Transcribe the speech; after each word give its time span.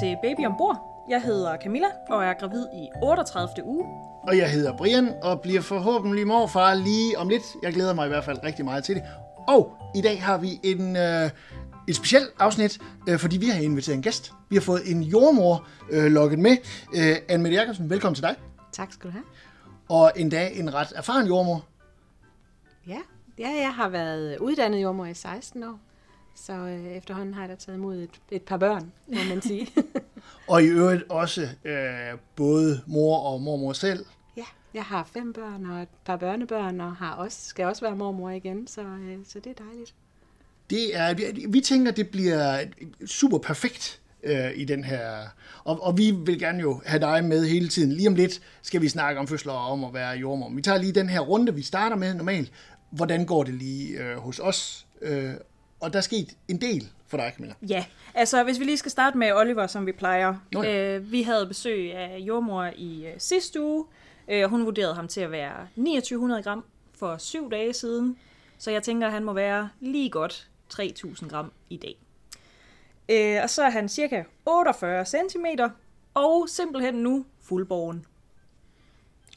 til 0.00 0.16
Baby 0.22 0.46
ombord. 0.46 1.04
Jeg 1.08 1.22
hedder 1.22 1.56
Camilla 1.62 1.86
og 2.08 2.24
er 2.24 2.34
gravid 2.34 2.66
i 2.74 2.88
38. 3.02 3.64
uge. 3.64 3.84
Og 4.22 4.38
jeg 4.38 4.50
hedder 4.50 4.76
Brian 4.76 5.14
og 5.22 5.40
bliver 5.40 5.60
forhåbentlig 5.60 6.26
morfar 6.26 6.74
lige 6.74 7.18
om 7.18 7.28
lidt. 7.28 7.42
Jeg 7.62 7.72
glæder 7.72 7.94
mig 7.94 8.06
i 8.06 8.08
hvert 8.08 8.24
fald 8.24 8.38
rigtig 8.44 8.64
meget 8.64 8.84
til 8.84 8.94
det. 8.94 9.02
Og 9.48 9.76
i 9.94 10.00
dag 10.00 10.22
har 10.22 10.38
vi 10.38 10.60
en, 10.62 10.96
øh, 10.96 11.30
et 11.88 11.96
specielt 11.96 12.28
afsnit, 12.38 12.78
øh, 13.08 13.18
fordi 13.18 13.38
vi 13.38 13.46
har 13.46 13.62
inviteret 13.62 13.96
en 13.96 14.02
gæst. 14.02 14.32
Vi 14.48 14.56
har 14.56 14.60
fået 14.60 14.90
en 14.90 15.02
jordmor 15.02 15.66
øh, 15.90 16.04
logget 16.04 16.38
med. 16.38 16.56
Øh, 16.94 17.16
Anne-Mette 17.30 17.54
Jacobsen, 17.54 17.90
velkommen 17.90 18.14
til 18.14 18.24
dig. 18.24 18.36
Tak 18.72 18.92
skal 18.92 19.10
du 19.10 19.12
have. 19.12 19.24
Og 19.88 20.12
endda 20.16 20.48
en 20.48 20.74
ret 20.74 20.92
erfaren 20.96 21.26
jordmor. 21.26 21.64
Ja, 22.86 22.98
ja 23.38 23.48
jeg 23.48 23.74
har 23.74 23.88
været 23.88 24.38
uddannet 24.38 24.82
jordmor 24.82 25.06
i 25.06 25.14
16 25.14 25.62
år. 25.62 25.78
Så 26.34 26.52
øh, 26.52 26.86
efterhånden 26.86 27.34
har 27.34 27.42
jeg 27.42 27.48
da 27.48 27.54
taget 27.54 27.78
imod 27.78 27.96
et, 27.96 28.20
et 28.30 28.42
par 28.42 28.56
børn, 28.56 28.92
må 29.06 29.18
man 29.28 29.42
sige. 29.42 29.68
Og 30.48 30.62
i 30.62 30.66
øvrigt 30.66 31.02
også 31.08 31.48
øh, 31.64 32.18
både 32.36 32.80
mor 32.86 33.18
og 33.18 33.40
mormor 33.40 33.72
selv. 33.72 34.04
ja, 34.36 34.44
jeg 34.74 34.84
har 34.84 35.08
fem 35.12 35.32
børn 35.32 35.66
og 35.66 35.82
et 35.82 35.88
par 36.04 36.16
børnebørn, 36.16 36.80
og 36.80 36.96
har 36.96 37.14
også, 37.14 37.48
skal 37.48 37.66
også 37.66 37.84
være 37.84 37.96
mormor 37.96 38.30
igen, 38.30 38.66
så, 38.66 38.80
øh, 38.80 39.18
så 39.28 39.40
det 39.40 39.50
er 39.50 39.64
dejligt. 39.64 39.94
Det 40.70 40.96
er, 40.96 41.14
vi, 41.14 41.46
vi 41.48 41.60
tænker, 41.60 41.92
det 41.92 42.08
bliver 42.10 42.64
super 43.06 43.38
perfekt 43.38 44.00
øh, 44.22 44.50
i 44.54 44.64
den 44.64 44.84
her. 44.84 45.00
Og, 45.64 45.82
og 45.82 45.98
vi 45.98 46.10
vil 46.10 46.38
gerne 46.38 46.60
jo 46.60 46.80
have 46.86 47.00
dig 47.00 47.24
med 47.24 47.48
hele 47.48 47.68
tiden. 47.68 47.92
Lige 47.92 48.08
om 48.08 48.14
lidt 48.14 48.40
skal 48.62 48.80
vi 48.80 48.88
snakke 48.88 49.20
om 49.20 49.28
fødsler 49.28 49.52
og 49.52 49.72
om 49.72 49.84
at 49.84 49.94
være 49.94 50.10
jordmor. 50.10 50.50
Vi 50.50 50.62
tager 50.62 50.78
lige 50.78 50.92
den 50.92 51.08
her 51.08 51.20
runde, 51.20 51.54
vi 51.54 51.62
starter 51.62 51.96
med 51.96 52.14
normalt. 52.14 52.52
Hvordan 52.90 53.26
går 53.26 53.44
det 53.44 53.54
lige 53.54 53.98
øh, 53.98 54.16
hos 54.16 54.38
os? 54.38 54.86
Øh, 55.02 55.34
og 55.80 55.92
der 55.92 55.96
er 55.98 56.02
sket 56.02 56.36
en 56.48 56.60
del 56.60 56.88
for 57.06 57.16
dig, 57.16 57.32
Camilla. 57.36 57.54
Ja, 57.68 57.84
altså 58.14 58.44
hvis 58.44 58.58
vi 58.60 58.64
lige 58.64 58.76
skal 58.76 58.90
starte 58.90 59.18
med 59.18 59.32
Oliver, 59.32 59.66
som 59.66 59.86
vi 59.86 59.92
plejer. 59.92 60.34
Nå 60.52 60.62
ja. 60.62 60.96
Øh, 60.96 61.12
vi 61.12 61.22
havde 61.22 61.46
besøg 61.46 61.94
af 61.94 62.18
jordmor 62.18 62.70
i 62.76 63.06
øh, 63.06 63.12
sidste 63.18 63.62
uge, 63.62 63.84
øh, 64.28 64.44
og 64.44 64.50
hun 64.50 64.64
vurderede 64.64 64.94
ham 64.94 65.08
til 65.08 65.20
at 65.20 65.30
være 65.30 65.68
2900 65.76 66.42
gram 66.42 66.64
for 66.94 67.16
syv 67.18 67.50
dage 67.50 67.72
siden. 67.72 68.16
Så 68.58 68.70
jeg 68.70 68.82
tænker, 68.82 69.06
at 69.06 69.12
han 69.12 69.24
må 69.24 69.32
være 69.32 69.68
lige 69.80 70.10
godt 70.10 70.48
3000 70.68 71.30
gram 71.30 71.52
i 71.70 71.76
dag. 71.76 71.96
Øh, 73.08 73.42
og 73.42 73.50
så 73.50 73.62
er 73.62 73.70
han 73.70 73.88
cirka 73.88 74.22
48 74.46 75.04
cm, 75.06 75.46
og 76.14 76.48
simpelthen 76.48 76.94
nu 76.94 77.24
fuldborgen. 77.42 78.04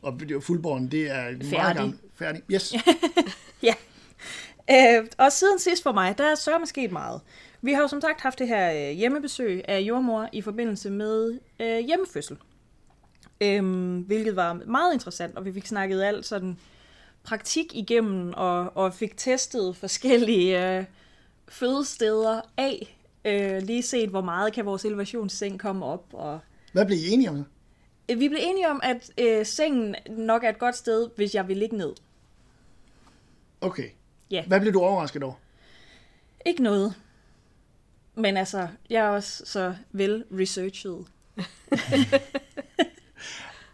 Og 0.01 0.13
er 0.13 0.39
fuldborgen, 0.39 0.91
det 0.91 1.11
er 1.11 1.23
meget 1.31 1.45
Færdig. 1.45 1.75
gammel. 1.75 1.97
Færdig. 2.15 2.41
Yes. 2.51 2.73
Ja. 3.63 3.73
Øh, 4.71 5.07
og 5.17 5.31
siden 5.31 5.59
sidst 5.59 5.83
for 5.83 5.91
mig, 5.91 6.17
der 6.17 6.23
er 6.23 6.35
sørme 6.35 6.65
sket 6.65 6.91
meget. 6.91 7.21
Vi 7.61 7.73
har 7.73 7.81
jo 7.81 7.87
som 7.87 8.01
sagt 8.01 8.21
haft 8.21 8.39
det 8.39 8.47
her 8.47 8.89
øh, 8.89 8.97
hjemmebesøg 8.97 9.61
af 9.67 9.79
jordmor 9.79 10.29
i 10.31 10.41
forbindelse 10.41 10.89
med 10.89 11.39
øh, 11.59 11.79
hjemmefødsel. 11.79 12.37
Øhm, 13.41 13.99
hvilket 13.99 14.35
var 14.35 14.53
meget 14.53 14.93
interessant, 14.93 15.37
og 15.37 15.45
vi 15.45 15.53
fik 15.53 15.65
snakket 15.65 16.03
alt 16.03 16.25
sådan 16.25 16.57
praktik 17.23 17.75
igennem, 17.75 18.33
og, 18.33 18.77
og 18.77 18.93
fik 18.93 19.17
testet 19.17 19.75
forskellige 19.75 20.77
øh, 20.77 20.85
fødesteder 21.47 22.41
af. 22.57 22.97
Øh, 23.25 23.61
lige 23.61 23.83
set, 23.83 24.09
hvor 24.09 24.21
meget 24.21 24.53
kan 24.53 24.65
vores 24.65 24.85
elevationsseng 24.85 25.59
komme 25.59 25.85
op, 25.85 26.05
og 26.13 26.39
Hvad 26.71 26.85
blev 26.85 26.97
I 26.97 27.09
enige 27.09 27.29
om? 27.29 27.45
Øh, 28.09 28.19
Vi 28.19 28.29
blev 28.29 28.39
enige 28.41 28.69
om, 28.69 28.79
at 28.83 29.11
øh, 29.17 29.45
sengen 29.45 29.95
nok 30.09 30.43
er 30.43 30.49
et 30.49 30.59
godt 30.59 30.75
sted, 30.75 31.09
hvis 31.15 31.35
jeg 31.35 31.47
vil 31.47 31.57
ligge 31.57 31.77
ned. 31.77 31.93
Okay. 33.61 33.89
Ja. 34.33 34.43
Hvad 34.47 34.59
blev 34.59 34.73
du 34.73 34.79
overrasket 34.79 35.23
over? 35.23 35.33
Ikke 36.45 36.63
noget. 36.63 36.93
Men 38.15 38.37
altså, 38.37 38.67
jeg 38.89 39.05
er 39.05 39.09
også 39.09 39.43
så 39.45 39.75
vel 39.91 40.23
researchet. 40.31 41.05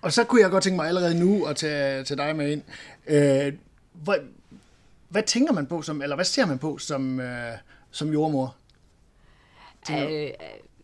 Og 0.01 0.13
så 0.13 0.23
kunne 0.23 0.41
jeg 0.41 0.49
godt 0.49 0.63
tænke 0.63 0.75
mig 0.75 0.87
allerede 0.87 1.19
nu 1.19 1.45
at 1.45 1.55
tage, 1.55 2.03
tage 2.03 2.17
dig 2.17 2.35
med 2.35 2.51
ind. 2.51 2.61
Øh, 3.07 3.53
hvad, 3.93 4.15
hvad 5.09 5.23
tænker 5.23 5.53
man 5.53 5.67
på, 5.67 5.81
som, 5.81 6.01
eller 6.01 6.15
hvad 6.15 6.25
ser 6.25 6.45
man 6.45 6.59
på 6.59 6.77
som, 6.77 7.19
øh, 7.19 7.53
som 7.91 8.13
jordmor? 8.13 8.55
Øh, 9.91 10.29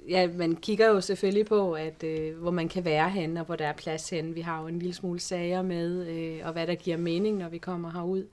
ja, 0.09 0.27
man 0.27 0.55
kigger 0.55 0.87
jo 0.87 1.01
selvfølgelig 1.01 1.45
på, 1.45 1.73
at 1.73 2.03
øh, 2.03 2.37
hvor 2.37 2.51
man 2.51 2.69
kan 2.69 2.85
være 2.85 3.09
henne, 3.09 3.39
og 3.39 3.45
hvor 3.45 3.55
der 3.55 3.67
er 3.67 3.73
plads 3.73 4.09
henne. 4.09 4.33
Vi 4.33 4.41
har 4.41 4.61
jo 4.61 4.67
en 4.67 4.79
lille 4.79 4.93
smule 4.93 5.19
sager 5.19 5.61
med, 5.61 6.07
øh, 6.07 6.47
og 6.47 6.53
hvad 6.53 6.67
der 6.67 6.75
giver 6.75 6.97
mening, 6.97 7.37
når 7.37 7.49
vi 7.49 7.57
kommer 7.57 7.91
herud. 7.91 8.19
Øh, 8.19 8.25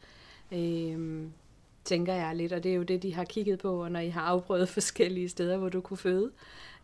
tænker 1.84 2.14
jeg 2.14 2.36
lidt, 2.36 2.52
og 2.52 2.64
det 2.64 2.72
er 2.72 2.76
jo 2.76 2.82
det, 2.82 3.02
de 3.02 3.14
har 3.14 3.24
kigget 3.24 3.58
på, 3.58 3.88
når 3.88 4.00
I 4.00 4.08
har 4.08 4.20
afprøvet 4.20 4.68
forskellige 4.78 5.28
steder, 5.28 5.56
hvor 5.56 5.68
du 5.68 5.80
kunne 5.80 5.96
føde. 5.96 6.30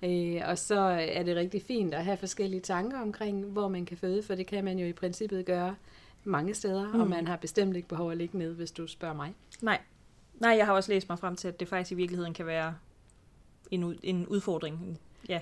Øh, 0.03 0.41
og 0.45 0.59
så 0.59 0.81
er 1.01 1.23
det 1.23 1.37
rigtig 1.37 1.63
fint 1.63 1.95
at 1.95 2.05
have 2.05 2.17
forskellige 2.17 2.61
tanker 2.61 3.01
omkring, 3.01 3.45
hvor 3.45 3.69
man 3.69 3.87
kan 3.87 3.97
føde, 3.97 4.23
for 4.23 4.35
det 4.35 4.47
kan 4.47 4.65
man 4.65 4.79
jo 4.79 4.87
i 4.87 4.93
princippet 4.93 5.47
gøre 5.47 5.75
mange 6.25 6.55
steder, 6.55 6.93
mm. 6.93 7.01
og 7.01 7.09
man 7.09 7.27
har 7.27 7.37
bestemt 7.37 7.77
ikke 7.77 7.89
behov 7.89 8.11
at 8.11 8.17
ligge 8.17 8.39
ned, 8.39 8.55
hvis 8.55 8.71
du 8.71 8.87
spørger 8.87 9.15
mig. 9.15 9.35
Nej. 9.63 9.81
Nej, 10.35 10.51
jeg 10.51 10.67
har 10.67 10.73
også 10.73 10.93
læst 10.93 11.09
mig 11.09 11.19
frem 11.19 11.37
til, 11.37 11.49
at 11.49 11.61
det 11.61 11.69
faktisk 11.69 11.93
i 11.93 11.95
virkeligheden 11.95 12.35
kan 12.35 12.47
være 12.47 12.75
en, 13.71 13.99
en 14.03 14.27
udfordring. 14.27 14.99
Ja. 15.29 15.41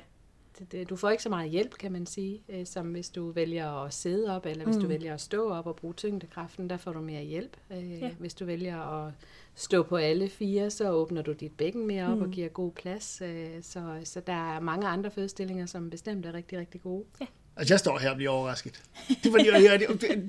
Det, 0.72 0.91
du 0.91 0.97
får 0.97 1.11
ikke 1.11 1.22
så 1.22 1.28
meget 1.28 1.50
hjælp, 1.50 1.75
kan 1.78 1.93
man 1.93 2.06
sige, 2.06 2.43
øh, 2.49 2.67
som 2.67 2.87
hvis 2.87 3.09
du 3.11 3.31
vælger 3.31 3.84
at 3.84 3.94
sidde 3.94 4.37
op, 4.37 4.47
eller 4.47 4.65
hvis 4.65 4.77
mm. 4.77 4.83
du 4.83 4.89
vælger 4.89 5.15
at 5.15 5.21
stå 5.21 5.50
op 5.50 5.67
og 5.67 5.77
bruge 5.77 5.94
tyngdekraften, 5.94 6.71
der 6.71 6.77
får 6.77 6.93
du 6.93 7.00
mere 7.00 7.22
hjælp. 7.22 7.56
Øh, 7.72 7.93
Ja. 8.00 8.11
Hvis 8.19 8.34
du 8.34 8.44
vælger 8.44 9.06
at 9.06 9.12
stå 9.55 9.83
på 9.83 9.97
alle 9.97 10.28
fire, 10.28 10.71
så 10.71 10.91
åbner 10.91 11.22
du 11.22 11.33
dit 11.33 11.53
bækken 11.53 11.87
mere 11.87 12.06
op 12.06 12.16
mm. 12.16 12.22
og 12.22 12.31
giver 12.31 12.49
god 12.49 12.72
plads. 12.72 13.22
Øh, 13.25 13.49
så, 13.62 13.81
så 14.05 14.21
der 14.21 14.56
er 14.56 14.61
mange 14.61 14.87
andre 14.87 15.11
fødestillinger, 15.11 15.66
som 15.66 15.91
bestemt 15.91 16.27
er 16.27 16.34
rigtig, 16.34 16.59
rigtig 16.59 16.83
gode. 16.83 17.05
Ja. 17.21 17.27
Altså, 17.56 17.75
jeg 17.75 17.81
står 17.81 17.99
her 17.99 18.11
og 18.11 18.16
bliver 18.16 18.31
overrasket. 18.31 18.83
Det 19.25 19.33
var, 19.33 19.39
jeg, 19.39 19.65
jeg, 19.65 19.81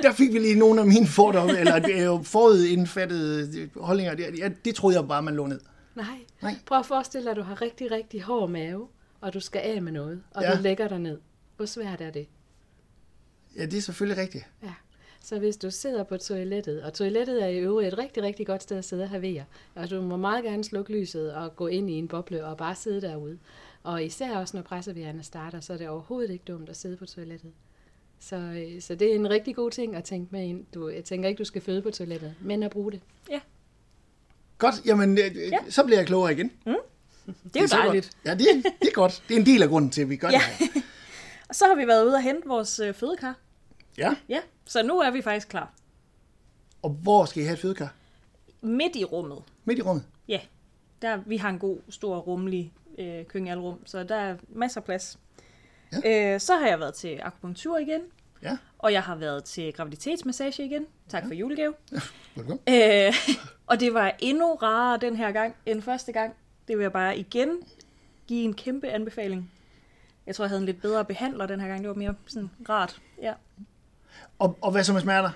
der 0.03 0.13
fik 0.13 0.33
vi 0.33 0.39
lige 0.39 0.59
nogle 0.59 0.81
af 0.81 0.87
mine 0.87 1.07
fordomme, 1.07 1.59
eller 1.59 1.75
øh, 2.17 2.23
forudindfattede 2.25 3.69
holdninger. 3.75 4.15
Det, 4.15 4.39
jeg, 4.39 4.65
det 4.65 4.75
troede 4.75 4.99
jeg 4.99 5.07
bare, 5.07 5.21
man 5.21 5.35
lå 5.35 5.45
ned. 5.45 5.59
Nej. 5.95 6.05
Nej. 6.41 6.55
Prøv 6.65 6.79
at 6.79 6.85
forestille 6.85 7.23
dig, 7.25 7.31
at 7.31 7.37
du 7.37 7.41
har 7.41 7.61
rigtig, 7.61 7.91
rigtig 7.91 8.21
hård 8.21 8.49
mave, 8.49 8.87
og 9.27 9.33
du 9.33 9.39
skal 9.39 9.59
af 9.59 9.81
med 9.81 9.91
noget, 9.91 10.23
og 10.31 10.43
Ja. 10.43 10.55
du 10.55 10.61
lægger 10.61 10.87
dig 10.87 10.99
ned. 10.99 11.19
Hvor 11.57 11.65
svært 11.65 12.01
er 12.01 12.09
det? 12.09 12.27
Ja, 13.57 13.65
det 13.65 13.77
er 13.77 13.81
selvfølgelig 13.81 14.21
rigtigt. 14.23 14.45
Ja. 14.63 14.73
Så 15.21 15.39
hvis 15.39 15.57
du 15.57 15.71
sidder 15.71 16.03
på 16.03 16.17
toilettet, 16.17 16.83
og 16.83 16.93
toilettet 16.93 17.43
er 17.43 17.47
i 17.47 17.57
øvrigt 17.59 17.93
et 17.93 17.97
rigtig, 17.99 18.23
rigtig 18.23 18.47
godt 18.47 18.63
sted 18.63 18.77
at 18.77 18.85
sidde 18.85 19.03
og 19.03 19.09
havere, 19.09 19.43
og 19.75 19.89
du 19.89 20.01
må 20.01 20.17
meget 20.17 20.43
gerne 20.43 20.63
slukke 20.63 20.91
lyset 20.91 21.33
og 21.33 21.55
gå 21.55 21.67
ind 21.67 21.89
i 21.89 21.93
en 21.93 22.07
boble 22.07 22.45
og 22.45 22.57
bare 22.57 22.75
sidde 22.75 23.01
derude. 23.01 23.37
Og 23.83 24.03
især 24.03 24.37
også 24.37 24.57
når 24.57 24.61
pressevierne 24.63 25.23
starter, 25.23 25.59
så 25.59 25.73
er 25.73 25.77
det 25.77 25.89
overhovedet 25.89 26.31
ikke 26.31 26.43
dumt 26.47 26.69
at 26.69 26.77
sidde 26.77 26.97
på 26.97 27.05
toilettet. 27.05 27.51
Så, 28.19 28.35
øh, 28.35 28.81
så 28.81 28.95
det 28.95 29.11
er 29.11 29.15
en 29.15 29.29
rigtig 29.29 29.55
god 29.55 29.71
ting 29.71 29.95
at 29.95 30.03
tænke 30.03 30.27
med 30.31 30.43
ind. 30.43 30.65
Du, 30.73 30.89
jeg 30.89 31.03
tænker 31.03 31.29
ikke, 31.29 31.39
du 31.39 31.43
skal 31.45 31.61
føde 31.61 31.81
på 31.81 31.91
toilettet, 31.91 32.35
men 32.41 32.63
at 32.63 32.71
bruge 32.71 32.91
det. 32.91 33.01
ja. 33.31 33.39
Godt, 34.57 34.75
jamen, 34.85 35.11
øh, 35.17 35.35
Ja. 35.37 35.57
så 35.69 35.83
bliver 35.85 35.97
jeg 35.99 36.07
klogere 36.07 36.31
igen. 36.33 36.51
Det 37.27 37.55
er 37.55 37.61
jo 37.61 37.67
så 37.67 37.77
dejligt. 37.77 38.05
Godt. 38.05 38.25
Ja, 38.25 38.33
det, 38.35 38.49
er- 38.65 38.69
det 38.81 38.87
er 38.87 38.91
godt. 38.93 39.23
Det 39.27 39.35
er 39.35 39.39
en 39.39 39.45
del 39.45 39.63
af 39.63 39.69
grunden 39.69 39.91
til, 39.91 40.01
at 40.01 40.09
vi 40.09 40.15
gør 40.17 40.29
Ja. 40.29 40.41
det 40.59 40.69
her. 40.73 40.81
Og 41.49 41.55
så 41.55 41.65
har 41.67 41.75
vi 41.75 41.87
været 41.87 42.05
ude 42.05 42.13
og 42.15 42.21
hente 42.21 42.47
vores 42.47 42.79
øh, 42.79 42.93
fødekar. 42.93 43.35
Ja, 43.97 44.15
Ja, 44.29 44.39
så 44.65 44.83
nu 44.83 44.99
er 44.99 45.11
vi 45.11 45.21
faktisk 45.21 45.47
klar. 45.49 45.73
og 46.81 46.89
hvor 46.89 47.25
skal 47.25 47.41
I 47.41 47.45
have 47.45 47.53
et 47.53 47.59
fødekar? 47.59 47.93
Midt 48.61 48.95
i 48.95 49.03
rummet. 49.03 49.37
Midt 49.65 49.79
i 49.79 49.81
rummet. 49.81 50.03
Ja, 50.27 50.39
der, 51.01 51.17
vi 51.25 51.37
har 51.37 51.49
en 51.49 51.59
god, 51.59 51.77
stor, 51.89 52.17
rummelig 52.17 52.73
øh, 52.99 53.25
køkkenalrum, 53.25 53.79
så 53.85 54.03
der 54.03 54.15
er 54.15 54.35
masser 54.49 54.81
af 54.81 54.85
plads. 54.85 55.19
Ja. 56.03 56.33
Øh, 56.33 56.39
så 56.39 56.55
har 56.55 56.67
jeg 56.67 56.79
været 56.79 56.93
til 56.93 57.19
akupunktur 57.23 57.77
igen, 57.77 58.01
Ja, 58.43 58.57
og 58.79 58.93
jeg 58.93 59.03
har 59.03 59.15
været 59.15 59.43
til 59.43 59.73
graviditetsmassage 59.73 60.65
igen. 60.65 60.85
Tak 61.09 61.23
ja. 61.23 61.27
for 61.29 61.33
julegave. 61.33 61.73
velkommen. 62.35 62.59
Øh, 62.69 63.13
og 63.67 63.79
det 63.79 63.93
var 63.93 64.15
endnu 64.19 64.55
rarere 64.55 64.97
den 65.01 65.15
her 65.15 65.31
gang 65.31 65.55
end 65.65 65.81
første 65.81 66.11
gang. 66.11 66.33
Det 66.67 66.77
vil 66.77 66.83
jeg 66.83 66.91
bare 66.91 67.17
igen 67.17 67.49
give 68.27 68.43
en 68.43 68.53
kæmpe 68.53 68.89
anbefaling. 68.89 69.51
Jeg 70.27 70.35
tror, 70.35 70.45
jeg 70.45 70.49
havde 70.49 70.59
en 70.59 70.65
lidt 70.65 70.81
bedre 70.81 71.05
behandler 71.05 71.45
den 71.45 71.59
her 71.59 71.67
gang. 71.67 71.81
Det 71.81 71.89
var 71.89 71.95
mere 71.95 72.15
sådan 72.25 72.49
rart. 72.69 73.01
Ja. 73.21 73.33
Og, 74.39 74.57
og 74.61 74.71
hvad 74.71 74.83
så 74.83 74.93
med 74.93 75.01
smerter? 75.01 75.31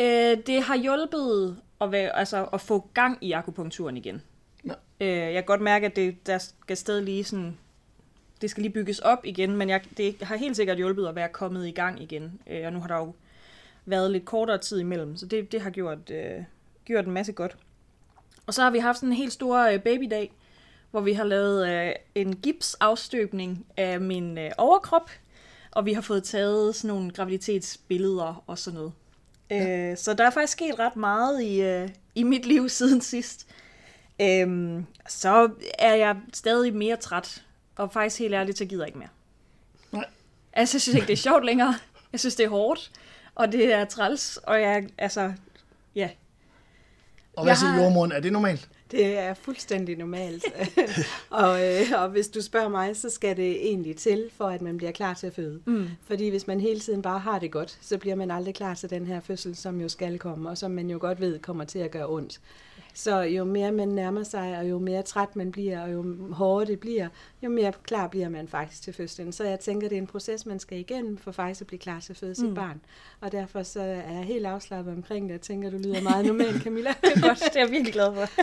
Øh, 0.00 0.46
det 0.46 0.62
har 0.62 0.76
hjulpet 0.76 1.56
at, 1.80 1.92
være, 1.92 2.16
altså, 2.16 2.44
at 2.44 2.60
få 2.60 2.88
gang 2.94 3.18
i 3.20 3.32
akupunkturen 3.32 3.96
igen. 3.96 4.22
Ja. 4.66 4.72
Øh, 5.00 5.08
jeg 5.08 5.34
kan 5.34 5.44
godt 5.44 5.60
mærke, 5.60 5.86
at 5.86 5.96
det, 5.96 6.26
der 6.26 6.38
skal 6.38 6.76
stadig 6.76 7.02
lige 7.04 7.24
sådan... 7.24 7.58
Det 8.40 8.50
skal 8.50 8.62
lige 8.62 8.72
bygges 8.72 8.98
op 8.98 9.24
igen, 9.24 9.56
men 9.56 9.68
jeg, 9.68 9.80
det 9.96 10.22
har 10.22 10.36
helt 10.36 10.56
sikkert 10.56 10.76
hjulpet 10.76 11.06
at 11.06 11.14
være 11.14 11.28
kommet 11.28 11.66
i 11.66 11.70
gang 11.70 12.02
igen. 12.02 12.40
Øh, 12.46 12.66
og 12.66 12.72
nu 12.72 12.80
har 12.80 12.88
der 12.88 12.96
jo 12.96 13.14
været 13.86 14.10
lidt 14.10 14.24
kortere 14.24 14.58
tid 14.58 14.78
imellem, 14.78 15.16
så 15.16 15.26
det, 15.26 15.52
det 15.52 15.60
har 15.60 15.70
gjort, 15.70 16.10
øh, 16.10 16.44
gjort 16.84 17.06
en 17.06 17.12
masse 17.12 17.32
godt. 17.32 17.56
Og 18.48 18.54
så 18.54 18.62
har 18.62 18.70
vi 18.70 18.78
haft 18.78 18.98
sådan 18.98 19.08
en 19.08 19.16
helt 19.16 19.32
stor 19.32 19.58
øh, 19.58 19.80
babydag, 19.80 20.32
hvor 20.90 21.00
vi 21.00 21.12
har 21.12 21.24
lavet 21.24 21.68
øh, 21.68 21.92
en 22.14 22.36
gipsafstøbning 22.36 23.66
af 23.76 24.00
min 24.00 24.38
øh, 24.38 24.50
overkrop, 24.58 25.10
og 25.70 25.86
vi 25.86 25.92
har 25.92 26.00
fået 26.00 26.24
taget 26.24 26.74
sådan 26.74 26.88
nogle 26.88 27.10
graviditetsbilleder 27.10 28.44
og 28.46 28.58
sådan 28.58 28.78
noget. 28.78 28.92
Ja. 29.50 29.90
Øh, 29.90 29.96
så 29.96 30.14
der 30.14 30.26
er 30.26 30.30
faktisk 30.30 30.52
sket 30.52 30.78
ret 30.78 30.96
meget 30.96 31.42
i, 31.42 31.62
øh, 31.62 31.88
i 32.14 32.22
mit 32.22 32.46
liv 32.46 32.68
siden 32.78 33.00
sidst. 33.00 33.46
Øhm, 34.20 34.86
så 35.08 35.50
er 35.78 35.94
jeg 35.94 36.16
stadig 36.32 36.74
mere 36.74 36.96
træt 36.96 37.44
Og 37.76 37.92
faktisk 37.92 38.18
helt 38.18 38.34
ærligt, 38.34 38.58
så 38.58 38.64
gider 38.64 38.82
jeg 38.82 38.88
ikke 38.88 38.98
mere. 38.98 39.08
Nej. 39.92 40.04
Altså, 40.52 40.76
jeg 40.76 40.82
synes 40.82 40.94
ikke, 40.94 41.06
det 41.06 41.12
er 41.12 41.16
sjovt 41.16 41.44
længere. 41.44 41.74
Jeg 42.12 42.20
synes, 42.20 42.34
det 42.34 42.44
er 42.44 42.50
hårdt. 42.50 42.90
Og 43.34 43.52
det 43.52 43.72
er 43.72 43.84
træls. 43.84 44.36
Og 44.36 44.60
jeg, 44.60 44.88
altså, 44.98 45.32
ja. 45.94 46.10
Og 47.36 47.42
hvad 47.44 47.50
Jeg 47.50 47.58
siger 47.58 47.70
har- 47.70 47.82
jordmoren? 47.82 48.12
Er 48.12 48.20
det 48.20 48.32
normalt? 48.32 48.68
Det 48.90 49.18
er 49.18 49.34
fuldstændig 49.34 49.96
normalt. 49.98 50.44
og, 51.30 51.66
øh, 51.66 51.80
og 51.96 52.08
hvis 52.08 52.28
du 52.28 52.42
spørger 52.42 52.68
mig, 52.68 52.96
så 52.96 53.10
skal 53.10 53.36
det 53.36 53.66
egentlig 53.68 53.96
til, 53.96 54.30
for 54.36 54.44
at 54.44 54.62
man 54.62 54.76
bliver 54.76 54.92
klar 54.92 55.14
til 55.14 55.26
at 55.26 55.34
føde. 55.34 55.60
Mm. 55.66 55.88
Fordi 56.06 56.28
hvis 56.28 56.46
man 56.46 56.60
hele 56.60 56.80
tiden 56.80 57.02
bare 57.02 57.18
har 57.18 57.38
det 57.38 57.50
godt, 57.50 57.78
så 57.80 57.98
bliver 57.98 58.16
man 58.16 58.30
aldrig 58.30 58.54
klar 58.54 58.74
til 58.74 58.90
den 58.90 59.06
her 59.06 59.20
fødsel, 59.20 59.56
som 59.56 59.80
jo 59.80 59.88
skal 59.88 60.18
komme, 60.18 60.50
og 60.50 60.58
som 60.58 60.70
man 60.70 60.90
jo 60.90 60.98
godt 61.00 61.20
ved 61.20 61.38
kommer 61.38 61.64
til 61.64 61.78
at 61.78 61.90
gøre 61.90 62.08
ondt. 62.08 62.40
Så 62.98 63.20
jo 63.20 63.44
mere 63.44 63.72
man 63.72 63.88
nærmer 63.88 64.22
sig, 64.22 64.58
og 64.58 64.70
jo 64.70 64.78
mere 64.78 65.02
træt 65.02 65.36
man 65.36 65.52
bliver, 65.52 65.80
og 65.80 65.92
jo 65.92 66.04
hårdere 66.32 66.66
det 66.66 66.80
bliver, 66.80 67.08
jo 67.42 67.50
mere 67.50 67.72
klar 67.84 68.08
bliver 68.08 68.28
man 68.28 68.48
faktisk 68.48 68.82
til 68.82 68.92
fødslen. 68.92 69.32
Så 69.32 69.44
jeg 69.44 69.60
tænker, 69.60 69.88
det 69.88 69.96
er 69.98 70.00
en 70.00 70.06
proces, 70.06 70.46
man 70.46 70.58
skal 70.58 70.78
igennem, 70.78 71.16
for 71.18 71.32
faktisk 71.32 71.60
at 71.60 71.66
blive 71.66 71.78
klar 71.78 72.00
til 72.00 72.12
at 72.12 72.16
føde 72.16 72.34
sit 72.34 72.48
Mm. 72.48 72.54
barn. 72.54 72.80
Og 73.20 73.32
derfor 73.32 73.62
så 73.62 73.80
er 73.80 74.12
jeg 74.12 74.24
helt 74.24 74.46
afslappet 74.46 74.94
omkring 74.94 75.26
det. 75.26 75.32
Jeg 75.32 75.40
tænker, 75.40 75.70
du 75.70 75.76
lyder 75.78 76.00
meget 76.02 76.26
normal, 76.26 76.60
Camilla. 76.64 76.90
Det 77.04 77.12
er 77.16 77.20
godt. 77.20 77.38
Det 77.38 77.56
er 77.56 77.60
jeg 77.60 77.70
virkelig 77.70 77.92
glad 77.92 78.14
for. 78.14 78.28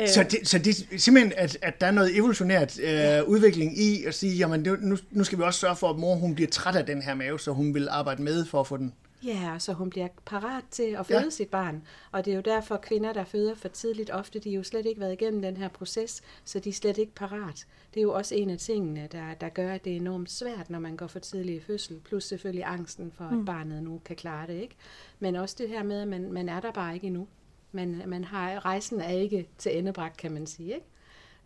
Øh, 0.00 0.08
Så 0.08 0.22
det, 0.30 0.48
så 0.48 0.58
det 0.58 0.68
er 0.92 0.98
simpelthen, 0.98 1.32
at, 1.36 1.58
at 1.62 1.80
der 1.80 1.86
er 1.86 1.90
noget 1.90 2.16
evolutionært 2.16 2.80
øh, 2.80 3.28
udvikling 3.28 3.78
i 3.78 4.04
at 4.04 4.14
sige, 4.14 4.34
jamen 4.36 4.64
det, 4.64 4.82
nu, 4.82 4.96
nu 5.10 5.24
skal 5.24 5.38
vi 5.38 5.42
også 5.42 5.60
sørge 5.60 5.76
for, 5.76 5.90
at 5.90 5.96
mor 5.98 6.14
hun 6.14 6.34
bliver 6.34 6.50
træt 6.50 6.76
af 6.76 6.86
den 6.86 7.02
her 7.02 7.14
mave, 7.14 7.40
så 7.40 7.50
hun 7.52 7.74
vil 7.74 7.88
arbejde 7.90 8.22
med 8.22 8.44
for 8.44 8.60
at 8.60 8.66
få 8.66 8.76
den. 8.76 8.92
Ja, 9.24 9.56
så 9.58 9.72
hun 9.72 9.90
bliver 9.90 10.08
parat 10.24 10.64
til 10.70 10.82
at 10.98 11.06
føde 11.06 11.22
Ja. 11.24 11.30
sit 11.30 11.48
barn. 11.48 11.82
Og 12.12 12.24
det 12.24 12.30
er 12.30 12.34
jo 12.34 12.40
derfor, 12.42 12.74
at 12.74 12.80
kvinder, 12.80 13.12
der 13.12 13.24
føder 13.24 13.54
for 13.54 13.68
tidligt, 13.68 14.10
ofte 14.10 14.38
de 14.38 14.50
har 14.50 14.56
jo 14.56 14.62
slet 14.62 14.86
ikke 14.86 15.00
været 15.00 15.12
igennem 15.12 15.42
den 15.42 15.56
her 15.56 15.68
proces, 15.68 16.22
så 16.44 16.58
de 16.58 16.68
er 16.68 16.72
slet 16.72 16.98
ikke 16.98 17.14
parat. 17.14 17.66
Det 17.94 18.00
er 18.00 18.02
jo 18.02 18.12
også 18.12 18.34
en 18.34 18.50
af 18.50 18.58
tingene, 18.58 19.08
der, 19.12 19.34
der 19.34 19.48
gør, 19.48 19.72
at 19.72 19.84
det 19.84 19.92
er 19.92 19.96
enormt 19.96 20.30
svært, 20.30 20.70
når 20.70 20.78
man 20.78 20.96
går 20.96 21.06
for 21.06 21.18
tidlig 21.18 21.54
i 21.56 21.60
fødsel. 21.60 22.00
Plus 22.04 22.24
selvfølgelig 22.24 22.64
angsten 22.66 23.12
for, 23.12 23.24
at 23.24 23.44
barnet 23.46 23.82
nu 23.82 24.00
kan 24.04 24.16
klare 24.16 24.46
det. 24.46 24.54
ikke. 24.62 24.74
Men 25.18 25.36
også 25.36 25.54
det 25.58 25.68
her 25.68 25.82
med, 25.82 26.00
at 26.00 26.08
man, 26.08 26.32
man 26.32 26.48
er 26.48 26.60
der 26.60 26.70
bare 26.72 26.94
ikke 26.94 27.06
endnu. 27.06 27.28
Man, 27.72 28.02
man 28.06 28.24
har, 28.24 28.64
rejsen 28.64 29.00
er 29.00 29.10
ikke 29.10 29.48
til 29.58 29.78
endebragt, 29.78 30.16
kan 30.16 30.32
man 30.32 30.46
sige. 30.46 30.74
Ikke? 30.74 30.86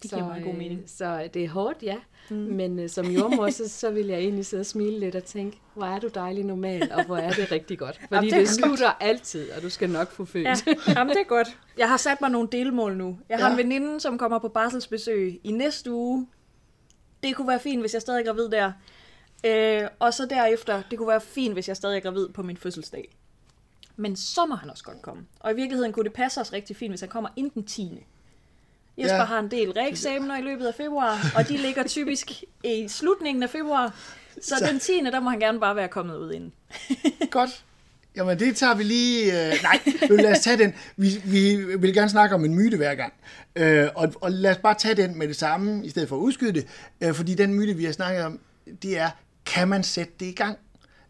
Det 0.02 0.10
giver 0.10 0.26
meget 0.26 0.42
god 0.44 0.52
øh, 0.52 0.58
mening. 0.58 0.82
Så 0.86 1.28
det 1.34 1.44
er 1.44 1.48
hårdt, 1.48 1.82
ja. 1.82 1.96
Mm. 2.30 2.36
Men 2.36 2.78
øh, 2.78 2.88
som 2.88 3.06
jordmor, 3.06 3.50
så, 3.50 3.68
så 3.68 3.90
vil 3.90 4.06
jeg 4.06 4.18
egentlig 4.18 4.46
sidde 4.46 4.60
og 4.60 4.66
smile 4.66 4.98
lidt 5.00 5.14
og 5.14 5.24
tænke, 5.24 5.58
hvor 5.74 5.86
er 5.86 5.98
du 5.98 6.08
dejlig 6.14 6.44
normal, 6.44 6.92
og 6.92 7.04
hvor 7.04 7.16
er 7.16 7.30
det 7.30 7.52
rigtig 7.52 7.78
godt. 7.78 7.96
Fordi 7.96 8.14
Jamen, 8.14 8.30
det 8.30 8.36
det, 8.36 8.42
er 8.42 8.46
slutter 8.46 8.88
altid, 9.00 9.50
og 9.50 9.62
du 9.62 9.68
skal 9.70 9.90
nok 9.90 10.10
få 10.12 10.24
født. 10.24 10.44
Ja, 10.46 10.54
jamen, 10.88 11.14
det 11.14 11.20
er 11.20 11.28
godt. 11.28 11.58
Jeg 11.78 11.88
har 11.88 11.96
sat 11.96 12.20
mig 12.20 12.30
nogle 12.30 12.48
delmål 12.52 12.96
nu. 12.96 13.18
Jeg 13.28 13.38
har 13.38 13.46
Ja. 13.46 13.52
en 13.52 13.58
veninde, 13.58 14.00
som 14.00 14.18
kommer 14.18 14.38
på 14.38 14.48
barselsbesøg 14.48 15.40
i 15.44 15.52
næste 15.52 15.92
uge. 15.92 16.26
Det 17.22 17.36
kunne 17.36 17.48
være 17.48 17.60
fint, 17.60 17.80
hvis 17.80 17.94
jeg 17.94 18.02
stadig 18.02 18.20
er 18.20 18.24
gravid 18.26 18.48
der. 18.48 18.72
Øh, 19.46 19.88
og 19.98 20.14
så 20.14 20.26
derefter, 20.30 20.82
det 20.90 20.98
kunne 20.98 21.08
være 21.08 21.20
fint, 21.20 21.52
hvis 21.54 21.68
jeg 21.68 21.76
stadig 21.76 21.96
er 21.96 22.00
gravid 22.00 22.28
på 22.28 22.42
min 22.42 22.56
fødselsdag. 22.56 23.16
Men 23.96 24.16
så 24.16 24.46
må 24.46 24.54
han 24.54 24.70
også 24.70 24.84
godt 24.84 25.02
komme. 25.02 25.26
Og 25.40 25.52
i 25.52 25.54
virkeligheden 25.54 25.92
kunne 25.92 26.04
det 26.04 26.12
passe 26.12 26.40
os 26.40 26.52
rigtig 26.52 26.76
fint, 26.76 26.90
hvis 26.92 27.00
han 27.00 27.08
kommer 27.08 27.28
inden 27.36 27.52
den 27.54 27.64
10. 27.64 28.04
Jesper 29.00 29.16
Ja. 29.16 29.24
har 29.24 29.38
en 29.38 29.50
del 29.50 29.70
reeksamener 29.70 30.38
i 30.38 30.42
løbet 30.42 30.66
af 30.66 30.74
februar, 30.74 31.18
og 31.36 31.48
de 31.48 31.56
ligger 31.56 31.82
typisk 31.86 32.30
i 32.64 32.86
slutningen 32.88 33.42
af 33.42 33.50
februar. 33.50 33.94
Så, 34.42 34.54
Så- 34.58 34.66
den 34.70 34.80
10. 34.80 34.92
der 35.12 35.20
må 35.20 35.30
han 35.30 35.40
gerne 35.40 35.60
bare 35.60 35.76
være 35.76 35.88
kommet 35.88 36.16
ud 36.16 36.32
inden. 36.32 36.52
Godt. 37.30 37.64
Jamen 38.16 38.38
det 38.38 38.56
tager 38.56 38.74
vi 38.74 38.82
lige... 38.82 39.46
Øh, 39.52 39.54
nej, 39.62 39.78
lad 40.10 40.32
os 40.32 40.38
tage 40.40 40.58
den. 40.58 40.74
Vi, 40.96 41.08
vi 41.24 41.56
vil 41.76 41.94
gerne 41.94 42.10
snakke 42.10 42.34
om 42.34 42.44
en 42.44 42.54
myte 42.54 42.76
hver 42.76 42.94
gang. 42.94 43.12
Øh, 43.56 43.88
og, 43.94 44.14
og 44.20 44.32
lad 44.32 44.50
os 44.50 44.56
bare 44.56 44.74
tage 44.74 44.94
den 44.94 45.18
med 45.18 45.28
det 45.28 45.36
samme, 45.36 45.86
i 45.86 45.90
stedet 45.90 46.08
for 46.08 46.16
at 46.16 46.20
udskyde 46.20 46.52
det. 46.52 46.66
Øh, 47.00 47.14
fordi 47.14 47.34
den 47.34 47.54
myte, 47.54 47.74
vi 47.74 47.84
har 47.84 47.92
snakket 47.92 48.24
om, 48.24 48.38
det 48.82 48.98
er, 48.98 49.10
kan 49.46 49.68
man 49.68 49.82
sætte 49.82 50.12
det 50.20 50.26
i 50.26 50.32
gang? 50.32 50.58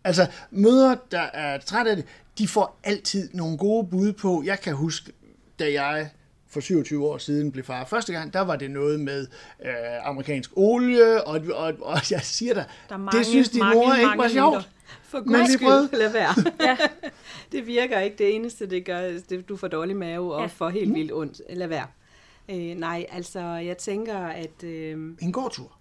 Altså, 0.05 0.27
mødre, 0.51 0.97
der 1.11 1.21
er 1.35 1.59
træt 1.59 1.87
af 1.87 1.97
det, 1.97 2.05
de 2.39 2.49
får 2.49 2.81
altid 2.85 3.31
nogle 3.33 3.59
gode 3.59 3.87
bud 3.91 4.13
på. 4.13 4.43
Jeg 4.47 4.61
kan 4.61 4.75
huske, 4.75 5.13
da 5.59 5.73
jeg 5.73 6.11
for 6.51 6.61
27 6.61 7.07
år 7.07 7.19
siden 7.19 7.53
blev 7.53 7.65
far 7.65 7.85
første 7.85 8.13
gang, 8.13 8.33
der 8.33 8.41
var 8.41 8.57
det 8.57 8.71
noget 8.71 9.01
med 9.01 9.27
øh, 9.65 9.73
amerikansk 10.09 10.51
olie, 10.57 11.25
og, 11.25 11.41
og, 11.55 11.73
og 11.81 11.97
jeg 12.11 12.21
siger 12.23 12.55
dig, 12.55 12.65
mange, 12.91 13.19
det 13.19 13.27
synes 13.27 13.49
din 13.49 13.59
mange, 13.59 13.75
mor 13.75 13.95
ikke 13.95 14.07
mange 14.07 14.23
var 14.23 14.29
sjovt. 14.29 14.69
For 15.03 15.21
guds 15.21 15.53
skyld, 15.53 15.99
lad 15.99 16.13
være. 16.13 16.35
Ja. 16.69 16.77
Det 17.53 17.67
virker 17.67 18.01
ikke. 18.01 18.17
Det 18.19 18.35
eneste, 18.35 18.67
det 18.71 18.85
gør, 18.85 19.01
det, 19.31 19.49
du 19.49 19.57
får 19.57 19.69
dårlig 19.69 19.97
mave 19.97 20.33
og 20.35 20.39
Ja. 20.39 20.43
ja. 20.43 20.49
får 20.49 20.69
helt 20.69 20.95
vildt 20.95 21.13
ondt. 21.13 21.41
Lad 21.53 21.67
være. 21.67 21.87
Øh, 22.51 22.57
nej, 22.57 23.07
altså, 23.13 23.41
jeg 23.41 23.79
tænker, 23.79 24.19
at... 24.19 24.65
Øh, 24.65 24.93
En 25.21 25.33
gårdtur. 25.33 25.73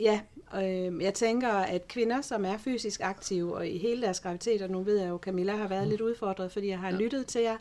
Ja, 0.00 0.20
øh, 0.62 1.02
jeg 1.02 1.14
tænker, 1.14 1.48
at 1.48 1.88
kvinder, 1.88 2.20
som 2.20 2.44
er 2.44 2.56
fysisk 2.58 3.00
aktive, 3.02 3.54
og 3.56 3.68
i 3.68 3.78
hele 3.78 4.02
deres 4.02 4.20
graviditet, 4.20 4.62
og 4.62 4.70
nu 4.70 4.82
ved 4.82 4.98
jeg 4.98 5.08
jo, 5.08 5.18
Camilla 5.22 5.56
har 5.56 5.68
været 5.68 5.88
lidt 5.88 6.00
udfordret, 6.00 6.52
fordi 6.52 6.68
jeg 6.68 6.78
har 6.78 6.90
ja. 6.90 6.96
lyttet 6.96 7.26
til 7.26 7.40
jer, 7.40 7.56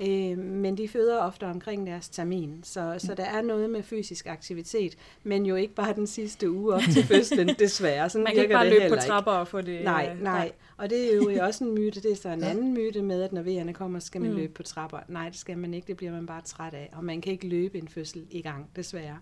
øh, 0.00 0.38
men 0.38 0.78
de 0.78 0.88
føder 0.88 1.18
ofte 1.18 1.44
omkring 1.46 1.86
deres 1.86 2.08
termin. 2.08 2.60
Så, 2.62 2.94
så 2.98 3.14
der 3.14 3.24
er 3.24 3.42
noget 3.42 3.70
med 3.70 3.82
fysisk 3.82 4.26
aktivitet, 4.26 4.96
men 5.22 5.46
jo 5.46 5.54
ikke 5.54 5.74
bare 5.74 5.94
den 5.94 6.06
sidste 6.06 6.50
uge 6.50 6.74
op 6.74 6.82
til 6.92 7.04
fødslen, 7.14 7.48
desværre. 7.58 8.10
Sådan 8.10 8.24
Man 8.24 8.32
kan 8.34 8.42
ikke 8.42 8.54
bare 8.54 8.68
løbe 8.70 8.88
på 8.88 8.94
ikke. 8.94 9.06
trapper 9.06 9.32
og 9.32 9.48
få 9.48 9.60
det... 9.60 9.84
Nej, 9.84 10.10
øh, 10.16 10.22
nej. 10.22 10.52
Og 10.76 10.90
det 10.90 11.12
er 11.12 11.16
jo 11.16 11.30
også 11.46 11.64
en 11.64 11.74
myte. 11.74 12.02
Det 12.02 12.12
er 12.12 12.16
så 12.16 12.28
en 12.28 12.44
anden 12.44 12.74
myte 12.74 13.02
med, 13.02 13.22
at 13.22 13.32
når 13.32 13.42
vejerne 13.42 13.74
kommer, 13.74 13.98
skal 13.98 14.20
man 14.20 14.30
Mm. 14.30 14.34
mm. 14.36 14.40
løbe 14.40 14.52
på 14.52 14.62
trapper. 14.62 14.98
Nej, 15.08 15.28
det 15.28 15.38
skal 15.38 15.58
man 15.58 15.74
ikke. 15.74 15.86
Det 15.86 15.96
bliver 15.96 16.12
man 16.12 16.26
bare 16.26 16.40
træt 16.44 16.74
af. 16.74 16.90
Og 16.92 17.04
man 17.04 17.20
kan 17.20 17.32
ikke 17.32 17.46
løbe 17.48 17.78
en 17.78 17.88
fødsel 17.88 18.26
i 18.30 18.42
gang, 18.42 18.70
desværre. 18.76 19.18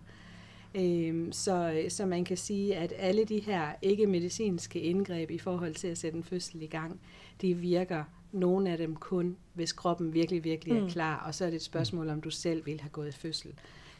Øhm, 0.75 1.31
så, 1.31 1.83
så 1.89 2.05
man 2.05 2.25
kan 2.25 2.37
sige, 2.37 2.75
at 2.75 2.93
alle 2.97 3.25
de 3.25 3.39
her 3.39 3.67
ikke-medicinske 3.81 4.79
indgreb 4.79 5.31
i 5.31 5.37
forhold 5.37 5.75
til 5.75 5.87
at 5.87 5.97
sætte 5.97 6.17
en 6.17 6.23
fødsel 6.23 6.61
i 6.61 6.67
gang, 6.67 6.99
de 7.41 7.53
virker 7.53 8.03
nogle 8.31 8.69
af 8.71 8.77
dem 8.77 8.95
kun, 8.95 9.37
hvis 9.53 9.71
kroppen 9.73 10.13
virkelig, 10.13 10.43
virkelig 10.43 10.77
er 10.77 10.81
Mm. 10.81 10.89
klar. 10.89 11.23
Og 11.27 11.35
så 11.35 11.45
er 11.45 11.49
det 11.49 11.55
et 11.55 11.61
spørgsmål, 11.61 12.09
om 12.09 12.21
du 12.21 12.29
selv 12.29 12.65
vil 12.65 12.81
have 12.81 12.89
gået 12.89 13.07
i 13.07 13.11
fødsel. 13.11 13.51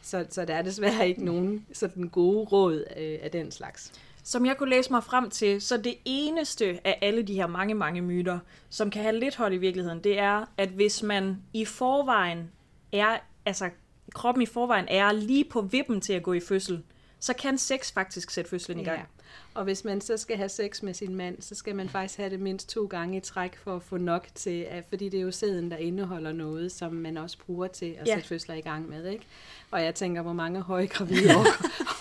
Så, 0.02 0.26
så 0.30 0.46
der 0.46 0.56
er 0.56 0.62
desværre 0.62 1.08
ikke 1.10 1.26
nogen 1.26 1.66
sådan 1.74 2.08
gode 2.10 2.46
råd 2.46 2.84
øh, 2.98 3.20
af 3.22 3.32
den 3.32 3.52
slags. 3.52 3.94
Som 4.24 4.46
jeg 4.46 4.58
kunne 4.58 4.70
læse 4.70 4.92
mig 4.92 5.04
frem 5.04 5.30
til, 5.30 5.62
så 5.62 5.78
det 5.78 5.96
eneste 6.06 6.80
af 6.88 7.00
alle 7.02 7.22
de 7.24 7.34
her 7.34 7.48
mange, 7.48 7.74
mange 7.74 8.02
myter, 8.02 8.40
som 8.70 8.90
kan 8.90 9.02
have 9.02 9.20
lidt 9.20 9.36
hold 9.36 9.54
i 9.54 9.58
virkeligheden, 9.58 10.00
det 10.04 10.20
er, 10.20 10.46
at 10.58 10.70
hvis 10.70 11.04
man 11.04 11.38
i 11.54 11.66
forvejen 11.66 12.52
er, 12.92 13.18
altså 13.46 13.70
kroppen 14.14 14.42
i 14.42 14.46
forvejen 14.46 14.88
er 14.88 15.12
lige 15.12 15.46
på 15.46 15.62
vippen 15.62 16.02
til 16.02 16.14
at 16.14 16.24
gå 16.24 16.34
i 16.34 16.40
fødsel, 16.40 16.84
så 17.20 17.34
kan 17.34 17.58
sex 17.58 17.94
faktisk 17.94 18.30
sætte 18.30 18.50
fødslen 18.50 18.80
i 18.80 18.84
gang. 18.84 19.10
Og 19.54 19.64
hvis 19.64 19.84
man 19.86 20.02
så 20.02 20.18
skal 20.18 20.38
have 20.38 20.50
sex 20.50 20.82
med 20.82 20.94
sin 20.94 21.16
mand, 21.16 21.42
så 21.42 21.56
skal 21.56 21.76
man 21.76 21.90
faktisk 21.90 22.18
have 22.18 22.30
det 22.30 22.40
mindst 22.40 22.70
to 22.70 22.86
gange 22.86 23.18
i 23.18 23.20
træk 23.20 23.58
for 23.64 23.76
at 23.76 23.84
få 23.84 23.98
nok 23.98 24.28
til, 24.36 24.68
at, 24.70 24.84
fordi 24.90 25.10
det 25.10 25.18
er 25.18 25.22
jo 25.22 25.32
sæden, 25.32 25.72
der 25.72 25.78
indeholder 25.78 26.32
noget, 26.32 26.72
som 26.72 26.94
man 26.94 27.18
også 27.18 27.38
bruger 27.46 27.68
til 27.68 27.96
at 28.02 28.08
Ja. 28.08 28.14
sætte 28.14 28.30
fødsler 28.30 28.56
i 28.56 28.62
gang 28.62 28.90
med. 28.90 29.06
Ikke? 29.12 29.26
Og 29.72 29.84
jeg 29.84 29.96
tænker, 29.96 30.22
hvor 30.22 30.34
mange 30.34 30.62
høje 30.62 30.86
gravide 30.86 31.36
orker, 31.40 31.52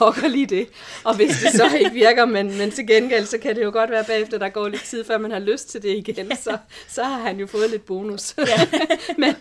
orker 0.00 0.28
lige 0.28 0.46
det. 0.46 0.68
Og 1.04 1.16
hvis 1.16 1.28
det 1.30 1.52
så 1.52 1.76
ikke 1.78 1.92
virker, 1.92 2.24
men, 2.24 2.58
men 2.58 2.70
til 2.70 2.86
gengæld, 2.86 3.26
så 3.26 3.38
kan 3.38 3.56
det 3.56 3.62
jo 3.64 3.70
godt 3.70 3.90
være 3.90 4.04
bagefter, 4.04 4.38
der 4.38 4.48
går 4.48 4.68
lidt 4.68 4.82
tid, 4.82 5.04
før 5.04 5.18
man 5.18 5.30
har 5.30 5.38
lyst 5.38 5.68
til 5.68 5.82
det 5.82 5.96
igen, 5.96 6.36
så, 6.36 6.58
så 6.88 7.04
har 7.04 7.18
han 7.20 7.40
jo 7.40 7.46
fået 7.46 7.70
lidt 7.70 7.86
bonus. 7.86 8.34
Ja. 8.38 8.44
men, 9.22 9.34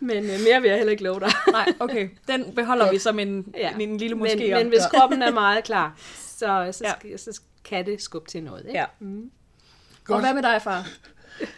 men 0.00 0.24
øh, 0.30 0.40
mere 0.48 0.60
vil 0.60 0.68
jeg 0.68 0.76
heller 0.76 0.90
ikke 0.90 1.02
love 1.04 1.20
dig. 1.20 1.32
Nej, 1.52 1.72
okay. 1.80 2.08
Den 2.28 2.44
beholder 2.54 2.92
vi 2.92 2.98
som 2.98 3.18
en, 3.18 3.54
ja. 3.56 3.70
en 3.80 3.98
lille 3.98 4.16
måske. 4.16 4.36
men, 4.36 4.50
men 4.52 4.68
hvis 4.68 4.82
kroppen 4.94 5.22
er 5.22 5.30
meget 5.32 5.64
klar, 5.64 5.98
så, 6.42 6.78
så, 6.78 6.84
Ja. 7.10 7.16
så 7.16 7.40
kan 7.64 7.86
det 7.86 8.02
skubbe 8.02 8.28
til 8.30 8.42
noget. 8.42 8.64
Ikke? 8.66 8.78
Ja. 8.78 8.84
Mm. 9.00 9.22
Og 9.22 10.04
Godt. 10.04 10.24
hvad 10.24 10.34
med 10.34 10.42
dig, 10.42 10.62
far? 10.62 10.88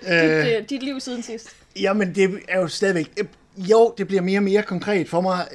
Øh, 0.09 0.47
Dit, 0.47 0.57
øh, 0.59 0.69
dit 0.71 0.83
liv 0.83 1.01
siden 1.01 1.23
sidst. 1.23 1.57
Jamen, 1.81 2.15
det 2.15 2.41
er 2.49 2.61
jo 2.61 2.69
stadigvæk... 2.69 3.11
øh, 3.21 3.27
Jo, 3.71 3.95
det 3.99 4.07
bliver 4.07 4.23
mere 4.23 4.39
og 4.39 4.43
mere 4.43 4.63
konkret 4.63 5.09
for 5.09 5.21
mig. 5.21 5.49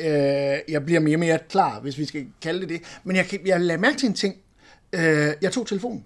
Jeg 0.68 0.86
bliver 0.86 1.00
mere 1.00 1.16
og 1.16 1.20
mere 1.20 1.40
klar, 1.50 1.80
hvis 1.80 1.98
vi 1.98 2.06
skal 2.06 2.28
kalde 2.42 2.60
det 2.62 2.70
det. 2.70 2.82
Men 3.04 3.16
jeg, 3.16 3.26
jeg 3.46 3.62
lagde 3.62 3.82
mærke 3.82 3.98
til 3.98 4.08
en 4.08 4.14
ting. 4.14 4.36
Jeg 5.42 5.52
tog 5.52 5.68
telefonen. 5.68 6.06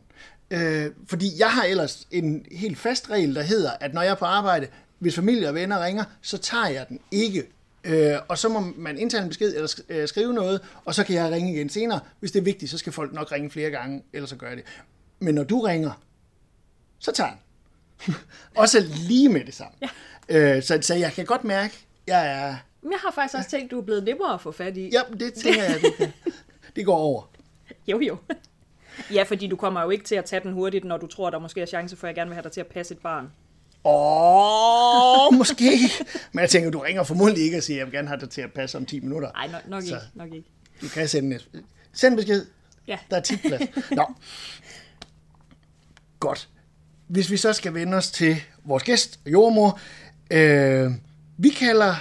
Fordi 1.08 1.26
jeg 1.40 1.50
har 1.52 1.64
ellers 1.64 2.08
en 2.12 2.46
helt 2.52 2.78
fast 2.78 3.10
regel, 3.10 3.36
der 3.36 3.42
hedder, 3.42 3.72
at 3.80 3.94
når 3.94 4.02
jeg 4.02 4.12
er 4.12 4.16
på 4.16 4.26
arbejde, 4.26 4.68
hvis 5.00 5.16
familie 5.16 5.48
og 5.50 5.56
venner 5.56 5.86
ringer, 5.86 6.04
så 6.22 6.38
tager 6.38 6.68
jeg 6.68 6.86
den 6.90 7.00
ikke. 7.12 7.44
Øh, 7.84 8.16
og 8.28 8.38
så 8.38 8.50
må 8.50 8.60
man 8.76 8.98
indtale 8.98 9.24
en 9.24 9.30
besked 9.30 9.56
eller 9.56 9.82
øh, 9.90 10.08
skrive 10.08 10.34
noget, 10.34 10.62
og 10.86 10.96
så 10.96 11.04
kan 11.04 11.16
jeg 11.16 11.32
ringe 11.32 11.54
igen 11.54 11.70
senere. 11.70 12.00
Hvis 12.20 12.32
det 12.32 12.40
er 12.40 12.44
vigtigt, 12.44 12.72
så 12.72 12.78
skal 12.78 12.94
folk 12.94 13.14
nok 13.14 13.32
ringe 13.32 13.50
flere 13.50 13.70
gange, 13.70 14.04
ellers 14.14 14.30
så 14.30 14.36
gør 14.36 14.48
jeg 14.48 14.58
det. 14.58 14.66
Men 15.20 15.36
når 15.36 15.44
du 15.44 15.60
ringer, 15.60 15.92
så 17.00 17.12
tager 17.12 17.30
den. 17.30 17.40
Også 18.56 18.80
lige 19.08 19.30
med 19.30 19.46
det 19.46 19.54
samme. 19.54 19.78
Ja. 19.82 20.58
Øh, 20.58 20.64
så, 20.64 20.80
så 20.82 20.96
jeg 20.96 21.14
kan 21.14 21.26
godt 21.26 21.44
mærke, 21.44 21.74
jeg 22.08 22.28
er... 22.28 22.56
Jeg 22.92 23.00
har 23.00 23.12
faktisk 23.12 23.38
også 23.38 23.50
tænkt, 23.50 23.72
du 23.72 23.80
er 23.80 23.86
blevet 23.86 24.04
nemmere 24.04 24.34
at 24.34 24.42
få 24.42 24.52
fat 24.52 24.78
i. 24.78 24.90
Ja, 24.90 25.02
det 25.20 25.34
tænker 25.34 25.64
jeg, 25.64 25.82
det, 25.82 26.14
det 26.76 26.86
går 26.86 26.98
over. 26.98 27.24
Jo, 27.88 28.00
jo. 28.00 28.18
Ja, 29.14 29.24
fordi 29.24 29.48
du 29.48 29.56
kommer 29.56 29.82
jo 29.82 29.90
ikke 29.90 30.04
til 30.04 30.16
at 30.16 30.26
tage 30.26 30.44
den 30.44 30.54
hurtigt, 30.54 30.86
når 30.86 30.98
du 30.98 31.08
tror, 31.08 31.30
der 31.30 31.40
måske 31.40 31.62
er 31.62 31.66
chance 31.66 31.96
for, 31.96 32.08
at 32.08 32.10
jeg 32.10 32.16
gerne 32.16 32.30
vil 32.30 32.36
have 32.36 32.44
dig 32.44 32.52
til 32.52 32.62
at 32.62 32.68
passe 32.68 32.94
et 32.94 33.00
barn. 33.00 33.32
Åh, 33.86 35.28
oh, 35.28 35.34
måske. 35.38 35.80
Men 36.32 36.42
jeg 36.42 36.50
tænker, 36.50 36.70
du 36.72 36.80
ringer 36.80 37.04
formodentlig 37.04 37.44
ikke 37.44 37.58
og 37.58 37.64
siger, 37.64 37.78
at 37.78 37.80
jeg 37.80 37.86
vil 37.86 37.94
gerne 37.94 38.08
have 38.08 38.20
dig 38.20 38.30
til 38.30 38.42
at 38.42 38.54
passe 38.54 38.78
om 38.78 38.86
10 38.86 39.00
minutter. 39.00 39.32
Nej, 39.32 39.48
nok, 39.48 39.68
nok 39.68 39.82
Så. 39.82 39.88
ikke. 39.88 39.98
Nok 40.14 40.34
ikke. 40.34 40.50
Du 40.82 40.88
kan 40.88 41.08
sende 41.08 41.36
en, 41.36 41.62
Send 41.94 42.16
besked. 42.16 42.46
Ja. 42.88 42.98
Der 43.10 43.18
er 43.18 43.22
tit 43.22 43.40
plads. 43.42 43.62
Nå. 43.92 44.06
Godt. 46.20 46.50
Hvis 47.08 47.32
vi 47.32 47.38
så 47.38 47.54
skal 47.54 47.74
vende 47.74 47.98
os 47.98 48.12
til 48.12 48.42
vores 48.66 48.84
gæst, 48.84 49.20
jordmor. 49.26 49.80
Øh, 50.32 50.92
vi 51.38 51.50
kalder... 51.50 51.96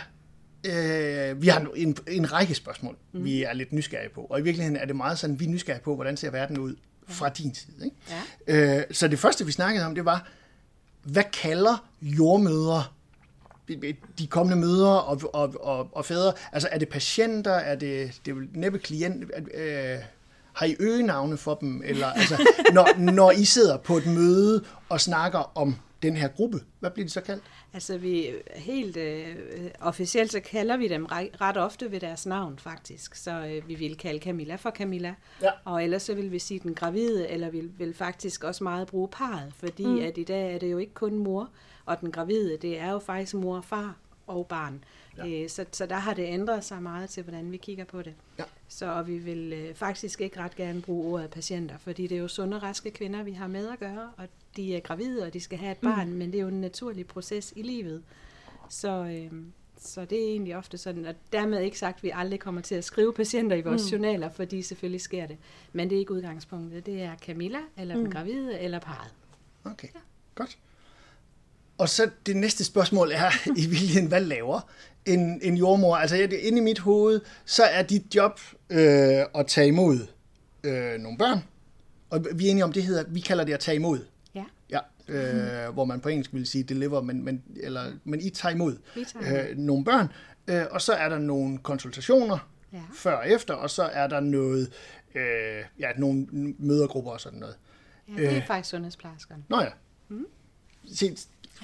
Øh, 0.66 1.42
vi 1.42 1.48
har 1.48 1.66
en, 1.76 1.96
en 2.08 2.32
række 2.32 2.54
spørgsmål, 2.54 2.96
mm. 3.12 3.24
vi 3.24 3.42
er 3.42 3.52
lidt 3.52 3.72
nysgerrige 3.72 4.10
på. 4.14 4.20
Og 4.20 4.40
i 4.40 4.42
virkeligheden 4.42 4.76
er 4.76 4.84
det 4.84 4.96
meget 4.96 5.18
sådan, 5.18 5.40
vi 5.40 5.44
er 5.44 5.48
nysgerrige 5.48 5.82
på, 5.82 5.94
hvordan 5.94 6.16
ser 6.16 6.30
verden 6.30 6.58
ud 6.58 6.76
fra 7.08 7.28
din 7.28 7.54
side. 7.54 7.84
Ikke? 7.84 7.96
Ja. 8.48 8.78
Øh, 8.78 8.84
så 8.90 9.08
det 9.08 9.18
første, 9.18 9.46
vi 9.46 9.52
snakkede 9.52 9.86
om, 9.86 9.94
det 9.94 10.04
var, 10.04 10.28
hvad 11.02 11.24
kalder 11.32 11.84
jordmøder 12.02 12.94
de 14.18 14.26
kommende 14.26 14.60
mødre 14.66 15.02
og, 15.02 15.20
og, 15.32 15.54
og, 15.60 15.88
og 15.92 16.04
fædre? 16.04 16.32
Altså, 16.52 16.68
er 16.72 16.78
det 16.78 16.88
patienter? 16.88 17.52
Er 17.52 17.74
det, 17.74 18.20
det 18.24 18.30
er 18.30 18.34
vel 18.34 18.48
næppe 18.54 18.78
klient? 18.78 19.30
Øh, 19.54 19.98
har 20.52 20.66
I 20.66 20.76
øgenavne 20.80 21.36
for 21.36 21.54
dem? 21.54 21.82
Eller, 21.84 22.06
altså, 22.06 22.46
når, 22.72 22.88
når 22.98 23.30
I 23.30 23.44
sidder 23.44 23.76
på 23.76 23.96
et 23.96 24.06
møde 24.06 24.64
og 24.88 25.00
snakker 25.00 25.58
om 25.58 25.76
den 26.02 26.16
her 26.16 26.28
gruppe, 26.28 26.58
hvad 26.80 26.90
bliver 26.90 27.06
de 27.06 27.12
så 27.12 27.20
kaldt? 27.20 27.42
Altså 27.72 27.98
vi 27.98 28.30
helt 28.54 28.96
øh, 28.96 29.36
officielt 29.80 30.32
så 30.32 30.40
kalder 30.40 30.76
vi 30.76 30.88
dem 30.88 31.06
ret, 31.06 31.56
ofte 31.56 31.90
ved 31.90 32.00
deres 32.00 32.26
navn 32.26 32.58
faktisk. 32.58 33.14
Så 33.14 33.30
øh, 33.30 33.68
vi 33.68 33.74
vil 33.74 33.96
kalde 33.96 34.20
Camilla 34.20 34.56
for 34.56 34.70
Camilla. 34.70 35.14
Ja. 35.42 35.50
Og 35.64 35.84
ellers 35.84 36.02
så 36.02 36.14
vil 36.14 36.32
vi 36.32 36.38
sige 36.38 36.60
den 36.60 36.74
gravide, 36.74 37.28
eller 37.28 37.50
vi 37.50 37.60
vil 37.60 37.94
faktisk 37.94 38.44
også 38.44 38.64
meget 38.64 38.86
bruge 38.86 39.08
parret, 39.08 39.52
fordi 39.54 39.86
mm. 39.86 39.98
at 39.98 40.18
i 40.18 40.24
dag 40.24 40.54
er 40.54 40.58
det 40.58 40.72
jo 40.72 40.78
ikke 40.78 40.94
kun 40.94 41.18
mor 41.18 41.50
og 41.86 42.00
den 42.00 42.10
gravide, 42.10 42.56
det 42.62 42.78
er 42.78 42.92
jo 42.92 42.98
faktisk 42.98 43.34
mor 43.34 43.56
og 43.56 43.64
far 43.64 43.96
og 44.26 44.46
barn. 44.46 44.84
Ja. 45.18 45.42
Øh, 45.42 45.48
så, 45.48 45.64
så 45.72 45.86
der 45.86 45.96
har 45.96 46.14
det 46.14 46.22
ændret 46.22 46.64
sig 46.64 46.82
meget 46.82 47.10
til, 47.10 47.22
hvordan 47.22 47.52
vi 47.52 47.56
kigger 47.56 47.84
på 47.84 48.02
det. 48.02 48.14
Ja. 48.38 48.44
Så 48.68 48.92
og 48.92 49.06
vi 49.06 49.18
vil 49.18 49.52
øh, 49.52 49.74
faktisk 49.74 50.20
ikke 50.20 50.40
ret 50.40 50.56
gerne 50.56 50.82
bruge 50.82 51.12
ordet 51.12 51.30
patienter, 51.30 51.78
fordi 51.78 52.06
det 52.06 52.16
er 52.16 52.20
jo 52.20 52.28
sunde 52.28 52.58
raske 52.58 52.90
kvinder, 52.90 53.22
vi 53.22 53.32
har 53.32 53.46
med 53.46 53.68
at 53.68 53.78
gøre, 53.78 54.10
og 54.16 54.28
de 54.56 54.76
er 54.76 54.80
gravide, 54.80 55.22
og 55.26 55.34
de 55.34 55.40
skal 55.40 55.58
have 55.58 55.72
et 55.72 55.78
barn, 55.78 56.10
mm. 56.10 56.16
men 56.16 56.32
det 56.32 56.38
er 56.38 56.42
jo 56.42 56.48
en 56.48 56.60
naturlig 56.60 57.06
proces 57.06 57.52
i 57.56 57.62
livet. 57.62 58.02
Så, 58.68 58.88
øh, 58.88 59.42
så 59.78 60.04
det 60.04 60.24
er 60.24 60.28
egentlig 60.28 60.56
ofte 60.56 60.78
sådan, 60.78 61.04
og 61.04 61.14
dermed 61.32 61.60
ikke 61.60 61.78
sagt, 61.78 61.96
at 61.96 62.02
vi 62.02 62.10
aldrig 62.14 62.40
kommer 62.40 62.60
til 62.60 62.74
at 62.74 62.84
skrive 62.84 63.12
patienter 63.12 63.56
i 63.56 63.60
vores 63.60 63.82
mm. 63.84 63.90
journaler, 63.92 64.30
fordi 64.30 64.62
selvfølgelig 64.62 65.00
sker 65.00 65.26
det. 65.26 65.36
Men 65.72 65.90
det 65.90 65.96
er 65.96 66.00
ikke 66.00 66.12
udgangspunktet. 66.12 66.86
Det 66.86 67.02
er 67.02 67.16
Camilla, 67.16 67.58
eller 67.76 67.96
mm. 67.96 68.02
den 68.02 68.12
gravide, 68.12 68.60
eller 68.60 68.78
parret. 68.78 69.12
Okay, 69.64 69.88
ja. 69.94 70.00
godt. 70.34 70.58
Og 71.78 71.88
så 71.88 72.10
det 72.26 72.36
næste 72.36 72.64
spørgsmål 72.64 73.12
er 73.12 73.30
i 73.62 73.66
virkeligheden, 73.66 74.08
hvad 74.08 74.20
laver 74.20 74.60
en, 75.06 75.40
en 75.42 75.56
jordmor? 75.56 75.96
Altså 75.96 76.16
inde 76.16 76.58
i 76.58 76.60
mit 76.60 76.78
hoved, 76.78 77.20
så 77.44 77.62
er 77.62 77.82
dit 77.82 78.14
job 78.14 78.40
øh, 78.70 78.78
at 79.34 79.46
tage 79.46 79.68
imod 79.68 80.06
øh, 80.64 80.98
nogle 80.98 81.18
børn. 81.18 81.44
Og 82.10 82.26
vi 82.34 82.46
er 82.46 82.50
enige 82.50 82.64
om, 82.64 82.72
det 82.72 82.82
hedder, 82.82 83.04
vi 83.08 83.20
kalder 83.20 83.44
det 83.44 83.52
at 83.52 83.60
tage 83.60 83.74
imod. 83.74 83.98
Øh, 85.08 85.72
hvor 85.72 85.84
man 85.84 86.00
på 86.00 86.08
engelsk 86.08 86.34
vil 86.34 86.46
sige 86.46 86.64
deliver, 86.64 87.00
men, 87.00 87.24
men, 87.24 87.42
eller, 87.56 87.92
men 88.04 88.20
I 88.20 88.30
tager 88.30 88.54
imod, 88.54 88.76
øh, 89.16 89.56
nogle 89.58 89.84
børn. 89.84 90.08
Øh, 90.48 90.64
og 90.70 90.80
så 90.80 90.92
er 90.92 91.08
der 91.08 91.18
nogle 91.18 91.58
konsultationer 91.58 92.48
Ja. 92.72 92.78
før 92.94 93.12
og 93.16 93.28
efter, 93.30 93.54
og 93.54 93.70
så 93.70 93.82
er 93.82 94.06
der 94.06 94.20
noget, 94.20 94.72
øh, 95.14 95.64
ja, 95.78 95.88
nogle 95.98 96.26
mødergrupper 96.58 97.10
og 97.10 97.20
sådan 97.20 97.38
noget. 97.38 97.54
Ja, 98.08 98.12
det 98.22 98.30
er 98.30 98.36
Øh. 98.36 98.46
faktisk 98.46 98.70
sundhedsplejerskerne. 98.70 99.42
Nå 99.48 99.60
ja. 99.60 99.68
Mm. 100.08 100.26
Se, 100.94 101.16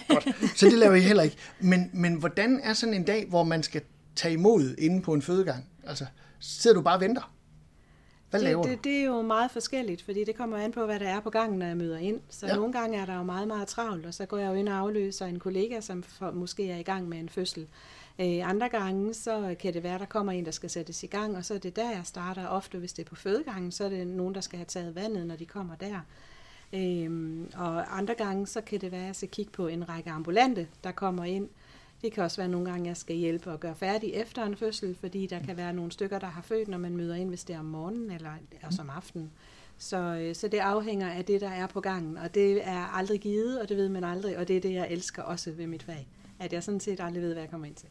godt. 0.08 0.28
Så 0.58 0.66
det 0.66 0.78
laver 0.78 0.94
I 0.94 1.00
heller 1.00 1.22
ikke. 1.22 1.36
Men, 1.60 1.90
men 1.92 2.14
hvordan 2.14 2.60
er 2.62 2.72
sådan 2.72 2.94
en 2.94 3.04
dag, 3.04 3.26
hvor 3.28 3.44
man 3.44 3.62
skal 3.62 3.82
tage 4.16 4.34
imod 4.34 4.74
inde 4.78 5.02
på 5.02 5.12
en 5.14 5.22
fødegang? 5.22 5.64
Altså, 5.86 6.06
sidder 6.40 6.76
du 6.76 6.82
bare 6.82 6.96
og 6.96 7.00
venter? 7.00 7.34
Hvad 8.30 8.40
laver 8.40 8.62
det, 8.62 8.70
det, 8.70 8.84
det 8.84 8.96
er 9.00 9.04
jo 9.04 9.22
meget 9.22 9.50
forskelligt, 9.50 10.02
fordi 10.02 10.24
det 10.24 10.34
kommer 10.36 10.56
an 10.56 10.72
på, 10.72 10.84
hvad 10.84 11.00
der 11.00 11.08
er 11.08 11.20
på 11.20 11.30
gangen, 11.30 11.58
når 11.58 11.66
jeg 11.66 11.76
møder 11.76 11.98
ind. 11.98 12.20
Så 12.28 12.46
Ja. 12.46 12.56
nogle 12.56 12.72
gange 12.72 12.98
er 12.98 13.06
der 13.06 13.16
jo 13.16 13.22
meget, 13.22 13.48
meget 13.48 13.68
travlt, 13.68 14.06
og 14.06 14.14
så 14.14 14.26
går 14.26 14.36
jeg 14.38 14.48
jo 14.48 14.54
ind 14.54 14.68
og 14.68 14.74
afløser 14.74 15.26
en 15.26 15.38
kollega, 15.38 15.80
som 15.80 16.02
for, 16.02 16.30
måske 16.30 16.70
er 16.70 16.76
i 16.76 16.82
gang 16.82 17.08
med 17.08 17.18
en 17.18 17.28
fødsel. 17.28 17.66
Øh, 18.20 18.50
andre 18.50 18.68
gange, 18.68 19.14
så 19.14 19.56
kan 19.60 19.74
det 19.74 19.82
være, 19.82 19.94
at 19.94 20.00
der 20.00 20.06
kommer 20.06 20.32
en, 20.32 20.44
der 20.44 20.50
skal 20.50 20.70
sættes 20.70 21.02
i 21.02 21.06
gang, 21.06 21.36
og 21.36 21.44
så 21.44 21.54
er 21.54 21.58
det 21.58 21.76
der, 21.76 21.90
jeg 21.90 22.00
starter. 22.04 22.46
Ofte, 22.46 22.78
hvis 22.78 22.92
det 22.92 23.04
er 23.04 23.08
på 23.08 23.14
fødegangen, 23.14 23.72
så 23.72 23.84
er 23.84 23.88
det 23.88 24.06
nogen, 24.06 24.34
der 24.34 24.40
skal 24.40 24.56
have 24.58 24.66
taget 24.66 24.94
vandet, 24.94 25.26
når 25.26 25.36
de 25.36 25.46
kommer 25.46 25.74
der. 25.74 26.00
Øhm, 26.72 27.50
og 27.56 27.98
andre 27.98 28.14
gange, 28.14 28.46
så 28.46 28.60
kan 28.60 28.80
det 28.80 28.92
være, 28.92 29.00
at 29.00 29.06
jeg 29.06 29.16
skal 29.16 29.28
kigge 29.28 29.52
på 29.52 29.66
en 29.66 29.88
række 29.88 30.10
ambulante, 30.10 30.66
der 30.84 30.92
kommer 30.92 31.24
ind. 31.24 31.48
Det 32.02 32.12
kan 32.12 32.24
også 32.24 32.36
være 32.36 32.48
nogle 32.48 32.70
gange, 32.70 32.88
jeg 32.88 32.96
skal 32.96 33.16
hjælpe 33.16 33.50
og 33.50 33.60
gøre 33.60 33.74
færdig 33.74 34.12
efter 34.14 34.44
en 34.44 34.56
fødsel, 34.56 34.96
fordi 35.00 35.26
der 35.26 35.38
kan 35.40 35.56
være 35.56 35.72
nogle 35.72 35.92
stykker, 35.92 36.18
der 36.18 36.26
har 36.26 36.42
født, 36.42 36.68
når 36.68 36.78
man 36.78 36.96
møder 36.96 37.14
ind, 37.14 37.28
hvis 37.28 37.44
det 37.44 37.54
er 37.54 37.58
om 37.58 37.64
morgenen 37.64 38.10
eller 38.10 38.30
også 38.62 38.82
om 38.82 38.90
aftenen. 38.90 39.30
Så, 39.78 39.96
øh, 39.96 40.34
så 40.34 40.48
det 40.48 40.58
afhænger 40.58 41.10
af 41.10 41.24
det, 41.24 41.40
der 41.40 41.48
er 41.48 41.66
på 41.66 41.80
gangen, 41.80 42.18
og 42.18 42.34
det 42.34 42.68
er 42.68 42.96
aldrig 42.96 43.20
givet, 43.20 43.60
og 43.60 43.68
det 43.68 43.76
ved 43.76 43.88
man 43.88 44.04
aldrig, 44.04 44.38
og 44.38 44.48
det 44.48 44.56
er 44.56 44.60
det, 44.60 44.72
jeg 44.72 44.90
elsker 44.90 45.22
også 45.22 45.50
ved 45.50 45.66
mit 45.66 45.82
fag. 45.82 46.08
At 46.38 46.52
jeg 46.52 46.62
sådan 46.62 46.80
set 46.80 47.00
aldrig 47.00 47.22
ved, 47.22 47.32
hvad 47.32 47.42
jeg 47.42 47.50
kommer 47.50 47.66
ind 47.66 47.74
til. 47.74 47.88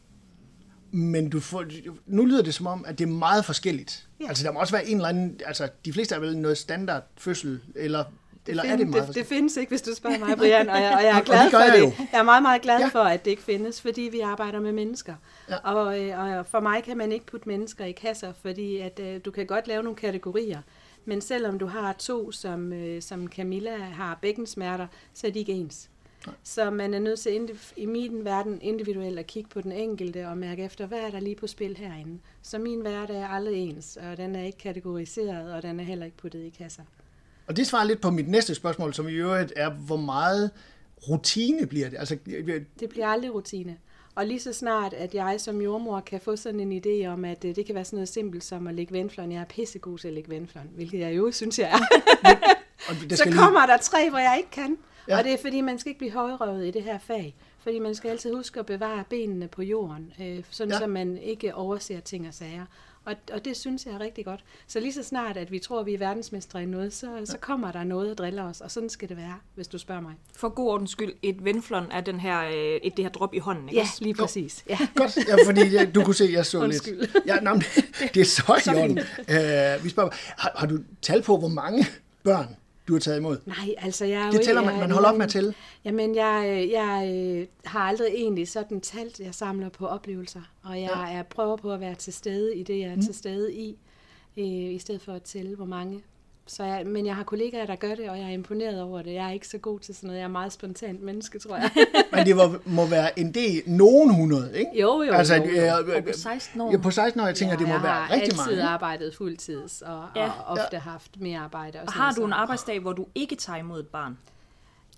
Men 0.91 1.29
du 1.29 1.39
får, 1.39 1.65
nu 2.05 2.25
lyder 2.25 2.43
det 2.43 2.53
som 2.53 2.67
om, 2.67 2.85
at 2.87 2.99
det 2.99 3.05
er 3.05 3.11
meget 3.11 3.45
forskelligt. 3.45 4.07
Ja. 4.19 4.23
Ja. 4.23 4.29
Altså, 4.29 4.43
der 4.43 4.51
må 4.51 4.59
også 4.59 4.73
være 4.73 4.87
en 4.87 4.97
eller 4.97 5.09
anden... 5.09 5.39
Altså, 5.45 5.69
de 5.85 5.93
fleste 5.93 6.15
er 6.15 6.19
vel 6.19 6.37
noget 6.37 6.57
standard 6.57 7.03
fødsel, 7.17 7.61
eller, 7.75 8.03
eller 8.49 8.63
er 8.63 8.67
find- 8.67 8.79
det 8.79 8.87
meget 8.87 8.93
det, 8.93 9.01
det 9.01 9.05
forskelligt? 9.07 9.27
findes 9.29 9.57
ikke, 9.57 9.69
hvis 9.69 9.81
du 9.81 9.95
spørger 9.95 10.19
mig, 10.19 10.37
Brian, 10.37 10.69
og 10.69 10.81
jeg, 10.81 10.93
og 10.97 11.03
jeg 11.03 11.17
er 11.17 11.21
glad 11.23 11.43
det 11.43 11.51
for 11.51 11.59
jeg 11.59 11.73
det. 11.73 11.79
jo. 11.79 11.91
Jeg 12.11 12.19
er 12.19 12.23
meget, 12.23 12.41
meget 12.43 12.61
glad 12.61 12.79
Ja. 12.79 12.87
for, 12.87 12.99
at 12.99 13.25
det 13.25 13.31
ikke 13.31 13.43
findes, 13.43 13.81
fordi 13.81 14.01
vi 14.01 14.19
arbejder 14.19 14.59
med 14.59 14.71
mennesker. 14.71 15.13
Ja. 15.49 15.55
Og, 15.57 16.01
øh, 16.01 16.19
og 16.39 16.47
for 16.47 16.59
mig 16.59 16.83
kan 16.83 16.97
man 16.97 17.11
ikke 17.11 17.25
putte 17.25 17.49
mennesker 17.49 17.85
i 17.85 17.91
kasser, 17.91 18.33
fordi 18.41 18.77
at, 18.77 18.99
øh, 19.03 19.19
du 19.25 19.31
kan 19.31 19.45
godt 19.45 19.67
lave 19.67 19.83
nogle 19.83 19.95
kategorier, 19.97 20.61
men 21.05 21.21
selvom 21.21 21.59
du 21.59 21.65
har 21.65 21.93
to, 21.93 22.31
som, 22.31 22.73
øh, 22.73 23.01
som 23.01 23.27
Camilla 23.27 23.75
har 23.77 24.17
bækkensmerter, 24.21 24.87
så 25.13 25.27
er 25.27 25.31
de 25.31 25.39
ikke 25.39 25.53
ens. 25.53 25.89
Så 26.43 26.69
man 26.69 26.93
er 26.93 26.99
nødt 26.99 27.19
til 27.19 27.49
i 27.77 27.85
min 27.85 28.25
verden 28.25 28.59
individuelt 28.61 29.19
at 29.19 29.27
kigge 29.27 29.49
på 29.49 29.61
den 29.61 29.71
enkelte 29.71 30.27
og 30.27 30.37
mærke 30.37 30.63
efter, 30.63 30.85
hvad 30.85 30.97
er 30.99 31.09
der 31.09 31.19
lige 31.19 31.35
på 31.35 31.47
spil 31.47 31.77
herinde. 31.77 32.19
Så 32.41 32.57
min 32.59 32.81
hverdag 32.81 33.17
er 33.17 33.27
aldrig 33.27 33.55
ens, 33.57 33.97
og 34.11 34.17
den 34.17 34.35
er 34.35 34.43
ikke 34.43 34.57
kategoriseret, 34.57 35.53
og 35.53 35.61
den 35.63 35.79
er 35.79 35.83
heller 35.83 36.05
ikke 36.05 36.17
puttet 36.17 36.43
i 36.43 36.49
kasser. 36.49 36.83
Og 37.47 37.57
det 37.57 37.67
svarer 37.67 37.83
lidt 37.83 38.01
på 38.01 38.09
mit 38.09 38.27
næste 38.27 38.55
spørgsmål, 38.55 38.93
som 38.93 39.07
i 39.07 39.11
øvrigt 39.13 39.53
er, 39.55 39.69
hvor 39.69 39.97
meget 39.97 40.51
rutine 41.09 41.67
bliver 41.67 41.89
det? 41.89 41.97
Altså, 41.99 42.17
Det 42.79 42.89
bliver 42.89 43.07
aldrig 43.07 43.33
rutine. 43.33 43.77
Og 44.15 44.25
lige 44.25 44.39
så 44.39 44.53
snart, 44.53 44.93
at 44.93 45.13
jeg 45.13 45.41
som 45.41 45.61
jordmor 45.61 45.99
kan 45.99 46.21
få 46.21 46.35
sådan 46.35 46.59
en 46.59 46.81
idé 46.85 47.07
om, 47.07 47.25
at 47.25 47.45
øh, 47.45 47.55
det 47.55 47.65
kan 47.65 47.75
være 47.75 47.85
sådan 47.85 47.97
noget 47.97 48.09
simpelt 48.09 48.43
som 48.43 48.67
at 48.67 48.75
lægge 48.75 48.93
vendfløjen. 48.93 49.31
Jeg 49.31 49.41
er 49.41 49.45
pissegod 49.45 49.97
til 49.97 50.07
at 50.07 50.13
lægge 50.13 50.29
vendfløjen, 50.29 50.69
hvilket 50.75 50.99
jeg 50.99 51.17
jo 51.17 51.31
synes, 51.31 51.59
jeg 51.59 51.69
er. 51.71 53.15
så 53.15 53.29
kommer 53.35 53.65
der 53.65 53.77
tre, 53.77 54.09
hvor 54.09 54.19
jeg 54.19 54.35
ikke 54.37 54.49
kan. 54.49 54.77
Ja. 55.07 55.17
Og 55.17 55.23
det 55.23 55.33
er 55.33 55.37
fordi, 55.37 55.61
man 55.61 55.79
skal 55.79 55.89
ikke 55.89 55.99
blive 55.99 56.11
højrøvet 56.11 56.67
i 56.67 56.71
det 56.71 56.83
her 56.83 56.99
fag. 56.99 57.35
Fordi 57.59 57.79
man 57.79 57.95
skal 57.95 58.09
altid 58.09 58.33
huske 58.33 58.59
at 58.59 58.65
bevare 58.65 59.03
benene 59.09 59.47
på 59.47 59.61
jorden, 59.61 60.13
øh, 60.21 60.43
sådan 60.49 60.71
ja. 60.73 60.79
så 60.79 60.87
man 60.87 61.17
ikke 61.17 61.55
overser 61.55 61.99
ting 61.99 62.27
og 62.27 62.33
sager. 62.33 62.65
Og, 63.07 63.15
og 63.33 63.45
det 63.45 63.57
synes 63.57 63.85
jeg 63.85 63.93
er 63.93 63.99
rigtig 63.99 64.25
godt. 64.25 64.43
Så 64.67 64.79
lige 64.79 64.93
så 64.93 65.03
snart, 65.03 65.37
at 65.37 65.51
vi 65.51 65.59
tror, 65.59 65.79
at 65.79 65.85
vi 65.85 65.93
er 65.93 65.97
verdensmestre 65.97 66.63
i 66.63 66.65
noget, 66.65 66.93
så, 66.93 67.07
så 67.25 67.37
kommer 67.37 67.71
der 67.71 67.83
noget 67.83 68.11
at 68.11 68.17
drille 68.17 68.43
os. 68.43 68.61
Og 68.61 68.71
sådan 68.71 68.89
skal 68.89 69.09
det 69.09 69.17
være, 69.17 69.35
hvis 69.55 69.67
du 69.67 69.77
spørger 69.77 70.01
mig. 70.01 70.13
For 70.33 70.49
god 70.49 70.69
ordens 70.69 70.91
skyld, 70.91 71.13
et 71.21 71.45
venflon 71.45 71.91
er 71.91 72.01
den 72.01 72.19
her, 72.19 72.43
øh, 72.43 72.79
et, 72.83 72.97
det 72.97 73.05
her 73.05 73.09
drop 73.09 73.33
i 73.33 73.39
hånden, 73.39 73.69
ikke 73.69 73.81
Ja, 73.81 73.87
lige 73.99 74.13
præcis. 74.13 74.63
Ja. 74.69 74.77
Godt, 74.95 75.17
ja, 75.27 75.35
fordi 75.45 75.75
jeg, 75.75 75.95
du 75.95 76.03
kunne 76.03 76.15
se, 76.15 76.23
at 76.23 76.31
jeg 76.31 76.45
så 76.45 76.59
Undskyld. 76.59 76.99
lidt. 76.99 77.17
Ja, 77.25 77.41
men, 77.41 77.63
det 78.13 78.21
er 78.21 78.25
så 78.25 78.61
i 78.65 78.69
orden. 78.75 78.99
Uh, 78.99 79.83
vi 79.83 79.89
spørger, 79.89 80.09
har, 80.37 80.51
har 80.55 80.67
du 80.67 80.79
tal 81.01 81.21
på, 81.21 81.37
hvor 81.37 81.47
mange 81.47 81.85
børn 82.23 82.55
du 82.87 82.93
har 82.93 82.99
taget 82.99 83.17
imod? 83.17 83.37
Nej, 83.45 83.75
altså 83.77 84.05
jeg 84.05 84.27
er 84.27 84.31
Det 84.31 84.41
tæller 84.41 84.65
man, 84.65 84.79
man 84.79 84.91
holder 84.91 85.09
op 85.09 85.17
med 85.17 85.25
at 85.25 85.31
tælle. 85.31 85.53
Jamen, 85.85 86.15
jeg, 86.15 86.67
jeg 86.71 87.13
øh, 87.15 87.47
har 87.65 87.79
aldrig 87.79 88.07
egentlig 88.07 88.47
sådan 88.47 88.81
talt. 88.81 89.19
Jeg 89.19 89.35
samler 89.35 89.69
på 89.69 89.87
oplevelser, 89.87 90.41
og 90.63 90.81
jeg 90.81 90.89
ja. 90.95 91.17
er, 91.17 91.23
prøver 91.23 91.57
på 91.57 91.73
at 91.73 91.79
være 91.79 91.95
til 91.95 92.13
stede 92.13 92.55
i 92.55 92.63
det, 92.63 92.79
jeg 92.79 92.87
er 92.87 92.95
mm. 92.95 93.01
til 93.01 93.15
stede 93.15 93.53
i, 93.53 93.77
øh, 94.37 94.45
i 94.45 94.79
stedet 94.79 95.01
for 95.01 95.13
at 95.13 95.21
tælle, 95.21 95.55
hvor 95.55 95.65
mange. 95.65 96.03
Så 96.47 96.63
jeg, 96.63 96.85
men 96.87 97.05
jeg 97.05 97.15
har 97.15 97.23
kollegaer, 97.23 97.65
der 97.65 97.75
gør 97.75 97.95
det, 97.95 98.09
og 98.09 98.17
jeg 98.19 98.25
er 98.25 98.29
imponeret 98.29 98.81
over 98.81 99.01
det. 99.01 99.13
Jeg 99.13 99.25
er 99.27 99.31
ikke 99.31 99.47
så 99.47 99.57
god 99.57 99.79
til 99.79 99.95
sådan 99.95 100.07
noget. 100.07 100.19
Jeg 100.19 100.23
er 100.25 100.29
meget 100.31 100.53
spontant 100.53 101.01
menneske, 101.03 101.39
tror 101.39 101.55
jeg. 101.55 101.71
Men 102.13 102.25
det 102.25 102.35
må, 102.35 102.41
må 102.65 102.85
være 102.85 103.19
en 103.19 103.31
del, 103.33 103.63
nogen 103.65 104.13
hundrede, 104.15 104.57
ikke? 104.59 104.71
jo, 104.81 105.01
jo, 105.01 105.13
altså, 105.13 105.35
jo, 105.35 105.43
jo. 105.43 105.77
øh, 105.91 105.95
Og 105.97 106.03
på 106.03 106.09
16 106.13 106.61
år. 106.61 106.71
Ja, 106.71 106.77
på 106.77 106.91
16 106.91 107.21
år, 107.21 107.25
jeg 107.25 107.35
tænker, 107.35 107.53
Ja, 107.53 107.59
det 107.59 107.67
må 107.67 107.73
jeg 107.73 107.83
være 107.83 107.91
har 107.93 108.11
rigtig 108.13 108.33
altid 108.39 108.55
mange. 108.55 108.63
arbejdet 108.63 109.15
fuldtids, 109.15 109.81
og, 109.81 110.05
Ja. 110.15 110.23
ja. 110.23 110.31
og 110.45 110.57
ofte 110.57 110.77
haft 110.77 111.19
mere 111.21 111.39
arbejde. 111.39 111.79
Og 111.79 111.83
Og 111.87 111.93
har 111.93 112.11
du 112.13 112.25
en 112.25 112.33
arbejdsdag, 112.33 112.79
hvor 112.79 112.93
du 112.93 113.05
ikke 113.15 113.35
tager 113.35 113.59
imod 113.59 113.79
et 113.79 113.87
barn? 113.87 114.17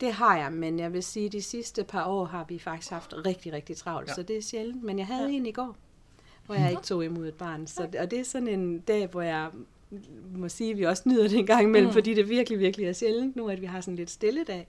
Det 0.02 0.14
har 0.14 0.38
jeg, 0.38 0.52
men 0.52 0.80
jeg 0.80 0.94
vil 0.94 1.04
sige, 1.04 1.26
at 1.26 1.32
de 1.32 1.42
sidste 1.42 1.84
par 1.84 2.06
år 2.06 2.26
har 2.26 2.46
vi 2.50 2.60
faktisk 2.60 2.92
haft 2.92 3.14
rigtig, 3.26 3.54
rigtig 3.54 3.78
travlt, 3.78 4.08
Ja. 4.08 4.12
ja. 4.12 4.16
så 4.16 4.24
det 4.24 4.38
er 4.38 4.42
sjældent. 4.42 4.84
Men 4.84 5.00
jeg 5.00 5.08
havde 5.08 5.28
ja. 5.30 5.36
en 5.36 5.46
i 5.46 5.52
går, 5.52 5.76
hvor 6.46 6.56
jeg 6.56 6.70
ikke 6.70 6.82
tog 6.84 7.06
imod 7.06 7.28
et 7.28 7.34
barn. 7.34 7.68
Så, 7.68 7.88
og 8.00 8.12
det 8.12 8.20
er 8.20 8.24
sådan 8.26 8.48
en 8.48 8.80
dag, 8.80 9.08
hvor 9.08 9.22
jeg 9.22 9.48
må 10.36 10.50
sige, 10.50 10.72
at 10.72 10.78
vi 10.78 10.84
også 10.84 11.04
nyder 11.06 11.28
det 11.28 11.38
en 11.38 11.46
gang 11.46 11.64
imellem, 11.64 11.90
mm. 11.90 11.94
fordi 11.94 12.14
det 12.14 12.30
virkelig, 12.30 12.60
virkelig 12.60 12.88
er 12.88 12.94
sjældent 12.94 13.36
nu, 13.36 13.50
at 13.50 13.62
vi 13.62 13.66
har 13.66 13.82
sådan 13.82 13.96
lidt 13.96 14.10
stille 14.10 14.44
dag. 14.44 14.68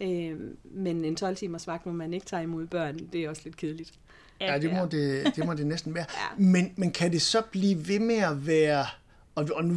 Øh, 0.00 0.36
men 0.64 1.04
en 1.04 1.16
12 1.16 1.36
timers 1.36 1.66
vagt, 1.66 1.82
hvor 1.82 1.92
man 1.92 2.14
ikke 2.14 2.26
tager 2.26 2.42
imod 2.42 2.66
børn, 2.66 2.98
det 3.12 3.24
er 3.24 3.28
også 3.28 3.42
lidt 3.44 3.56
kedeligt. 3.56 3.92
Ja, 4.40 4.58
det 4.58 4.72
må 4.72 4.86
det, 4.86 5.36
det 5.36 5.46
må 5.46 5.54
det 5.54 5.66
næsten 5.66 5.94
være. 5.94 6.04
Ja. 6.14 6.42
Men, 6.44 6.72
men 6.76 6.92
kan 6.92 7.12
det 7.12 7.22
så 7.22 7.42
blive 7.50 7.88
ved 7.88 8.00
med 8.00 8.16
at 8.16 8.46
være 8.46 8.86
og, 9.36 9.48
og 9.54 9.64
nu 9.64 9.76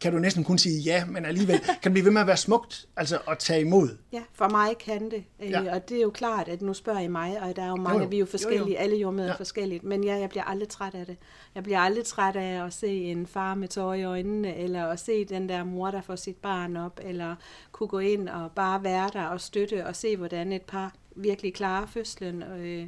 kan 0.00 0.12
du 0.12 0.18
næsten 0.18 0.44
kun 0.44 0.58
sige 0.58 0.80
ja, 0.80 1.04
men 1.04 1.24
alligevel 1.24 1.60
kan 1.82 1.82
det 1.84 1.92
blive 1.92 2.04
ved 2.04 2.12
med 2.12 2.20
at 2.20 2.26
være 2.26 2.36
smukt, 2.36 2.86
altså 2.96 3.18
at 3.28 3.38
tage 3.38 3.60
imod. 3.60 3.96
Ja, 4.12 4.22
for 4.32 4.48
mig 4.48 4.78
kan 4.78 5.10
det. 5.10 5.24
Øh, 5.42 5.50
ja. 5.50 5.74
Og 5.74 5.88
det 5.88 5.96
er 5.96 6.02
jo 6.02 6.10
klart, 6.10 6.48
at 6.48 6.62
nu 6.62 6.74
spørger 6.74 7.00
I 7.00 7.08
mig, 7.08 7.42
og 7.42 7.56
der 7.56 7.62
er 7.62 7.68
jo 7.68 7.76
mange, 7.76 7.98
jo, 7.98 8.04
jo. 8.04 8.08
vi 8.08 8.16
er 8.16 8.20
jo 8.20 8.26
forskellige, 8.26 8.66
jo, 8.66 8.72
jo. 8.72 8.78
alle 8.78 8.96
jordmøder 8.96 9.28
ja. 9.28 9.32
er 9.32 9.36
forskellige, 9.36 9.80
men 9.82 10.04
ja, 10.04 10.18
jeg 10.18 10.28
bliver 10.28 10.44
aldrig 10.44 10.68
træt 10.68 10.94
af 10.94 11.06
det. 11.06 11.16
Jeg 11.54 11.62
bliver 11.62 11.78
aldrig 11.78 12.04
træt 12.04 12.36
af 12.36 12.64
at 12.64 12.72
se 12.72 12.88
en 12.88 13.26
far 13.26 13.54
med 13.54 13.68
tårer 13.68 13.94
i 13.94 14.04
øjnene, 14.04 14.56
eller 14.56 14.86
at 14.86 15.00
se 15.00 15.24
den 15.24 15.48
der 15.48 15.64
mor, 15.64 15.90
der 15.90 16.00
får 16.00 16.16
sit 16.16 16.36
barn 16.36 16.76
op, 16.76 17.00
eller 17.02 17.34
kunne 17.72 17.88
gå 17.88 17.98
ind 17.98 18.28
og 18.28 18.52
bare 18.52 18.84
være 18.84 19.10
der 19.12 19.24
og 19.24 19.40
støtte 19.40 19.86
og 19.86 19.96
se, 19.96 20.16
hvordan 20.16 20.52
et 20.52 20.62
par 20.62 20.94
virkelig 21.16 21.54
klarer 21.54 21.86
fødslen. 21.86 22.42
Øh, 22.42 22.86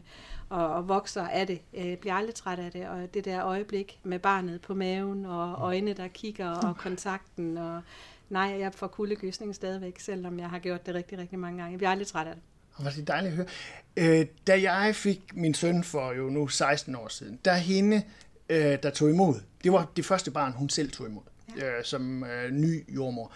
og, 0.52 0.74
og 0.74 0.88
vokser 0.88 1.28
af 1.28 1.46
det. 1.46 1.60
Jeg 1.72 1.98
bliver 1.98 2.14
aldrig 2.14 2.34
træt 2.34 2.58
af 2.58 2.72
det. 2.72 2.88
Og 2.88 3.14
det 3.14 3.24
der 3.24 3.44
øjeblik 3.44 4.00
med 4.02 4.18
barnet 4.18 4.60
på 4.60 4.74
maven, 4.74 5.26
og 5.26 5.56
øjne, 5.58 5.92
der 5.92 6.08
kigger, 6.08 6.48
og 6.48 6.76
kontakten. 6.76 7.58
Og 7.58 7.82
nej, 8.30 8.56
jeg 8.60 8.74
får 8.74 8.86
kuldegysning 8.86 9.54
stadigvæk, 9.54 10.00
selvom 10.00 10.38
jeg 10.38 10.50
har 10.50 10.58
gjort 10.58 10.86
det 10.86 10.94
rigtig, 10.94 11.18
rigtig 11.18 11.38
mange 11.38 11.58
gange. 11.58 11.70
Jeg 11.70 11.78
bliver 11.78 11.90
aldrig 11.90 12.06
træt 12.06 12.26
af 12.26 12.34
det. 12.34 12.42
Og 12.74 12.84
var 12.84 12.90
det 12.90 13.08
dejligt 13.08 13.30
at 13.30 13.36
høre. 13.36 13.46
Øh, 14.20 14.26
da 14.46 14.62
jeg 14.62 14.94
fik 14.96 15.22
min 15.34 15.54
søn 15.54 15.84
for 15.84 16.12
jo 16.12 16.30
nu 16.30 16.48
16 16.48 16.96
år 16.96 17.08
siden, 17.08 17.38
der 17.44 17.54
hende, 17.54 18.02
øh, 18.48 18.78
der 18.82 18.90
tog 18.90 19.10
imod, 19.10 19.34
det 19.64 19.72
var 19.72 19.90
det 19.96 20.04
første 20.04 20.30
barn, 20.30 20.52
hun 20.52 20.68
selv 20.68 20.90
tog 20.90 21.06
imod, 21.06 21.22
ja. 21.56 21.78
øh, 21.78 21.84
som 21.84 22.24
øh, 22.24 22.50
ny 22.50 22.94
jordmor 22.94 23.32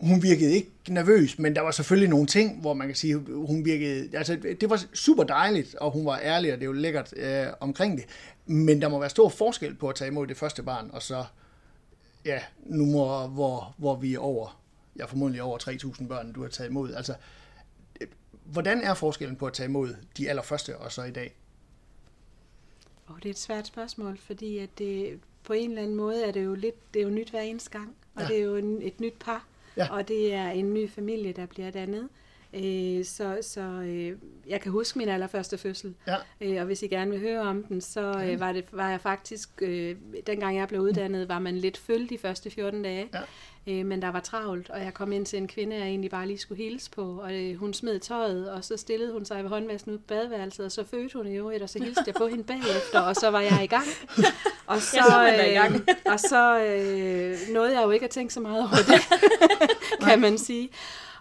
hun 0.00 0.22
virkede 0.22 0.52
ikke 0.52 0.70
nervøs, 0.88 1.38
men 1.38 1.54
der 1.54 1.60
var 1.60 1.70
selvfølgelig 1.70 2.08
nogle 2.08 2.26
ting, 2.26 2.60
hvor 2.60 2.74
man 2.74 2.86
kan 2.88 2.96
sige, 2.96 3.16
hun 3.16 3.64
virkede, 3.64 4.16
altså 4.16 4.36
det 4.60 4.70
var 4.70 4.84
super 4.94 5.24
dejligt, 5.24 5.74
og 5.74 5.90
hun 5.90 6.06
var 6.06 6.18
ærlig, 6.22 6.52
og 6.52 6.60
det 6.60 6.68
var 6.68 6.74
lækkert 6.74 7.14
øh, 7.16 7.46
omkring 7.60 7.98
det, 7.98 8.04
men 8.46 8.82
der 8.82 8.88
må 8.88 8.98
være 8.98 9.10
stor 9.10 9.28
forskel 9.28 9.74
på 9.74 9.88
at 9.88 9.94
tage 9.94 10.08
imod 10.08 10.26
det 10.26 10.36
første 10.36 10.62
barn, 10.62 10.90
og 10.92 11.02
så, 11.02 11.24
ja, 12.24 12.40
nu 12.64 12.86
må, 12.86 13.26
hvor, 13.26 13.74
hvor 13.78 13.96
vi 13.96 14.14
er 14.14 14.18
over, 14.18 14.60
jeg 14.96 15.00
ja, 15.00 15.06
formodentlig 15.06 15.42
over 15.42 15.58
3.000 15.58 16.06
børn, 16.08 16.32
du 16.32 16.42
har 16.42 16.48
taget 16.48 16.70
imod, 16.70 16.94
altså, 16.94 17.14
hvordan 18.44 18.80
er 18.80 18.94
forskellen 18.94 19.36
på 19.36 19.46
at 19.46 19.52
tage 19.52 19.68
imod 19.68 19.94
de 20.16 20.28
allerførste, 20.30 20.78
og 20.78 20.92
så 20.92 21.02
i 21.02 21.10
dag? 21.10 21.34
Oh, 23.08 23.16
det 23.16 23.24
er 23.26 23.30
et 23.30 23.38
svært 23.38 23.66
spørgsmål, 23.66 24.18
fordi 24.18 24.58
at 24.58 24.78
det, 24.78 25.20
på 25.44 25.52
en 25.52 25.70
eller 25.70 25.82
anden 25.82 25.96
måde 25.96 26.24
er 26.24 26.32
det 26.32 26.44
jo 26.44 26.54
lidt, 26.54 26.94
det 26.94 27.00
er 27.00 27.04
jo 27.04 27.10
nyt 27.10 27.30
hver 27.30 27.40
eneste 27.40 27.70
gang, 27.70 27.96
og 28.14 28.22
ja. 28.22 28.28
det 28.28 28.36
er 28.36 28.42
jo 28.42 28.56
en, 28.56 28.82
et 28.82 29.00
nyt 29.00 29.14
par, 29.20 29.46
Ja. 29.76 29.92
Og 29.92 30.08
det 30.08 30.34
er 30.34 30.50
en 30.50 30.74
ny 30.74 30.90
familie, 30.90 31.32
der 31.32 31.46
bliver 31.46 31.70
dannet. 31.70 32.08
Øh, 32.56 33.04
så 33.04 33.38
så 33.42 33.60
øh, 33.60 34.12
jeg 34.46 34.60
kan 34.60 34.72
huske 34.72 34.98
min 34.98 35.08
allerførste 35.08 35.58
fødsel, 35.58 35.94
ja. 36.06 36.16
øh, 36.40 36.60
og 36.60 36.66
hvis 36.66 36.82
I 36.82 36.86
gerne 36.86 37.10
vil 37.10 37.20
høre 37.20 37.40
om 37.40 37.64
den, 37.64 37.80
så 37.80 38.24
øh, 38.26 38.40
var, 38.40 38.52
det, 38.52 38.64
var 38.72 38.90
jeg 38.90 39.00
faktisk, 39.00 39.48
øh, 39.62 39.96
dengang 40.26 40.56
jeg 40.56 40.68
blev 40.68 40.80
uddannet, 40.80 41.28
var 41.28 41.38
man 41.38 41.56
lidt 41.56 41.76
følt 41.76 42.10
de 42.10 42.18
første 42.18 42.50
14 42.50 42.82
dage. 42.82 43.08
Ja. 43.14 43.20
Øh, 43.68 43.86
men 43.86 44.02
der 44.02 44.08
var 44.08 44.20
travlt, 44.20 44.70
og 44.70 44.80
jeg 44.80 44.94
kom 44.94 45.12
ind 45.12 45.26
til 45.26 45.36
en 45.36 45.48
kvinde, 45.48 45.76
jeg 45.76 45.86
egentlig 45.86 46.10
bare 46.10 46.26
lige 46.26 46.38
skulle 46.38 46.62
hilse 46.62 46.90
på, 46.90 47.20
og 47.22 47.34
øh, 47.34 47.56
hun 47.56 47.74
smed 47.74 48.00
tøjet, 48.00 48.50
og 48.50 48.64
så 48.64 48.76
stillede 48.76 49.12
hun 49.12 49.24
sig 49.24 49.42
ved 49.42 49.50
håndvasken 49.50 49.92
ud 49.92 49.98
på 49.98 50.04
badeværelset, 50.08 50.66
og 50.66 50.72
så 50.72 50.84
fødte 50.84 51.18
hun 51.18 51.26
i 51.26 51.36
øvrigt, 51.36 51.62
og 51.62 51.70
så 51.70 51.82
hilste 51.82 52.02
jeg 52.06 52.14
på 52.14 52.26
hende 52.26 52.44
bagefter, 52.44 53.00
og 53.00 53.16
så 53.16 53.30
var 53.30 53.40
jeg 53.40 53.60
i 53.64 53.66
gang. 53.66 53.86
Og 54.66 54.80
så, 54.80 55.32
øh, 55.38 55.50
i 55.50 55.54
gang. 55.54 55.86
og 56.06 56.20
så 56.20 56.58
øh, 56.58 57.54
nåede 57.54 57.78
jeg 57.78 57.84
jo 57.84 57.90
ikke 57.90 58.04
at 58.04 58.10
tænke 58.10 58.34
så 58.34 58.40
meget 58.40 58.60
over 58.60 58.76
det, 58.86 59.00
kan 60.08 60.20
man 60.20 60.38
sige. 60.38 60.70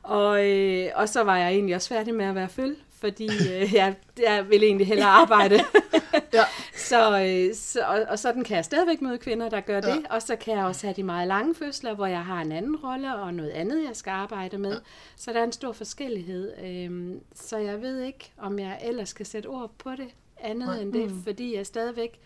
Og, 0.05 0.49
øh, 0.49 0.91
og 0.95 1.09
så 1.09 1.23
var 1.23 1.37
jeg 1.37 1.51
egentlig 1.51 1.75
også 1.75 1.89
færdig 1.89 2.15
med 2.15 2.25
at 2.25 2.35
være 2.35 2.49
føl, 2.49 2.75
fordi 2.99 3.25
øh, 3.25 3.73
jeg, 3.73 3.95
jeg 4.21 4.49
ville 4.49 4.65
egentlig 4.65 4.87
hellere 4.87 5.09
arbejde. 5.09 5.59
ja. 6.33 6.43
så, 6.75 7.21
øh, 7.21 7.55
så, 7.55 7.79
og, 7.81 8.05
og 8.09 8.19
sådan 8.19 8.43
kan 8.43 8.55
jeg 8.55 8.65
stadigvæk 8.65 9.01
møde 9.01 9.17
kvinder, 9.17 9.49
der 9.49 9.59
gør 9.59 9.81
det. 9.81 9.87
Ja. 9.87 10.15
Og 10.15 10.21
så 10.21 10.35
kan 10.35 10.57
jeg 10.57 10.65
også 10.65 10.87
have 10.87 10.93
de 10.95 11.03
meget 11.03 11.27
lange 11.27 11.55
fødsler, 11.55 11.93
hvor 11.93 12.05
jeg 12.05 12.25
har 12.25 12.41
en 12.41 12.51
anden 12.51 12.75
rolle 12.75 13.15
og 13.15 13.33
noget 13.33 13.49
andet, 13.49 13.83
jeg 13.87 13.95
skal 13.95 14.11
arbejde 14.11 14.57
med. 14.57 14.71
Ja. 14.71 14.79
Så 15.15 15.33
der 15.33 15.39
er 15.39 15.43
en 15.43 15.51
stor 15.51 15.71
forskellighed. 15.71 16.53
Øh, 16.63 17.15
så 17.35 17.57
jeg 17.57 17.81
ved 17.81 18.01
ikke, 18.01 18.31
om 18.37 18.59
jeg 18.59 18.79
ellers 18.83 19.09
skal 19.09 19.25
sætte 19.25 19.47
ord 19.47 19.71
på 19.77 19.91
det 19.91 20.09
andet 20.37 20.67
Nej. 20.67 20.79
end 20.79 20.93
det, 20.93 21.11
mm. 21.11 21.23
fordi 21.23 21.55
jeg 21.55 21.65
stadigvæk 21.65 22.19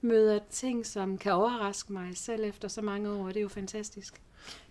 møder 0.00 0.38
ting, 0.50 0.86
som 0.86 1.18
kan 1.18 1.32
overraske 1.32 1.92
mig 1.92 2.10
selv 2.14 2.44
efter 2.44 2.68
så 2.68 2.82
mange 2.82 3.10
år, 3.10 3.26
og 3.26 3.28
det 3.28 3.36
er 3.36 3.42
jo 3.42 3.48
fantastisk. 3.48 4.22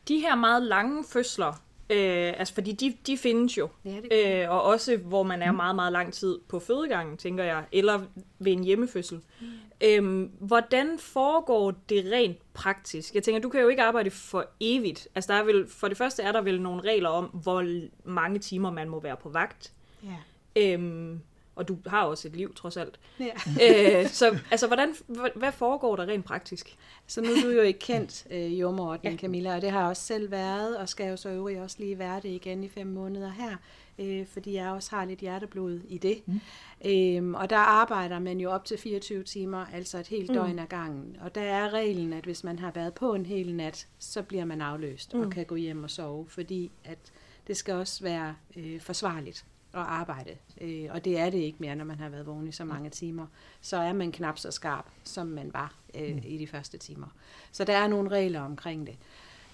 De 0.08 0.20
her 0.20 0.36
meget 0.36 0.64
lange 0.64 1.04
fødsler, 1.04 1.62
Øh, 1.90 2.34
altså, 2.38 2.54
fordi 2.54 2.72
de, 2.72 2.94
de 3.08 3.18
findes 3.18 3.58
jo. 3.58 3.70
Ja, 3.86 3.96
det 4.10 4.44
øh, 4.44 4.50
og 4.50 4.64
også, 4.64 4.98
hvor 4.98 5.24
man 5.24 5.42
er 5.42 5.52
meget, 5.52 5.76
meget 5.76 5.92
lang 5.92 6.14
tid 6.14 6.40
på 6.48 6.60
fødegangen, 6.60 7.18
tænker 7.18 7.44
jeg, 7.44 7.64
eller 7.72 8.02
ved 8.40 8.52
en 8.52 8.64
hjemmefødsel. 8.64 9.22
Mm. 9.42 9.48
Øhm, 9.84 10.32
hvordan 10.40 11.00
foregår 11.00 11.72
det 11.90 12.06
rent 12.12 12.38
praktisk? 12.54 13.16
Jeg 13.16 13.24
tænker, 13.24 13.42
du 13.42 13.50
kan 13.50 13.62
jo 13.62 13.68
ikke 13.68 13.84
arbejde 13.84 14.12
for 14.12 14.46
evigt. 14.60 15.08
Altså, 15.16 15.34
der 15.34 15.40
er 15.40 15.44
vel, 15.44 15.68
for 15.68 15.88
det 15.88 15.98
første 15.98 16.24
er 16.24 16.32
der 16.32 16.42
vel 16.42 16.62
nogle 16.62 16.82
regler 16.82 17.10
om, 17.10 17.26
hvor 17.26 17.82
mange 18.04 18.40
timer 18.40 18.72
man 18.72 18.90
må 18.90 19.00
være 19.00 19.18
på 19.18 19.30
vagt. 19.30 19.74
Ja. 20.04 20.18
Øhm, 20.56 21.22
og 21.62 21.68
du 21.68 21.78
har 21.88 22.04
også 22.04 22.28
et 22.28 22.36
liv, 22.36 22.54
trods 22.54 22.78
alt. 22.78 23.00
Ja. 23.20 23.26
øh, 24.02 24.10
så 24.10 24.40
altså, 24.52 24.68
hvordan, 24.68 24.96
hvad 25.36 25.52
foregår 25.52 25.96
der 25.96 26.06
rent 26.06 26.26
praktisk? 26.26 26.78
Så 27.08 27.22
nu 27.22 27.28
er 27.28 27.42
du 27.44 27.50
jo 27.50 27.62
ikke 27.62 27.80
kendt 27.80 28.28
øh, 28.32 28.60
jordmorten, 28.60 29.12
ja. 29.12 29.18
Camilla, 29.18 29.56
og 29.56 29.62
det 29.62 29.72
har 29.72 29.80
jeg 29.80 29.90
også 29.90 30.04
selv 30.04 30.32
været, 30.32 30.78
og 30.78 30.90
skal 30.90 31.10
jo 31.10 31.18
så 31.18 31.30
øvrigt 31.30 31.60
også 31.60 31.76
lige 31.80 32.00
være 32.00 32.20
det 32.24 32.30
igen 32.30 32.64
i 32.64 32.70
fem 32.70 32.88
måneder 32.88 33.32
her, 33.32 33.56
øh, 34.00 34.28
fordi 34.28 34.54
jeg 34.54 34.70
også 34.70 34.96
har 34.96 35.06
lidt 35.06 35.20
hjerteblod 35.20 35.80
i 35.88 35.98
det. 35.98 36.22
Mm. 36.26 36.40
Øhm, 36.86 37.34
og 37.34 37.50
der 37.50 37.58
arbejder 37.58 38.20
man 38.20 38.40
jo 38.40 38.52
op 38.52 38.66
til 38.66 38.78
24 38.78 39.24
timer, 39.24 39.66
altså 39.74 39.98
et 39.98 40.08
helt 40.08 40.30
mm. 40.30 40.36
døgn 40.36 40.60
ad 40.60 40.68
gangen. 40.68 41.18
Og 41.22 41.36
der 41.36 41.42
er 41.42 41.74
reglen, 41.74 42.14
at 42.14 42.24
hvis 42.24 42.44
man 42.44 42.60
har 42.60 42.72
været 42.72 42.94
på 42.94 43.14
en 43.14 43.26
hel 43.26 43.56
nat, 43.56 43.88
så 44.00 44.22
bliver 44.22 44.46
man 44.46 44.62
afløst 44.62 45.14
mm. 45.14 45.22
og 45.22 45.32
kan 45.32 45.46
gå 45.46 45.56
hjem 45.56 45.84
og 45.84 45.90
sove, 45.90 46.26
fordi 46.28 46.72
at 46.84 47.12
det 47.48 47.58
skal 47.58 47.74
også 47.74 48.04
være 48.04 48.36
øh, 48.58 48.82
forsvarligt 48.82 49.46
at 49.74 49.82
arbejde. 49.82 50.32
Øh, 50.62 50.86
og 50.90 51.06
det 51.06 51.20
er 51.20 51.30
det 51.30 51.38
ikke 51.38 51.58
mere, 51.60 51.76
når 51.76 51.86
man 51.86 52.00
har 52.00 52.10
været 52.10 52.26
vågen 52.26 52.48
i 52.48 52.52
så 52.52 52.66
mange 52.66 52.90
timer. 52.90 53.26
Så 53.62 53.78
er 53.78 53.94
man 53.94 54.12
knap 54.12 54.38
så 54.38 54.52
skarp, 54.52 54.86
som 55.04 55.28
man 55.28 55.54
var 55.54 55.76
øh, 55.96 56.16
mm. 56.16 56.22
i 56.26 56.38
de 56.38 56.48
første 56.48 56.78
timer. 56.78 57.08
Så 57.52 57.64
der 57.64 57.78
er 57.78 57.88
nogle 57.88 58.10
regler 58.10 58.42
omkring 58.42 58.88
det. 58.88 58.96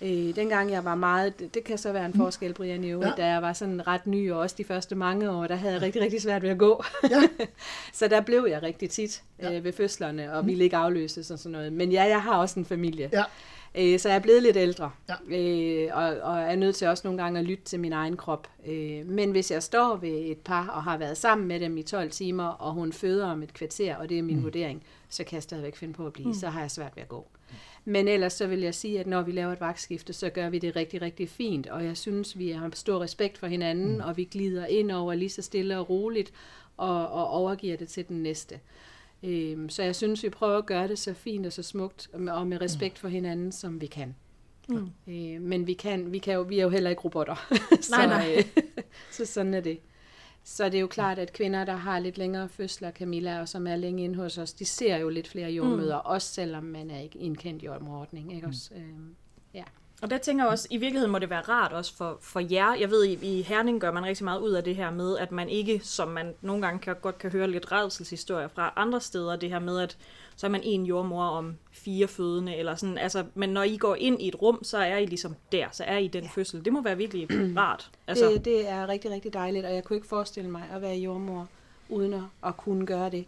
Øh, 0.01 0.35
dengang 0.35 0.71
jeg 0.71 0.85
var 0.85 0.95
meget, 0.95 1.39
det, 1.39 1.53
det 1.53 1.63
kan 1.63 1.77
så 1.77 1.91
være 1.91 2.05
en 2.05 2.11
mm. 2.11 2.19
forskel, 2.19 2.53
Brian, 2.53 2.83
i 2.83 2.89
øvrigt, 2.89 3.13
ja. 3.17 3.23
da 3.23 3.27
jeg 3.27 3.41
var 3.41 3.53
sådan 3.53 3.87
ret 3.87 4.07
ny, 4.07 4.31
og 4.31 4.39
også 4.39 4.55
de 4.57 4.63
første 4.63 4.95
mange 4.95 5.31
år, 5.31 5.47
der 5.47 5.55
havde 5.55 5.73
jeg 5.73 5.81
rigtig, 5.81 6.01
rigtig 6.01 6.21
svært 6.21 6.41
ved 6.41 6.49
at 6.49 6.57
gå. 6.57 6.83
Ja. 7.09 7.21
så 7.93 8.07
der 8.07 8.21
blev 8.21 8.47
jeg 8.49 8.63
rigtig 8.63 8.89
tit 8.89 9.23
øh, 9.39 9.53
ja. 9.53 9.59
ved 9.59 9.73
fødslerne, 9.73 10.33
og 10.33 10.41
mm. 10.41 10.47
ville 10.47 10.63
ikke 10.63 10.77
afløses 10.77 11.31
og 11.31 11.39
sådan 11.39 11.51
noget. 11.51 11.73
Men 11.73 11.91
ja, 11.91 12.03
jeg 12.03 12.21
har 12.21 12.37
også 12.37 12.59
en 12.59 12.65
familie. 12.65 13.09
Ja. 13.13 13.23
Øh, 13.79 13.99
så 13.99 14.09
jeg 14.09 14.15
er 14.15 14.19
blevet 14.19 14.43
lidt 14.43 14.57
ældre, 14.57 14.91
ja. 15.09 15.37
øh, 15.37 15.89
og, 15.93 16.03
og 16.03 16.39
er 16.39 16.55
nødt 16.55 16.75
til 16.75 16.87
også 16.87 17.07
nogle 17.07 17.23
gange 17.23 17.39
at 17.39 17.45
lytte 17.45 17.63
til 17.63 17.79
min 17.79 17.93
egen 17.93 18.17
krop. 18.17 18.47
Øh, 18.67 19.05
men 19.05 19.31
hvis 19.31 19.51
jeg 19.51 19.63
står 19.63 19.95
ved 19.95 20.31
et 20.31 20.37
par 20.37 20.67
og 20.67 20.83
har 20.83 20.97
været 20.97 21.17
sammen 21.17 21.47
med 21.47 21.59
dem 21.59 21.77
i 21.77 21.83
12 21.83 22.11
timer, 22.11 22.47
og 22.47 22.73
hun 22.73 22.93
føder 22.93 23.27
om 23.27 23.43
et 23.43 23.53
kvarter, 23.53 23.95
og 23.95 24.09
det 24.09 24.19
er 24.19 24.23
min 24.23 24.37
mm. 24.37 24.43
vurdering, 24.43 24.83
så 25.09 25.23
kan 25.23 25.35
jeg 25.35 25.43
stadigvæk 25.43 25.75
finde 25.75 25.93
på 25.93 26.05
at 26.05 26.13
blive. 26.13 26.27
Mm. 26.27 26.33
Så 26.33 26.49
har 26.49 26.61
jeg 26.61 26.71
svært 26.71 26.95
ved 26.95 27.03
at 27.03 27.09
gå. 27.09 27.27
Men 27.85 28.07
ellers 28.07 28.33
så 28.33 28.47
vil 28.47 28.59
jeg 28.59 28.75
sige, 28.75 28.99
at 28.99 29.07
når 29.07 29.21
vi 29.21 29.31
laver 29.31 29.51
et 29.53 29.61
vagtskifte, 29.61 30.13
så 30.13 30.29
gør 30.29 30.49
vi 30.49 30.59
det 30.59 30.75
rigtig, 30.75 31.01
rigtig 31.01 31.29
fint. 31.29 31.67
Og 31.67 31.85
jeg 31.85 31.97
synes, 31.97 32.37
vi 32.37 32.51
har 32.51 32.69
stor 32.73 33.01
respekt 33.01 33.37
for 33.37 33.47
hinanden, 33.47 33.93
mm. 33.93 34.03
og 34.03 34.17
vi 34.17 34.23
glider 34.23 34.65
ind 34.65 34.91
over 34.91 35.13
lige 35.13 35.29
så 35.29 35.41
stille 35.41 35.79
og 35.79 35.89
roligt, 35.89 36.33
og, 36.77 37.09
og 37.09 37.29
overgiver 37.29 37.77
det 37.77 37.87
til 37.89 38.07
den 38.07 38.23
næste. 38.23 38.59
Øhm, 39.23 39.69
så 39.69 39.83
jeg 39.83 39.95
synes, 39.95 40.23
vi 40.23 40.29
prøver 40.29 40.57
at 40.57 40.65
gøre 40.65 40.87
det 40.87 40.99
så 40.99 41.13
fint 41.13 41.45
og 41.45 41.53
så 41.53 41.63
smukt, 41.63 42.09
og 42.13 42.47
med 42.47 42.61
respekt 42.61 42.99
for 42.99 43.07
hinanden, 43.07 43.51
som 43.51 43.81
vi 43.81 43.85
kan. 43.85 44.15
Mm. 44.69 44.89
Øh, 45.07 45.41
men 45.41 45.67
vi 45.67 45.73
kan, 45.73 46.11
vi 46.11 46.17
kan 46.17 46.33
jo, 46.33 46.41
vi 46.41 46.59
er 46.59 46.63
jo 46.63 46.69
heller 46.69 46.89
ikke 46.89 47.01
robotter. 47.01 47.35
så, 47.81 47.95
nej, 47.95 48.05
nej. 48.05 48.35
Øh, 48.37 48.63
så 49.11 49.25
sådan 49.25 49.53
er 49.53 49.61
det. 49.61 49.79
Så 50.43 50.65
det 50.65 50.75
er 50.75 50.79
jo 50.79 50.87
klart, 50.87 51.19
at 51.19 51.33
kvinder, 51.33 51.65
der 51.65 51.75
har 51.75 51.99
lidt 51.99 52.17
længere 52.17 52.49
fødsler, 52.49 52.91
Camilla, 52.91 53.41
og 53.41 53.49
som 53.49 53.67
er 53.67 53.75
længe 53.75 54.03
inde 54.03 54.15
hos 54.15 54.37
os, 54.37 54.53
de 54.53 54.65
ser 54.65 54.97
jo 54.97 55.09
lidt 55.09 55.27
flere 55.27 55.51
jordmøder, 55.51 55.95
mm. 55.95 56.05
også 56.05 56.33
selvom 56.33 56.63
man 56.63 56.91
er 56.91 56.99
ikke 56.99 57.19
i 57.19 57.25
en 57.25 57.35
kendt 57.35 57.63
jordmordning. 57.63 58.33
Ikke? 58.33 58.47
Mm. 58.47 58.49
Også, 58.49 58.73
øhm, 58.75 59.15
ja. 59.53 59.63
Og 60.01 60.09
der 60.09 60.17
tænker 60.17 60.43
jeg 60.43 60.51
også, 60.51 60.67
i 60.71 60.77
virkeligheden 60.77 61.11
må 61.11 61.19
det 61.19 61.29
være 61.29 61.41
rart 61.41 61.73
også 61.73 61.95
for, 61.95 62.17
for 62.21 62.39
jer. 62.39 62.75
Jeg 62.75 62.89
ved, 62.89 63.05
i, 63.05 63.37
i 63.37 63.41
Herning 63.41 63.81
gør 63.81 63.91
man 63.91 64.05
rigtig 64.05 64.23
meget 64.23 64.39
ud 64.39 64.51
af 64.51 64.63
det 64.63 64.75
her 64.75 64.91
med, 64.91 65.17
at 65.17 65.31
man 65.31 65.49
ikke, 65.49 65.79
som 65.83 66.07
man 66.07 66.33
nogle 66.41 66.61
gange 66.61 66.79
kan, 66.79 66.95
godt 67.01 67.17
kan 67.17 67.31
høre 67.31 67.51
lidt 67.51 67.71
redselshistorier 67.71 68.47
fra 68.47 68.73
andre 68.75 69.01
steder, 69.01 69.35
det 69.35 69.49
her 69.49 69.59
med, 69.59 69.79
at 69.79 69.97
så 70.35 70.47
er 70.47 70.51
man 70.51 70.61
en 70.63 70.85
jordmor 70.85 71.23
om 71.23 71.55
fire 71.71 72.07
fødende, 72.07 72.55
eller 72.55 72.75
sådan, 72.75 72.97
altså, 72.97 73.25
men 73.35 73.49
når 73.49 73.63
I 73.63 73.77
går 73.77 73.95
ind 73.95 74.21
i 74.21 74.27
et 74.27 74.41
rum, 74.41 74.63
så 74.63 74.77
er 74.77 74.97
I 74.97 75.05
ligesom 75.05 75.35
der, 75.51 75.65
så 75.71 75.83
er 75.83 75.97
I 75.97 76.07
den 76.07 76.23
ja. 76.23 76.29
fødsel. 76.29 76.65
Det 76.65 76.73
må 76.73 76.81
være 76.81 76.97
virkelig 76.97 77.27
rart. 77.57 77.91
Altså. 78.07 78.29
Det, 78.29 78.45
det 78.45 78.69
er 78.69 78.87
rigtig, 78.87 79.11
rigtig 79.11 79.33
dejligt, 79.33 79.65
og 79.65 79.73
jeg 79.73 79.83
kunne 79.83 79.97
ikke 79.97 80.07
forestille 80.07 80.49
mig 80.49 80.63
at 80.73 80.81
være 80.81 80.95
jordmor, 80.95 81.47
uden 81.89 82.13
at, 82.13 82.23
at 82.45 82.57
kunne 82.57 82.85
gøre 82.85 83.09
det 83.09 83.25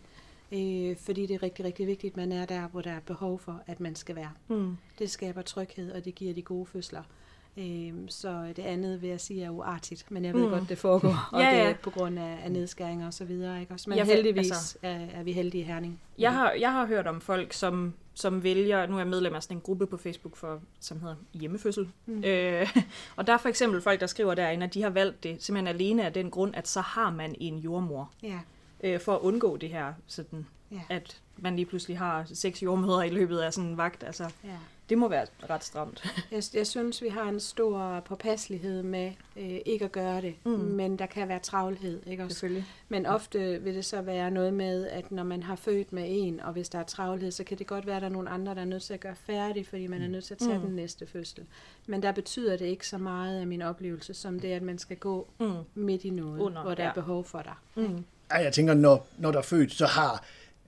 øh, 0.52 0.96
fordi 0.98 1.26
det 1.26 1.34
er 1.34 1.44
rigtig, 1.44 1.66
rigtig 1.66 1.88
vigtigt, 1.88 2.12
at 2.14 2.18
man 2.18 2.32
er 2.32 2.46
der, 2.46 2.68
hvor 2.68 2.82
der 2.82 2.92
er 2.92 3.00
behov 3.00 3.40
for, 3.40 3.62
at 3.68 3.80
man 3.80 3.96
skal 3.96 4.16
være. 4.16 4.32
Mm. 4.48 4.78
Det 5.00 5.10
skaber 5.10 5.42
tryghed, 5.42 5.92
og 5.92 6.06
det 6.06 6.16
giver 6.16 6.34
de 6.34 6.42
gode 6.42 6.66
fødsler. 6.66 7.04
Øhm, 7.58 8.10
så 8.10 8.54
det 8.56 8.60
andet 8.64 9.02
vil 9.02 9.10
jeg 9.10 9.20
sige 9.22 9.44
er 9.44 9.50
uartigt, 9.50 10.12
men 10.12 10.26
jeg 10.26 10.34
ved 10.34 10.44
mm. 10.46 10.50
godt, 10.50 10.70
det 10.70 10.78
foregår, 10.78 11.16
og 11.32 11.42
Ja, 11.42 11.50
det 11.52 11.58
ja. 11.58 11.70
er 11.70 11.74
på 11.74 11.90
grund 11.90 12.20
af, 12.20 12.38
af 12.44 12.52
nedskæringer 12.52 13.08
og 13.08 13.14
så 13.14 13.26
videre. 13.26 13.60
Ikke? 13.62 13.74
Også, 13.74 13.90
men 13.90 14.00
for- 14.00 14.06
heldigvis 14.06 14.52
altså- 14.52 14.78
er, 14.82 15.00
er 15.14 15.24
vi 15.24 15.32
heldige 15.32 15.62
i 15.62 15.66
Herning. 15.66 16.02
Jeg 16.18 16.34
har, 16.34 16.52
jeg 16.52 16.72
har 16.72 16.86
hørt 16.86 17.08
om 17.08 17.22
folk, 17.22 17.54
som, 17.54 17.94
som 18.14 18.44
vælger, 18.44 18.86
nu 18.88 18.94
er 18.96 19.00
jeg 19.00 19.08
medlem 19.08 19.34
af 19.36 19.44
sådan 19.44 19.58
en 19.58 19.62
gruppe 19.62 19.88
på 19.88 19.98
Facebook, 19.98 20.36
for, 20.36 20.62
som 20.80 21.00
hedder 21.00 21.16
Hjemmefødsel. 21.34 21.90
Mm. 22.06 22.24
Øh, 22.24 22.76
og 23.18 23.28
der 23.28 23.34
er 23.34 23.38
for 23.38 23.50
eksempel 23.50 23.82
folk, 23.82 24.00
der 24.00 24.08
skriver 24.08 24.36
derinde, 24.36 24.66
at 24.66 24.74
de 24.74 24.82
har 24.82 24.90
valgt 24.90 25.24
det 25.24 25.44
simpelthen 25.44 25.76
alene 25.76 26.06
af 26.06 26.14
den 26.14 26.32
grund, 26.32 26.56
at 26.56 26.68
så 26.68 26.82
har 26.82 27.12
man 27.12 27.36
en 27.40 27.58
jordmor, 27.58 28.12
Ja, 28.24 28.40
øh, 28.84 29.00
for 29.00 29.16
at 29.16 29.20
undgå 29.22 29.58
det 29.58 29.70
her, 29.70 29.94
sådan, 30.08 30.46
ja, 30.72 30.82
at 30.90 31.22
man 31.38 31.56
lige 31.56 31.66
pludselig 31.66 31.98
har 31.98 32.26
seks 32.34 32.64
jordmøder 32.64 33.02
i 33.04 33.10
løbet 33.10 33.40
af 33.40 33.54
sådan 33.54 33.70
en 33.70 33.78
vagt. 33.78 34.04
Altså, 34.04 34.24
ja. 34.44 34.50
det 34.90 34.98
må 34.98 35.08
være 35.08 35.26
ret 35.50 35.64
stramt. 35.64 36.04
Jeg, 36.32 36.44
jeg 36.54 36.68
synes, 36.68 37.02
vi 37.02 37.08
har 37.08 37.30
en 37.30 37.40
stor 37.40 38.00
påpasselighed 38.00 38.84
med 38.84 39.12
øh, 39.38 39.60
ikke 39.66 39.86
at 39.86 39.92
gøre 39.92 40.22
det, 40.22 40.36
Mm. 40.46 40.52
mm. 40.52 40.58
men 40.60 41.00
der 41.00 41.06
kan 41.06 41.28
være 41.28 41.40
travlhed. 41.40 42.02
Ikke 42.08 42.24
også? 42.24 42.34
Selvfølgelig. 42.36 42.66
Men 42.90 43.06
ofte 43.06 43.62
vil 43.62 43.76
det 43.76 43.86
så 43.86 44.02
være 44.02 44.32
noget 44.32 44.54
med, 44.54 44.88
at 44.88 45.12
når 45.12 45.24
man 45.24 45.44
har 45.44 45.56
født 45.56 45.94
med 45.94 46.04
en, 46.08 46.40
og 46.40 46.54
hvis 46.54 46.70
der 46.70 46.80
er 46.80 46.84
travlhed, 46.84 47.32
så 47.32 47.44
kan 47.44 47.58
det 47.58 47.68
godt 47.68 47.86
være, 47.88 47.96
at 47.96 48.02
der 48.02 48.08
er 48.08 48.14
nogle 48.14 48.30
andre, 48.30 48.56
der 48.56 48.62
er 48.62 48.66
nødt 48.66 48.84
til 48.84 48.94
at 48.94 49.00
gøre 49.00 49.16
færdig, 49.16 49.68
fordi 49.68 49.88
man 49.88 50.02
er 50.02 50.08
nødt 50.08 50.24
til 50.26 50.34
at 50.34 50.38
tage 50.38 50.54
Mm. 50.58 50.60
mm. 50.62 50.68
den 50.68 50.76
næste 50.76 51.08
fødsel. 51.08 51.46
Men 51.88 52.04
der 52.04 52.12
betyder 52.12 52.58
det 52.58 52.66
ikke 52.66 52.88
så 52.88 52.98
meget 52.98 53.40
af 53.40 53.48
min 53.48 53.62
oplevelse, 53.62 54.14
som 54.14 54.40
det, 54.40 54.48
at 54.48 54.62
man 54.62 54.78
skal 54.78 54.98
gå 54.98 55.28
Mm. 55.40 55.52
midt 55.76 56.04
i 56.04 56.10
noget, 56.10 56.40
Under, 56.40 56.62
hvor 56.62 56.74
der 56.74 56.84
ja. 56.84 56.90
er 56.90 56.94
behov 56.94 57.24
for 57.24 57.42
dig. 57.42 57.54
Mm. 57.76 58.04
Ej, 58.32 58.42
jeg 58.44 58.54
tænker, 58.54 58.74
når, 58.74 59.08
når 59.18 59.32
der 59.32 59.38
er 59.40 59.44
født, 59.44 59.72
så 59.74 59.86
har 59.86 60.24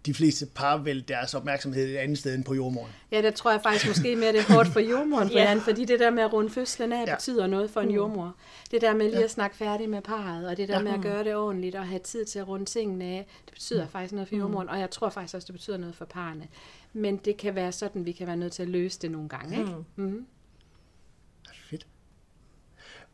de 0.05 0.13
fleste 0.13 0.45
par 0.55 0.77
vel 0.77 1.07
deres 1.07 1.33
opmærksomhed 1.33 1.87
et 1.89 1.97
andet 1.97 2.17
sted 2.17 2.35
end 2.35 2.43
på 2.43 2.53
jordmoren. 2.53 2.91
Ja, 3.11 3.21
der 3.21 3.31
tror 3.31 3.51
jeg 3.51 3.59
faktisk 3.63 3.87
måske 3.87 4.15
mere, 4.15 4.31
det 4.33 4.39
er 4.39 4.53
hårdt 4.53 4.69
for 4.69 4.79
jordmoren, 4.79 5.27
for 5.29 5.37
Ja. 5.37 5.45
yeah. 5.53 5.61
fordi 5.61 5.85
det 5.85 5.99
der 5.99 6.09
med 6.09 6.23
at 6.23 6.33
runde 6.33 6.49
fødslen 6.49 6.93
af, 6.93 7.05
Ja. 7.07 7.15
betyder 7.15 7.47
noget 7.47 7.69
for 7.69 7.81
en 7.81 7.87
Mm. 7.87 7.95
jordmor. 7.95 8.35
Det 8.71 8.81
der 8.81 8.93
med 8.93 9.05
lige 9.05 9.17
Ja. 9.17 9.23
at 9.23 9.31
snakke 9.31 9.55
færdig 9.57 9.89
med 9.89 10.01
parret, 10.01 10.47
og 10.47 10.57
det 10.57 10.69
der 10.69 10.77
Ja. 10.77 10.83
med 10.83 10.91
at 10.91 11.01
gøre 11.01 11.23
det 11.23 11.35
ordentligt, 11.35 11.75
og 11.75 11.87
have 11.87 11.99
tid 11.99 12.25
til 12.25 12.39
at 12.39 12.47
runde 12.47 12.65
tingene 12.65 13.05
af, 13.05 13.25
det 13.45 13.53
betyder 13.53 13.87
faktisk 13.87 14.13
noget 14.13 14.27
for 14.27 14.35
jordmoren, 14.35 14.69
og 14.69 14.79
jeg 14.79 14.89
tror 14.89 15.09
faktisk 15.09 15.35
også, 15.35 15.45
det 15.45 15.53
betyder 15.53 15.77
noget 15.77 15.95
for 15.95 16.05
parerne. 16.05 16.47
Men 16.93 17.17
det 17.17 17.37
kan 17.37 17.55
være 17.55 17.71
sådan, 17.71 18.05
vi 18.05 18.11
kan 18.11 18.27
være 18.27 18.37
nødt 18.37 18.53
til 18.53 18.63
at 18.63 18.69
løse 18.69 18.99
det 19.01 19.11
nogle 19.11 19.29
gange, 19.29 19.59
ikke? 19.59 19.71
Mm. 19.95 20.03
Mm. 20.05 20.25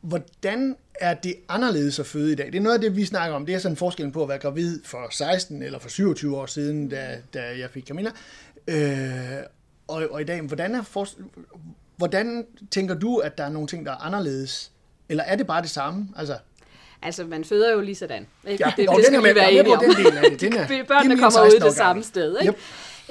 Hvordan 0.01 0.75
er 0.95 1.13
det 1.13 1.35
anderledes 1.49 1.99
at 1.99 2.05
føde 2.05 2.31
i 2.31 2.35
dag? 2.35 2.45
Det 2.45 2.55
er 2.55 2.61
noget 2.61 2.75
af 2.75 2.81
det, 2.81 2.95
vi 2.95 3.05
snakker 3.05 3.35
om. 3.35 3.45
Det 3.45 3.55
er 3.55 3.59
sådan 3.59 3.77
forskellen 3.77 4.11
på 4.11 4.23
at 4.23 4.29
være 4.29 4.37
gravid 4.37 4.79
for 4.85 5.07
16 5.11 5.63
eller 5.63 5.79
for 5.79 5.89
27 5.89 6.37
år 6.37 6.45
siden, 6.45 6.89
da, 6.89 7.17
da 7.33 7.41
jeg 7.59 7.69
fik 7.69 7.87
Camilla. 7.87 8.11
Øh, 8.67 9.43
og, 9.87 10.03
og 10.11 10.21
i 10.21 10.23
dag, 10.23 10.41
hvordan, 10.41 10.75
er 10.75 10.83
for, 10.83 11.07
hvordan 11.97 12.45
tænker 12.71 12.95
du, 12.95 13.17
at 13.17 13.37
der 13.37 13.43
er 13.43 13.49
nogle 13.49 13.67
ting, 13.67 13.85
der 13.85 13.91
er 13.91 14.05
anderledes? 14.05 14.71
Eller 15.09 15.23
er 15.23 15.35
det 15.35 15.47
bare 15.47 15.61
det 15.61 15.69
samme? 15.69 16.07
Altså, 16.17 16.37
Altså, 17.01 17.23
man 17.23 17.43
føder 17.43 17.73
jo 17.73 17.81
lige 17.81 17.95
sådan. 17.95 18.27
Ikke? 18.47 18.63
ja, 18.65 18.73
det, 18.77 18.85
jo, 18.85 18.97
det 18.97 19.05
skal 19.05 19.23
vi 19.23 19.35
være 19.35 19.51
enige 19.51 19.73
om. 19.73 19.83
den 19.83 20.05
del 20.05 20.17
af 20.17 20.31
det. 20.31 20.41
Den 20.41 20.53
er, 20.53 20.67
Børnene 20.87 21.19
kommer 21.19 21.45
ud 21.45 21.51
16 21.51 21.63
år 21.63 21.67
det 21.67 21.77
samme 21.77 22.03
sted, 22.03 22.37
ikke? 22.41 22.51
Yep. 22.51 22.59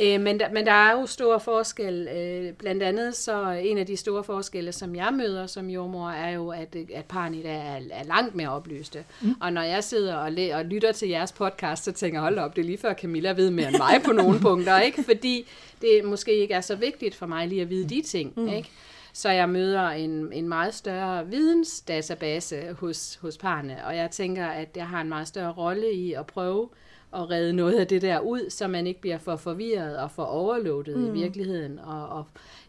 Øh, 0.02 0.20
men, 0.20 0.40
der, 0.40 0.50
men 0.52 0.66
der 0.66 0.72
er 0.72 0.92
jo 0.92 1.06
stor 1.06 1.38
forskel. 1.38 2.08
Øh, 2.08 2.52
blandt 2.52 2.82
andet 2.82 3.16
så 3.16 3.50
en 3.50 3.78
af 3.78 3.86
de 3.86 3.96
store 3.96 4.24
forskelle, 4.24 4.72
som 4.72 4.96
jeg 4.96 5.12
møder 5.14 5.46
som 5.46 5.70
jordmor, 5.70 6.10
er 6.10 6.30
jo, 6.30 6.48
at, 6.48 6.76
at 6.94 7.04
parerne 7.04 7.36
i 7.36 7.42
dag 7.42 7.56
er, 7.56 7.80
er 7.90 8.04
langt 8.04 8.34
mere 8.34 8.48
oplyste. 8.48 9.04
Mm. 9.22 9.34
Og 9.40 9.52
når 9.52 9.62
jeg 9.62 9.84
sidder 9.84 10.14
og, 10.14 10.32
læ- 10.32 10.54
og 10.54 10.64
lytter 10.64 10.92
til 10.92 11.08
jeres 11.08 11.32
podcast, 11.32 11.84
så 11.84 11.92
tænker 11.92 12.18
jeg, 12.18 12.22
hold 12.22 12.38
op, 12.38 12.56
det 12.56 12.62
er 12.62 12.66
lige 12.66 12.78
før 12.78 12.94
Camilla 12.94 13.32
ved 13.32 13.50
mere 13.50 13.68
end 13.68 13.78
mig 13.78 14.02
på 14.04 14.12
nogle 14.12 14.40
punkter, 14.40 14.80
ikke? 14.80 15.02
Fordi 15.02 15.46
det 15.80 16.04
måske 16.04 16.34
ikke 16.34 16.54
er 16.54 16.60
så 16.60 16.74
vigtigt 16.74 17.14
for 17.14 17.26
mig 17.26 17.48
lige 17.48 17.62
at 17.62 17.70
vide 17.70 17.88
de 17.88 18.02
ting, 18.02 18.32
mm. 18.36 18.48
ikke? 18.48 18.70
Så 19.12 19.30
jeg 19.30 19.48
møder 19.48 19.88
en, 19.88 20.32
en 20.32 20.48
meget 20.48 20.74
større 20.74 21.26
vidensdatabase 21.26 22.76
hos, 22.80 23.18
hos 23.22 23.38
parerne, 23.38 23.86
og 23.86 23.96
jeg 23.96 24.10
tænker, 24.10 24.46
at 24.46 24.68
jeg 24.76 24.88
har 24.88 25.00
en 25.00 25.08
meget 25.08 25.28
større 25.28 25.52
rolle 25.52 25.92
i 25.92 26.12
at 26.12 26.26
prøve 26.26 26.68
at 27.16 27.30
redde 27.30 27.52
noget 27.52 27.74
af 27.74 27.86
det 27.86 28.02
der 28.02 28.20
ud, 28.20 28.50
så 28.50 28.68
man 28.68 28.86
ikke 28.86 29.00
bliver 29.00 29.18
for 29.18 29.36
forvirret 29.36 29.98
og 29.98 30.10
for 30.10 30.22
overloadet 30.22 30.98
mm. 30.98 31.06
i 31.06 31.10
virkeligheden. 31.10 31.78
Og, 31.78 32.08
og 32.08 32.24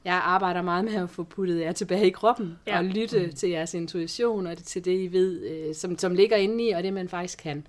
jeg 0.05 0.13
arbejder 0.13 0.62
meget 0.62 0.86
med 0.86 0.93
at 0.93 1.10
få 1.10 1.23
puttet 1.23 1.60
jer 1.60 1.71
tilbage 1.71 2.07
i 2.07 2.10
kroppen, 2.10 2.60
Ja. 2.67 2.77
og 2.77 2.86
lytte 2.86 3.25
mm. 3.25 3.31
til 3.33 3.49
jeres 3.49 3.73
intuition, 3.73 4.47
og 4.47 4.57
til 4.57 4.86
det, 4.86 4.99
I 4.99 5.12
ved, 5.12 5.41
øh, 5.41 5.75
som, 5.75 5.97
som 5.97 6.13
ligger 6.15 6.38
inde 6.38 6.63
i, 6.63 6.69
og 6.69 6.83
det 6.83 6.93
man 6.93 7.10
faktisk 7.10 7.39
kan, 7.43 7.67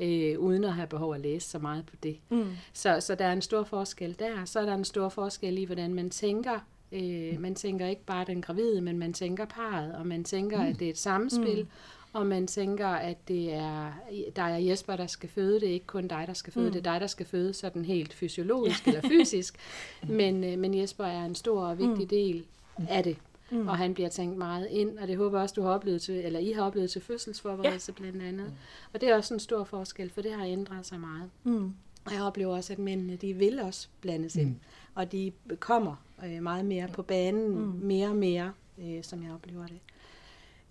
øh, 0.00 0.38
uden 0.38 0.64
at 0.64 0.72
have 0.72 0.86
behov 0.86 1.14
at 1.14 1.20
læse 1.20 1.48
så 1.50 1.58
meget 1.58 1.86
på 1.86 1.96
det. 2.02 2.16
Mm. 2.28 2.46
Så, 2.72 2.96
så 3.00 3.14
der 3.14 3.24
er 3.24 3.32
en 3.32 3.42
stor 3.42 3.64
forskel 3.64 4.16
der. 4.18 4.44
Så 4.44 4.60
er 4.60 4.64
der 4.64 4.74
en 4.74 4.84
stor 4.84 5.08
forskel 5.08 5.58
i, 5.58 5.64
hvordan 5.64 5.94
man 5.94 6.10
tænker. 6.10 6.66
Øh, 6.92 7.40
man 7.40 7.54
tænker 7.54 7.86
ikke 7.86 8.04
bare 8.04 8.24
den 8.24 8.42
gravide, 8.42 8.80
men 8.80 8.98
man 8.98 9.12
tænker 9.12 9.44
parret, 9.44 9.94
og 9.94 10.06
man 10.06 10.24
tænker, 10.24 10.56
mm. 10.62 10.68
at 10.68 10.78
det 10.78 10.86
er 10.86 10.90
et 10.90 10.98
samspil, 10.98 11.62
mm. 11.62 11.68
Og 12.12 12.26
man 12.26 12.46
tænker, 12.46 12.88
at 12.88 13.28
det 13.28 13.52
er 13.52 13.92
dig 14.36 14.54
og 14.54 14.66
Jesper, 14.66 14.96
der 14.96 15.06
skal 15.06 15.28
føde. 15.28 15.60
Det 15.60 15.68
er 15.68 15.72
ikke 15.72 15.86
kun 15.86 16.08
dig, 16.08 16.24
der 16.26 16.32
skal 16.32 16.52
føde. 16.52 16.66
Mm. 16.66 16.72
Det 16.72 16.86
er 16.86 16.92
dig, 16.92 17.00
der 17.00 17.06
skal 17.06 17.26
føde 17.26 17.54
sådan 17.54 17.84
helt 17.84 18.12
fysiologisk 18.12 18.86
eller 18.86 19.00
fysisk. 19.00 19.56
Men, 20.08 20.44
øh, 20.44 20.58
men 20.58 20.78
Jesper 20.78 21.04
er 21.04 21.24
en 21.24 21.34
stor 21.34 21.66
og 21.66 21.78
vigtig 21.78 22.04
mm. 22.04 22.08
del 22.08 22.46
af 22.88 23.04
det. 23.04 23.16
Mm. 23.50 23.68
Og 23.68 23.78
han 23.78 23.94
bliver 23.94 24.08
tænkt 24.08 24.38
meget 24.38 24.68
ind, 24.70 24.98
og 24.98 25.08
det 25.08 25.16
håber 25.16 25.40
også, 25.40 25.54
du 25.54 25.62
har 25.62 25.70
oplevet 25.70 26.02
til, 26.02 26.14
eller 26.14 26.40
I 26.40 26.52
har 26.52 26.62
oplevet 26.62 26.90
til 26.90 27.02
fødselsforberedelse 27.02 27.92
ja. 27.98 28.02
blandt 28.02 28.22
andet. 28.22 28.52
Og 28.92 29.00
det 29.00 29.08
er 29.08 29.16
også 29.16 29.34
en 29.34 29.40
stor 29.40 29.64
forskel, 29.64 30.10
for 30.10 30.22
det 30.22 30.32
har 30.32 30.44
ændret 30.44 30.86
sig 30.86 31.00
meget. 31.00 31.30
Mm. 31.44 31.72
Og 32.04 32.14
jeg 32.14 32.22
oplever 32.22 32.56
også, 32.56 32.72
at 32.72 32.78
mændene, 32.78 33.16
de 33.16 33.32
vil 33.32 33.60
også 33.60 33.88
blandes 34.00 34.36
ind. 34.36 34.56
Og 34.94 35.12
de 35.12 35.32
kommer 35.58 36.04
øh, 36.24 36.42
meget 36.42 36.64
mere 36.64 36.88
på 36.88 37.02
banen, 37.02 37.48
mm. 37.48 37.80
mere 37.82 38.08
og 38.08 38.16
mere, 38.16 38.52
øh, 38.78 39.02
som 39.02 39.22
jeg 39.22 39.32
oplever 39.32 39.66
det. 39.66 39.80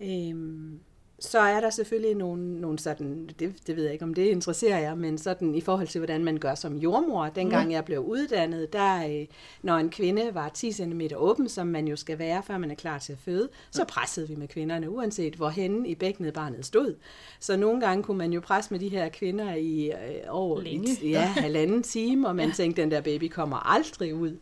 Øhm, 0.01 0.79
så 1.19 1.39
er 1.39 1.59
der 1.59 1.69
selvfølgelig 1.69 2.15
nogle, 2.15 2.61
nogle 2.61 2.79
sådan, 2.79 3.29
det, 3.39 3.67
det 3.67 3.75
ved 3.75 3.83
jeg 3.83 3.93
ikke, 3.93 4.05
om 4.05 4.13
det 4.13 4.25
interesserer 4.25 4.79
jer, 4.79 4.95
men 4.95 5.17
sådan 5.17 5.55
i 5.55 5.61
forhold 5.61 5.87
til, 5.87 5.99
hvordan 5.99 6.23
man 6.23 6.37
gør 6.37 6.55
som 6.55 6.77
jordmor. 6.77 7.25
Dengang 7.25 7.65
mm. 7.65 7.71
jeg 7.71 7.85
blev 7.85 7.99
uddannet, 7.99 8.73
der, 8.73 9.07
øh, 9.07 9.27
når 9.61 9.77
en 9.77 9.89
kvinde 9.89 10.29
var 10.33 10.49
10 10.49 10.71
cm 10.71 11.01
åben, 11.15 11.49
som 11.49 11.67
man 11.67 11.87
jo 11.87 11.95
skal 11.95 12.19
være, 12.19 12.43
før 12.43 12.57
man 12.57 12.71
er 12.71 12.75
klar 12.75 12.99
til 12.99 13.13
at 13.13 13.19
føde, 13.19 13.49
så 13.71 13.85
pressede 13.85 14.27
vi 14.27 14.35
med 14.35 14.47
kvinderne, 14.47 14.89
uanset 14.89 15.35
hvor 15.35 15.49
henne 15.49 15.89
i 15.89 15.95
bækkenet 15.95 16.33
barnet 16.33 16.65
stod. 16.65 16.95
Så 17.39 17.57
nogle 17.57 17.81
gange 17.81 18.03
kunne 18.03 18.17
man 18.17 18.33
jo 18.33 18.39
presse 18.39 18.71
med 18.71 18.79
de 18.79 18.89
her 18.89 19.09
kvinder 19.09 19.53
i 19.53 19.91
øh, 19.91 19.95
over 20.27 20.61
Længe. 20.61 20.97
i, 21.01 21.09
ja, 21.09 21.21
halvanden 21.21 21.83
time, 21.83 22.27
og 22.27 22.35
man 22.35 22.47
ja. 22.49 22.53
tænkte, 22.53 22.81
den 22.81 22.91
der 22.91 23.01
baby 23.01 23.27
kommer 23.27 23.57
aldrig 23.73 24.15
ud. 24.15 24.37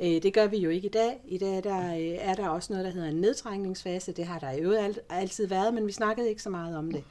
Øh, 0.00 0.22
Det 0.22 0.34
gør 0.34 0.46
vi 0.46 0.56
jo 0.56 0.70
ikke 0.70 0.86
i 0.86 0.90
dag. 0.90 1.20
I 1.24 1.38
dag 1.38 1.64
der, 1.64 1.94
øh, 1.94 2.16
er 2.20 2.34
der 2.34 2.48
også 2.48 2.72
noget, 2.72 2.84
der 2.84 2.90
hedder 2.92 3.08
en 3.08 3.20
nedtrængningsfase. 3.20 4.12
Det 4.12 4.24
har 4.24 4.38
der 4.38 4.52
jo 4.52 4.72
alt, 4.72 4.98
altid 5.10 5.46
været, 5.46 5.74
men 5.74 5.86
vi 5.86 5.92
snakkede 5.92 6.28
ikke 6.28 6.42
så 6.42 6.50
meget 6.50 6.76
om 6.76 6.90
det. 6.92 7.04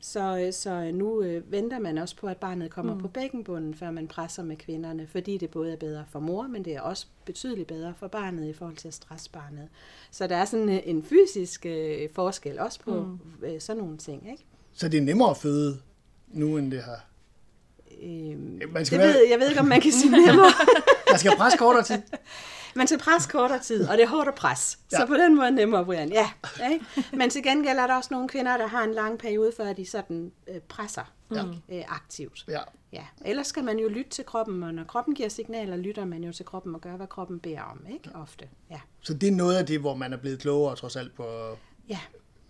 Så, 0.00 0.38
øh, 0.38 0.52
så 0.52 0.90
nu 0.94 1.22
øh, 1.22 1.52
venter 1.52 1.78
man 1.78 1.98
også 1.98 2.16
på, 2.16 2.26
at 2.26 2.36
barnet 2.36 2.70
kommer 2.70 2.94
mm. 2.94 3.00
på 3.00 3.08
bækkenbunden, 3.08 3.74
før 3.74 3.90
man 3.90 4.08
presser 4.08 4.42
med 4.42 4.56
kvinderne, 4.56 5.06
fordi 5.06 5.38
det 5.38 5.50
både 5.50 5.72
er 5.72 5.76
bedre 5.76 6.04
for 6.10 6.20
mor, 6.20 6.42
men 6.42 6.64
det 6.64 6.74
er 6.74 6.80
også 6.80 7.06
betydeligt 7.24 7.68
bedre 7.68 7.94
for 7.98 8.08
barnet 8.08 8.48
i 8.48 8.52
forhold 8.52 8.76
til 8.76 8.88
at 8.88 8.94
stresse 8.94 9.30
barnet. 9.30 9.68
Så 10.10 10.26
der 10.26 10.36
er 10.36 10.44
sådan 10.44 10.68
øh, 10.68 10.80
en 10.84 11.02
fysisk 11.02 11.66
øh, 11.66 12.08
forskel 12.12 12.58
også 12.58 12.80
på 12.80 12.90
mm. 13.02 13.46
øh, 13.46 13.60
sådan 13.60 13.82
nogle 13.82 13.98
ting, 13.98 14.30
ikke? 14.30 14.44
Så 14.72 14.88
det 14.88 14.98
er 14.98 15.02
nemmere 15.02 15.30
at 15.30 15.36
føde 15.36 15.78
nu, 16.28 16.56
end 16.56 16.70
det 16.70 16.82
har. 16.82 17.06
Øhm, 18.02 18.60
Man 18.68 18.74
det 18.74 18.86
skal 18.86 18.98
ved, 18.98 19.06
være, 19.06 19.22
jeg 19.30 19.38
ved 19.40 19.48
ikke, 19.48 19.60
om 19.60 19.66
man 19.66 19.80
kan 19.80 19.92
sige 19.92 20.10
nemmere. 20.10 20.52
der 21.12 21.18
skal 21.18 21.32
pres 21.36 21.54
kortere 21.58 21.82
tid. 21.84 22.02
Man 22.76 22.86
skal 22.86 22.98
pres 22.98 23.26
kortere 23.26 23.58
tid, 23.58 23.88
og 23.88 23.96
det 23.96 24.02
er 24.04 24.08
hårdt 24.08 24.28
at 24.28 24.34
pres. 24.34 24.78
Ja. 24.92 24.96
Så 24.96 25.02
Ja. 25.02 25.06
på 25.06 25.14
den 25.14 25.36
måde 25.36 25.50
nemmere, 25.50 25.84
Brian. 25.84 26.08
Ja, 26.12 26.30
ikke? 26.72 26.84
Men 27.12 27.30
til 27.30 27.42
gengæld 27.42 27.78
er 27.78 27.86
der 27.86 27.94
også 27.94 28.08
nogle 28.12 28.28
kvinder, 28.28 28.56
der 28.56 28.66
har 28.66 28.84
en 28.84 28.94
lang 28.94 29.18
periode, 29.18 29.52
før 29.56 29.72
de 29.72 29.86
sådan 29.86 30.32
øh, 30.48 30.60
presser 30.60 31.12
Ja. 31.34 31.44
øh, 31.68 31.82
aktivt. 31.88 32.44
Ja. 32.48 32.60
Ja. 32.92 33.02
Ellers 33.24 33.46
skal 33.46 33.64
man 33.64 33.78
jo 33.78 33.88
lytte 33.88 34.10
til 34.10 34.24
kroppen, 34.24 34.62
og 34.62 34.74
når 34.74 34.84
kroppen 34.84 35.14
giver 35.14 35.28
signaler, 35.28 35.76
lytter 35.76 36.04
man 36.04 36.24
jo 36.24 36.32
til 36.32 36.44
kroppen 36.44 36.74
og 36.74 36.80
gør, 36.80 36.96
hvad 36.96 37.06
kroppen 37.06 37.40
beder 37.40 37.60
om, 37.62 37.80
ikke? 37.92 38.10
Ofte. 38.14 38.48
Ja. 38.70 38.80
Så 39.00 39.14
det 39.14 39.28
er 39.28 39.32
noget 39.32 39.56
af 39.56 39.66
det, 39.66 39.80
hvor 39.80 39.94
man 39.94 40.12
er 40.12 40.16
blevet 40.16 40.38
klogere 40.38 40.76
trods 40.76 40.96
alt 40.96 41.16
på... 41.16 41.24
Ja. 41.88 41.98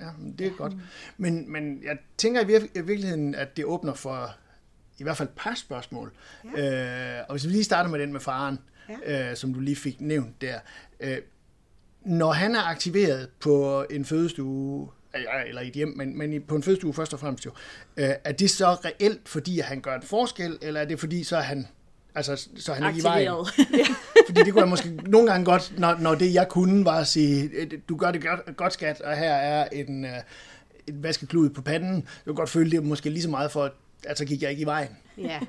Ja, 0.00 0.08
det 0.38 0.46
er 0.46 0.50
godt. 0.50 0.72
Men, 1.16 1.52
men 1.52 1.82
jeg 1.84 1.98
tænker 2.18 2.40
i 2.40 2.46
virkeligheden, 2.82 3.34
at 3.34 3.56
det 3.56 3.64
åbner 3.64 3.94
for 3.94 4.30
i 4.98 5.02
hvert 5.02 5.16
fald 5.16 5.28
et 5.28 5.34
par 5.36 5.54
spørgsmål. 5.54 6.12
Ja. 6.56 7.18
Øh, 7.18 7.24
og 7.28 7.34
hvis 7.34 7.46
vi 7.46 7.50
lige 7.52 7.64
starter 7.64 7.90
med 7.90 7.98
den 8.00 8.12
med 8.12 8.20
faren, 8.20 8.58
ja. 9.06 9.30
øh, 9.30 9.36
som 9.36 9.54
du 9.54 9.60
lige 9.60 9.76
fik 9.76 10.00
nævnt 10.00 10.40
der. 10.40 10.58
Øh, 11.00 11.18
når 12.04 12.32
han 12.32 12.54
er 12.54 12.62
aktiveret 12.62 13.28
på 13.40 13.84
en 13.90 14.04
fødestue, 14.04 14.88
ja, 15.14 15.48
eller 15.48 15.62
i 15.62 15.68
et 15.68 15.74
hjem, 15.74 15.88
men, 15.96 16.18
men 16.18 16.42
på 16.42 16.56
en 16.56 16.62
fødestue 16.62 16.94
først 16.94 17.12
og 17.12 17.20
fremmest 17.20 17.46
jo, 17.46 17.50
øh, 17.96 18.10
er 18.24 18.32
det 18.32 18.50
så 18.50 18.66
reelt, 18.66 19.28
fordi 19.28 19.58
at 19.58 19.64
han 19.64 19.80
gør 19.80 19.94
en 19.96 20.02
forskel, 20.02 20.58
eller 20.62 20.80
er 20.80 20.84
det 20.84 21.00
fordi, 21.00 21.24
så 21.24 21.36
er 21.36 21.40
han, 21.40 21.66
altså, 22.14 22.48
så 22.56 22.72
er 22.72 22.76
han 22.76 22.88
ikke 22.88 23.00
i 23.00 23.02
vejen? 23.02 23.28
Aktiveret. 23.28 23.88
Fordi 24.26 24.42
det 24.42 24.52
kunne 24.52 24.60
jeg 24.60 24.68
måske 24.68 24.90
nogle 24.90 25.30
gange 25.30 25.44
godt, 25.44 25.74
når, 25.78 25.96
når 26.00 26.14
det 26.14 26.34
jeg 26.34 26.48
kunne 26.48 26.84
var 26.84 26.98
at 26.98 27.06
sige, 27.06 27.50
"Øh, 27.52 27.70
du 27.88 27.96
gør 27.96 28.10
det 28.10 28.22
godt, 28.24 28.56
godt 28.56 28.72
skat, 28.72 29.00
og 29.00 29.16
her 29.16 29.32
er 29.34 29.68
en, 29.72 30.04
uh, 30.04 30.10
et 30.86 31.02
vaskeklud 31.02 31.50
på 31.50 31.62
panden. 31.62 31.94
Jeg 31.94 32.04
kunne 32.26 32.36
godt 32.36 32.50
føle 32.50 32.70
det 32.70 32.82
måske 32.84 33.10
lige 33.10 33.22
så 33.22 33.30
meget 33.30 33.52
for, 33.52 33.64
at 33.64 33.72
så 34.14 34.24
gik 34.24 34.42
jeg 34.42 34.50
ikke 34.50 34.62
i 34.62 34.66
vejen. 34.66 34.88
Ja. 35.18 35.40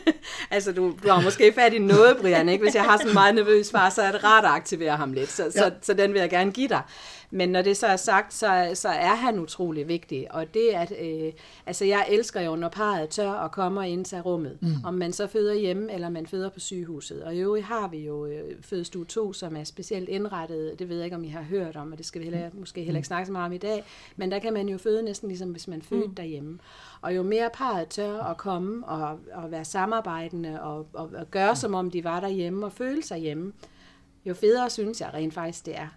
altså, 0.50 0.72
du, 0.72 0.94
du 1.02 1.08
har 1.08 1.20
måske 1.20 1.52
fat 1.52 1.72
i 1.72 1.78
noget, 1.78 2.16
Brian, 2.20 2.48
ikke? 2.48 2.64
Hvis 2.64 2.74
jeg 2.74 2.84
har 2.84 2.96
sådan 2.96 3.08
en 3.08 3.14
meget 3.14 3.34
nervøs 3.34 3.70
far, 3.70 3.90
så 3.90 4.02
er 4.02 4.12
det 4.12 4.24
rart 4.24 4.44
at 4.44 4.50
aktivere 4.50 4.96
ham 4.96 5.12
lidt. 5.12 5.30
Så, 5.30 5.44
ja. 5.44 5.50
så, 5.50 5.70
så 5.82 5.94
den 5.94 6.12
vil 6.12 6.20
jeg 6.20 6.30
gerne 6.30 6.52
give 6.52 6.68
dig. 6.68 6.82
Men 7.30 7.48
når 7.48 7.62
det 7.62 7.76
så 7.76 7.86
er 7.86 7.96
sagt, 7.96 8.34
så, 8.34 8.70
så 8.74 8.88
er 8.88 9.14
han 9.14 9.38
utrolig 9.38 9.88
vigtig. 9.88 10.26
Og 10.34 10.54
det 10.54 10.68
at, 10.68 10.92
øh, 11.00 11.32
altså 11.66 11.84
jeg 11.84 12.06
elsker 12.10 12.40
jo, 12.40 12.56
når 12.56 12.68
parret 12.68 13.08
tør 13.08 13.32
at 13.32 13.50
komme 13.50 13.80
og 13.80 13.88
indtage 13.88 14.22
rummet. 14.22 14.58
Mm. 14.60 14.74
Om 14.84 14.94
man 14.94 15.12
så 15.12 15.26
føder 15.26 15.54
hjemme, 15.54 15.92
eller 15.92 16.08
man 16.08 16.26
føder 16.26 16.48
på 16.48 16.60
sygehuset. 16.60 17.22
Og 17.22 17.34
i 17.34 17.38
øvrigt 17.38 17.66
har 17.66 17.88
vi 17.88 17.98
jo 17.98 18.26
øh, 18.26 18.54
fødestue 18.60 19.04
2, 19.04 19.32
som 19.32 19.56
er 19.56 19.64
specielt 19.64 20.08
indrettet. 20.08 20.78
Det 20.78 20.88
ved 20.88 20.96
jeg 20.96 21.04
ikke, 21.04 21.16
om 21.16 21.24
I 21.24 21.28
har 21.28 21.42
hørt 21.42 21.76
om, 21.76 21.92
og 21.92 21.98
det 21.98 22.06
skal 22.06 22.20
vi 22.20 22.24
heller, 22.24 22.50
måske 22.52 22.82
heller 22.82 22.98
ikke 22.98 23.06
snakke 23.06 23.26
så 23.26 23.32
meget 23.32 23.46
om 23.46 23.52
i 23.52 23.58
dag. 23.58 23.84
Men 24.16 24.30
der 24.30 24.38
kan 24.38 24.52
man 24.52 24.68
jo 24.68 24.78
føde 24.78 25.02
næsten 25.02 25.28
ligesom, 25.28 25.50
hvis 25.50 25.68
man 25.68 25.82
født 25.82 26.08
mm. 26.08 26.14
derhjemme. 26.14 26.58
Og 27.06 27.16
jo 27.16 27.22
mere 27.22 27.50
parret 27.54 27.88
tør 27.88 28.22
at 28.22 28.36
komme 28.36 28.86
og, 28.86 29.18
og 29.32 29.50
være 29.50 29.64
samarbejdende 29.64 30.62
og, 30.62 30.86
og, 30.92 31.10
og 31.14 31.30
gøre, 31.30 31.56
som 31.56 31.74
om 31.74 31.90
de 31.90 32.04
var 32.04 32.20
derhjemme 32.20 32.66
og 32.66 32.72
føle 32.72 33.02
sig 33.02 33.18
hjemme, 33.18 33.52
jo 34.24 34.34
federe 34.34 34.70
synes 34.70 35.00
jeg 35.00 35.10
rent 35.14 35.34
faktisk, 35.34 35.66
det 35.66 35.78
er. 35.78 35.88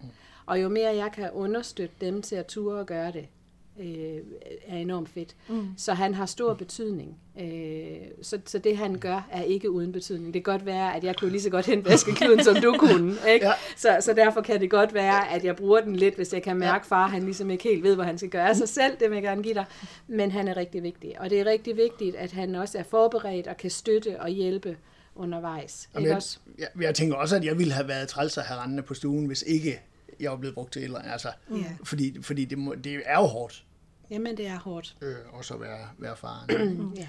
Og 0.46 0.62
jo 0.62 0.70
mere 0.70 0.96
jeg 0.96 1.12
kan 1.12 1.32
understøtte 1.32 1.96
dem 2.02 2.22
til 2.22 2.36
at 2.36 2.46
ture 2.46 2.80
og 2.80 2.86
gøre 2.86 3.12
det, 3.12 3.28
øh, 3.80 4.22
er 4.68 4.78
enormt 4.78 5.10
fedt. 5.10 5.36
Mm. 5.48 5.68
Så 5.78 5.94
han 5.94 6.14
har 6.14 6.26
stor 6.26 6.54
betydning. 6.54 7.18
Øh, 7.42 7.98
så, 8.22 8.40
så 8.46 8.58
det 8.58 8.78
han 8.78 9.00
gør, 9.00 9.28
er 9.32 9.44
ikke 9.44 9.72
uden 9.72 9.92
betydning. 9.92 10.34
Det 10.34 10.44
kan 10.44 10.54
godt 10.54 10.66
være, 10.66 10.96
at 10.96 11.04
jeg 11.04 11.16
kunne 11.16 11.32
lige 11.32 11.42
så 11.42 11.50
godt 11.50 11.66
hente 11.66 11.90
vaskekluden, 11.90 12.44
som 12.44 12.56
du 12.56 12.76
kunne. 12.80 13.16
Ikke? 13.34 13.46
Ja. 13.46 13.54
Så, 13.78 13.98
så 14.02 14.14
derfor 14.14 14.42
kan 14.42 14.62
det 14.62 14.70
godt 14.70 14.94
være, 14.94 15.32
at 15.32 15.46
jeg 15.46 15.56
bruger 15.56 15.82
den 15.82 15.96
lidt, 15.96 16.16
hvis 16.16 16.34
jeg 16.34 16.44
kan 16.44 16.58
mærke, 16.58 16.88
far 16.88 17.08
han 17.08 17.24
ligesom 17.24 17.50
ikke 17.50 17.64
helt 17.64 17.84
ved, 17.84 17.96
hvad 17.96 18.06
han 18.06 18.18
skal 18.18 18.30
gøre 18.30 18.56
sig 18.56 18.70
selv. 18.70 18.94
Det 19.00 19.10
vil 19.10 19.16
jeg 19.16 19.24
gerne 19.24 19.44
give 19.44 19.54
dig. 19.54 19.66
Men 20.08 20.32
han 20.32 20.48
er 20.48 20.58
rigtig 20.58 20.84
vigtig. 20.84 21.22
Og 21.22 21.30
det 21.30 21.40
er 21.40 21.46
rigtig 21.46 21.78
vigtigt, 21.78 22.16
at 22.16 22.32
han 22.32 22.56
også 22.56 22.78
er 22.78 22.84
forberedt 22.84 23.48
og 23.48 23.58
kan 23.58 23.70
støtte 23.70 24.22
og 24.22 24.30
hjælpe 24.30 24.78
undervejs. 25.16 25.90
Ikke 25.98 26.10
jeg, 26.10 26.16
også? 26.16 26.40
Jeg, 26.58 26.68
jeg 26.82 26.96
tænker 26.96 27.16
også, 27.16 27.36
at 27.36 27.46
jeg 27.46 27.58
ville 27.58 27.74
have 27.74 27.88
været 27.88 28.08
træls 28.08 28.38
at 28.38 28.44
have 28.44 28.62
rendende 28.62 28.84
på 28.84 28.94
stuen, 28.94 29.26
hvis 29.26 29.44
ikke 29.48 29.80
jeg 30.20 30.34
er 30.34 30.38
blevet 30.38 30.56
brugt 30.56 30.74
til 30.74 30.84
eller. 30.84 31.00
Altså, 31.00 31.32
ja. 31.52 31.56
Fordi, 31.84 32.22
fordi 32.22 32.46
det, 32.46 32.58
må, 32.58 32.76
det 32.76 33.02
er 33.06 33.20
jo 33.20 33.26
hårdt. 33.26 33.64
Jamen, 34.10 34.38
det 34.38 34.48
er 34.48 34.60
hårdt. 34.60 34.96
Øh, 35.02 35.16
også 35.32 35.54
at 35.54 35.62
være, 35.62 35.90
være 35.98 36.18
faren. 36.18 36.94
ja. 36.98 37.08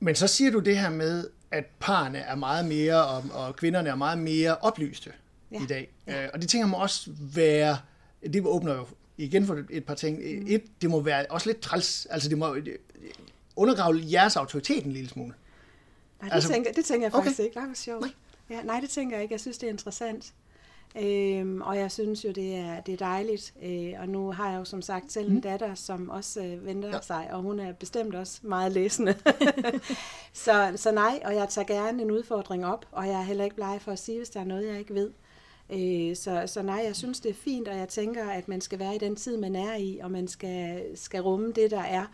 Men 0.00 0.14
så 0.14 0.26
siger 0.26 0.50
du 0.50 0.58
det 0.58 0.78
her 0.78 0.90
med, 0.90 1.28
at 1.50 1.64
parerne 1.80 2.18
er 2.18 2.34
meget 2.34 2.64
mere, 2.64 3.06
og, 3.06 3.24
og 3.32 3.56
kvinderne 3.56 3.90
er 3.90 3.94
meget 3.94 4.18
mere 4.18 4.56
oplyste 4.56 5.12
ja. 5.52 5.62
i 5.62 5.66
dag. 5.66 5.94
Ja. 6.06 6.24
Øh, 6.24 6.30
og 6.34 6.42
det 6.42 6.48
tænker 6.48 6.66
må 6.66 6.76
også 6.76 7.10
være, 7.34 7.78
det 8.22 8.46
åbner 8.46 8.74
jo 8.74 8.86
igen 9.16 9.46
for 9.46 9.64
et 9.70 9.84
par 9.84 9.94
ting. 9.94 10.18
Mm. 10.18 10.46
Et, 10.48 10.82
det 10.82 10.90
må 10.90 11.00
være 11.00 11.26
også 11.30 11.48
lidt 11.48 11.60
træls, 11.60 12.06
altså 12.10 12.28
det 12.28 12.38
må 12.38 12.56
undergrave 13.56 14.00
jeres 14.12 14.36
autoritet 14.36 14.84
en 14.84 14.92
lille 14.92 15.10
smule. 15.10 15.34
Nej, 16.20 16.28
det, 16.28 16.34
altså, 16.34 16.48
tænker, 16.48 16.72
det 16.72 16.84
tænker 16.84 17.04
jeg 17.04 17.12
faktisk 17.12 17.38
okay. 17.38 17.44
ikke. 17.44 17.56
Nej, 17.56 17.66
hvor 17.66 17.74
sjovt. 17.74 18.00
Nej. 18.00 18.10
Ja, 18.50 18.62
nej, 18.62 18.80
det 18.80 18.90
tænker 18.90 19.16
jeg 19.16 19.22
ikke. 19.22 19.32
Jeg 19.32 19.40
synes, 19.40 19.58
det 19.58 19.66
er 19.66 19.70
interessant. 19.70 20.32
Øhm, 21.02 21.60
og 21.60 21.76
jeg 21.76 21.90
synes 21.92 22.24
jo, 22.24 22.30
det 22.30 22.54
er, 22.54 22.80
det 22.80 22.92
er 22.92 22.96
dejligt. 22.96 23.54
Øh, 23.62 23.92
og 23.98 24.08
nu 24.08 24.32
har 24.32 24.50
jeg 24.50 24.58
jo 24.58 24.64
som 24.64 24.82
sagt 24.82 25.12
selv 25.12 25.28
en 25.28 25.34
mm. 25.34 25.40
datter, 25.40 25.74
som 25.74 26.10
også 26.10 26.44
øh, 26.44 26.66
venter 26.66 26.88
ja. 26.88 27.00
sig, 27.00 27.28
og 27.32 27.42
hun 27.42 27.60
er 27.60 27.72
bestemt 27.72 28.14
også 28.14 28.38
meget 28.42 28.72
læsende. 28.72 29.14
så, 30.32 30.72
så 30.76 30.92
nej, 30.92 31.20
og 31.24 31.34
jeg 31.34 31.48
tager 31.48 31.66
gerne 31.66 32.02
en 32.02 32.10
udfordring 32.10 32.66
op, 32.66 32.86
og 32.92 33.06
jeg 33.06 33.14
er 33.14 33.22
heller 33.22 33.44
ikke 33.44 33.56
bleg 33.56 33.78
for 33.80 33.92
at 33.92 33.98
sige, 33.98 34.18
hvis 34.18 34.30
der 34.30 34.40
er 34.40 34.44
noget, 34.44 34.68
jeg 34.68 34.78
ikke 34.78 34.94
ved. 34.94 35.10
Øh, 35.70 36.16
så, 36.16 36.42
så 36.46 36.62
nej, 36.62 36.82
jeg 36.86 36.96
synes, 36.96 37.20
det 37.20 37.30
er 37.30 37.34
fint, 37.34 37.68
og 37.68 37.76
jeg 37.76 37.88
tænker, 37.88 38.30
at 38.30 38.48
man 38.48 38.60
skal 38.60 38.78
være 38.78 38.94
i 38.94 38.98
den 38.98 39.16
tid, 39.16 39.36
man 39.36 39.56
er 39.56 39.74
i, 39.74 39.98
og 40.02 40.10
man 40.10 40.28
skal, 40.28 40.82
skal 40.94 41.20
rumme 41.20 41.52
det, 41.52 41.70
der 41.70 41.82
er. 41.82 42.04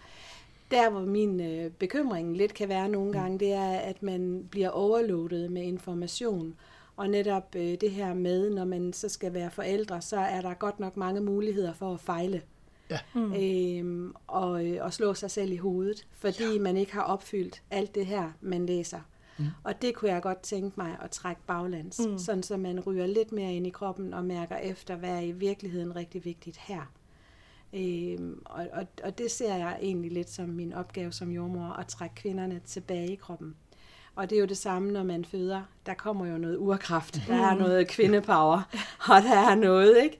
Der, 0.70 0.90
hvor 0.90 1.00
min 1.00 1.40
øh, 1.40 1.70
bekymring 1.70 2.36
lidt 2.36 2.54
kan 2.54 2.68
være 2.68 2.88
nogle 2.88 3.06
mm. 3.06 3.12
gange, 3.12 3.38
det 3.38 3.52
er, 3.52 3.70
at 3.70 4.02
man 4.02 4.48
bliver 4.50 4.68
overloadet 4.68 5.50
med 5.50 5.62
information, 5.62 6.54
og 6.96 7.08
netop 7.08 7.54
øh, 7.56 7.76
det 7.80 7.90
her 7.90 8.14
med, 8.14 8.50
når 8.50 8.64
man 8.64 8.92
så 8.92 9.08
skal 9.08 9.34
være 9.34 9.50
forældre, 9.50 10.02
så 10.02 10.16
er 10.16 10.40
der 10.40 10.54
godt 10.54 10.80
nok 10.80 10.96
mange 10.96 11.20
muligheder 11.20 11.72
for 11.72 11.94
at 11.94 12.00
fejle. 12.00 12.42
Ja. 12.90 12.98
Mm. 13.14 13.34
Øhm, 13.34 14.14
og, 14.26 14.66
øh, 14.66 14.84
og 14.84 14.92
slå 14.92 15.14
sig 15.14 15.30
selv 15.30 15.52
i 15.52 15.56
hovedet, 15.56 16.06
fordi 16.12 16.52
ja. 16.52 16.60
man 16.60 16.76
ikke 16.76 16.92
har 16.92 17.02
opfyldt 17.02 17.62
alt 17.70 17.94
det 17.94 18.06
her, 18.06 18.32
man 18.40 18.66
læser. 18.66 19.00
Mm. 19.38 19.46
Og 19.64 19.82
det 19.82 19.94
kunne 19.94 20.10
jeg 20.10 20.22
godt 20.22 20.40
tænke 20.40 20.74
mig 20.76 20.96
at 21.02 21.10
trække 21.10 21.42
baglands, 21.46 22.00
mm. 22.06 22.18
sådan 22.18 22.42
så 22.42 22.56
man 22.56 22.80
ryger 22.80 23.06
lidt 23.06 23.32
mere 23.32 23.54
ind 23.54 23.66
i 23.66 23.70
kroppen 23.70 24.14
og 24.14 24.24
mærker 24.24 24.56
efter, 24.56 24.96
hvad 24.96 25.10
er 25.10 25.20
i 25.20 25.32
virkeligheden 25.32 25.96
rigtig 25.96 26.24
vigtigt 26.24 26.56
her. 26.56 26.92
Øhm, 27.72 28.42
og, 28.44 28.66
og, 28.72 28.86
og 29.04 29.18
det 29.18 29.30
ser 29.30 29.56
jeg 29.56 29.78
egentlig 29.82 30.12
lidt 30.12 30.30
som 30.30 30.48
min 30.48 30.72
opgave 30.72 31.12
som 31.12 31.30
jordmor, 31.30 31.72
at 31.72 31.86
trække 31.86 32.14
kvinderne 32.14 32.60
tilbage 32.64 33.12
i 33.12 33.14
kroppen. 33.14 33.54
Og 34.16 34.30
det 34.30 34.36
er 34.36 34.40
jo 34.40 34.46
det 34.46 34.56
samme, 34.58 34.92
når 34.92 35.02
man 35.02 35.24
føder. 35.24 35.62
Der 35.86 35.94
kommer 35.94 36.26
jo 36.26 36.38
noget 36.38 36.56
urkraft, 36.56 37.20
der 37.28 37.34
er 37.34 37.54
noget 37.54 37.88
kvindepower, 37.88 38.62
og 39.10 39.22
der 39.22 39.38
er 39.50 39.54
noget, 39.54 40.02
ikke? 40.02 40.18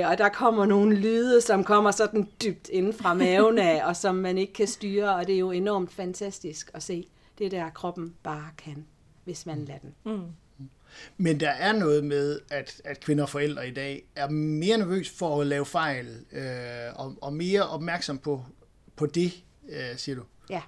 Øh, 0.00 0.10
og 0.10 0.18
der 0.18 0.28
kommer 0.28 0.66
nogle 0.66 0.96
lyde, 0.96 1.40
som 1.40 1.64
kommer 1.64 1.90
sådan 1.90 2.28
dybt 2.42 2.68
inden 2.68 2.92
fra 2.92 3.14
maven 3.14 3.58
af, 3.58 3.86
og 3.86 3.96
som 3.96 4.14
man 4.14 4.38
ikke 4.38 4.52
kan 4.52 4.66
styre, 4.66 5.14
og 5.14 5.26
det 5.26 5.34
er 5.34 5.38
jo 5.38 5.50
enormt 5.50 5.92
fantastisk 5.92 6.70
at 6.74 6.82
se. 6.82 7.06
Det 7.38 7.46
er 7.46 7.50
der, 7.50 7.70
kroppen 7.70 8.14
bare 8.22 8.48
kan, 8.58 8.86
hvis 9.24 9.46
man 9.46 9.64
lader 9.64 9.78
den. 9.78 9.94
Mm. 10.04 10.22
Men 11.16 11.40
der 11.40 11.50
er 11.50 11.72
noget 11.72 12.04
med, 12.04 12.40
at, 12.50 12.82
at 12.84 13.00
kvinder 13.00 13.24
og 13.24 13.30
forældre 13.30 13.68
i 13.68 13.70
dag 13.70 14.04
er 14.16 14.28
mere 14.30 14.78
nervøs 14.78 15.10
for 15.10 15.40
at 15.40 15.46
lave 15.46 15.66
fejl, 15.66 16.24
øh, 16.32 16.42
og, 16.94 17.14
og 17.20 17.32
mere 17.32 17.68
opmærksom 17.68 18.18
på, 18.18 18.44
på 18.96 19.06
det, 19.06 19.44
øh, 19.68 19.96
siger 19.96 20.16
du? 20.16 20.22
Ja. 20.50 20.60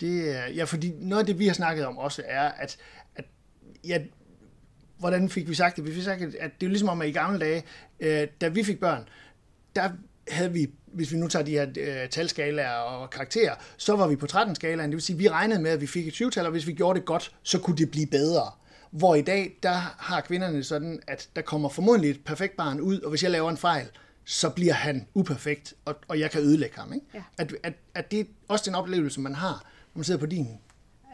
Det 0.00 0.34
ja, 0.56 0.64
fordi 0.64 0.92
noget 0.98 1.20
af 1.20 1.26
det, 1.26 1.38
vi 1.38 1.46
har 1.46 1.54
snakket 1.54 1.86
om 1.86 1.98
også, 1.98 2.22
er, 2.26 2.48
at, 2.48 2.76
at 3.16 3.24
ja, 3.84 3.98
hvordan 4.98 5.28
fik 5.28 5.48
vi 5.48 5.54
sagt 5.54 5.76
det? 5.76 5.86
Vi 5.86 5.94
fik 5.94 6.02
sagt, 6.02 6.22
at 6.22 6.50
det 6.60 6.66
er 6.66 6.70
ligesom 6.70 6.88
om, 6.88 7.00
at 7.00 7.08
i 7.08 7.12
gamle 7.12 7.38
dage, 7.38 7.64
øh, 8.00 8.28
da 8.40 8.48
vi 8.48 8.64
fik 8.64 8.80
børn, 8.80 9.08
der 9.76 9.90
havde 10.28 10.52
vi, 10.52 10.70
hvis 10.86 11.12
vi 11.12 11.16
nu 11.16 11.28
tager 11.28 11.44
de 11.44 11.50
her 11.50 11.66
øh, 11.78 12.08
talskalaer 12.08 12.76
og 12.76 13.10
karakterer, 13.10 13.54
så 13.76 13.96
var 13.96 14.06
vi 14.06 14.16
på 14.16 14.26
13-skalaen. 14.32 14.90
Det 14.90 14.92
vil 14.92 15.02
sige, 15.02 15.14
at 15.14 15.20
vi 15.20 15.28
regnede 15.28 15.62
med, 15.62 15.70
at 15.70 15.80
vi 15.80 15.86
fik 15.86 16.08
et 16.08 16.12
20-tal, 16.12 16.44
og 16.44 16.50
hvis 16.50 16.66
vi 16.66 16.72
gjorde 16.72 16.98
det 16.98 17.06
godt, 17.06 17.34
så 17.42 17.58
kunne 17.58 17.76
det 17.76 17.90
blive 17.90 18.06
bedre. 18.06 18.50
Hvor 18.90 19.14
i 19.14 19.22
dag, 19.22 19.58
der 19.62 19.94
har 19.98 20.20
kvinderne 20.20 20.64
sådan, 20.64 21.00
at 21.06 21.28
der 21.36 21.42
kommer 21.42 21.68
formodentlig 21.68 22.10
et 22.10 22.24
perfekt 22.24 22.56
barn 22.56 22.80
ud, 22.80 23.00
og 23.00 23.10
hvis 23.10 23.22
jeg 23.22 23.30
laver 23.30 23.50
en 23.50 23.56
fejl, 23.56 23.86
så 24.24 24.50
bliver 24.50 24.72
han 24.72 25.06
uperfekt, 25.14 25.74
og, 25.84 25.96
og 26.08 26.20
jeg 26.20 26.30
kan 26.30 26.40
ødelægge 26.40 26.78
ham. 26.78 26.92
Ikke? 26.92 27.06
Ja. 27.14 27.22
At, 27.38 27.54
at, 27.62 27.72
at 27.94 28.10
det 28.10 28.20
er 28.20 28.24
også 28.48 28.64
den 28.66 28.74
oplevelse, 28.74 29.20
man 29.20 29.34
har 29.34 29.73
man 29.94 30.04
sidder 30.04 30.20
på 30.20 30.26
din 30.26 30.48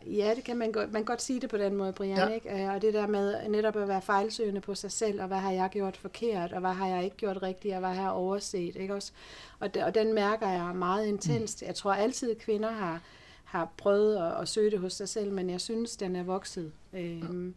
Ja, 0.07 0.33
det 0.37 0.45
kan 0.45 0.57
man 0.57 0.73
godt, 0.73 0.93
man 0.93 1.01
kan 1.01 1.05
godt 1.05 1.23
sige 1.23 1.40
det 1.40 1.51
på 1.51 1.57
den 1.57 1.77
måde, 1.77 1.93
Brian. 1.93 2.16
Ja. 2.16 2.27
Ikke? 2.27 2.64
Øh, 2.64 2.75
og 2.75 2.83
det 2.83 2.95
der 2.95 3.07
med 3.07 3.49
netop 3.49 3.77
at 3.77 3.88
være 3.88 4.03
fejlsøgende 4.03 4.61
på 4.61 4.75
sig 4.75 4.93
selv, 4.93 5.23
og 5.23 5.27
hvad 5.27 5.38
har 5.38 5.51
jeg 5.53 5.71
gjort 5.71 5.97
forkert, 5.97 6.53
og 6.53 6.61
hvad 6.61 6.73
har 6.73 6.87
jeg 6.87 7.05
ikke 7.05 7.16
gjort 7.16 7.43
rigtigt, 7.43 7.75
og 7.75 7.81
hvad 7.81 7.90
har 7.90 8.03
jeg 8.03 8.11
overset. 8.11 8.77
Ikke 8.77 8.95
også? 8.95 9.12
Og, 9.59 9.75
de, 9.75 9.85
og 9.85 9.95
den 9.95 10.14
mærker 10.14 10.49
jeg 10.49 10.77
meget 10.77 11.07
intenst. 11.07 11.62
Mm. 11.62 11.66
Jeg 11.66 11.75
tror 11.75 11.93
altid, 11.93 12.31
at 12.31 12.38
kvinder 12.38 12.71
har, 12.71 13.03
har 13.45 13.73
prøvet 13.77 14.16
at, 14.16 14.40
at 14.40 14.49
søge 14.49 14.71
det 14.71 14.79
hos 14.79 14.93
sig 14.93 15.09
selv, 15.09 15.33
men 15.33 15.51
jeg 15.51 15.61
synes, 15.61 15.97
den 15.97 16.16
er 16.16 16.23
vokset. 16.23 16.73
Øhm, 16.93 17.47
ja. 17.47 17.53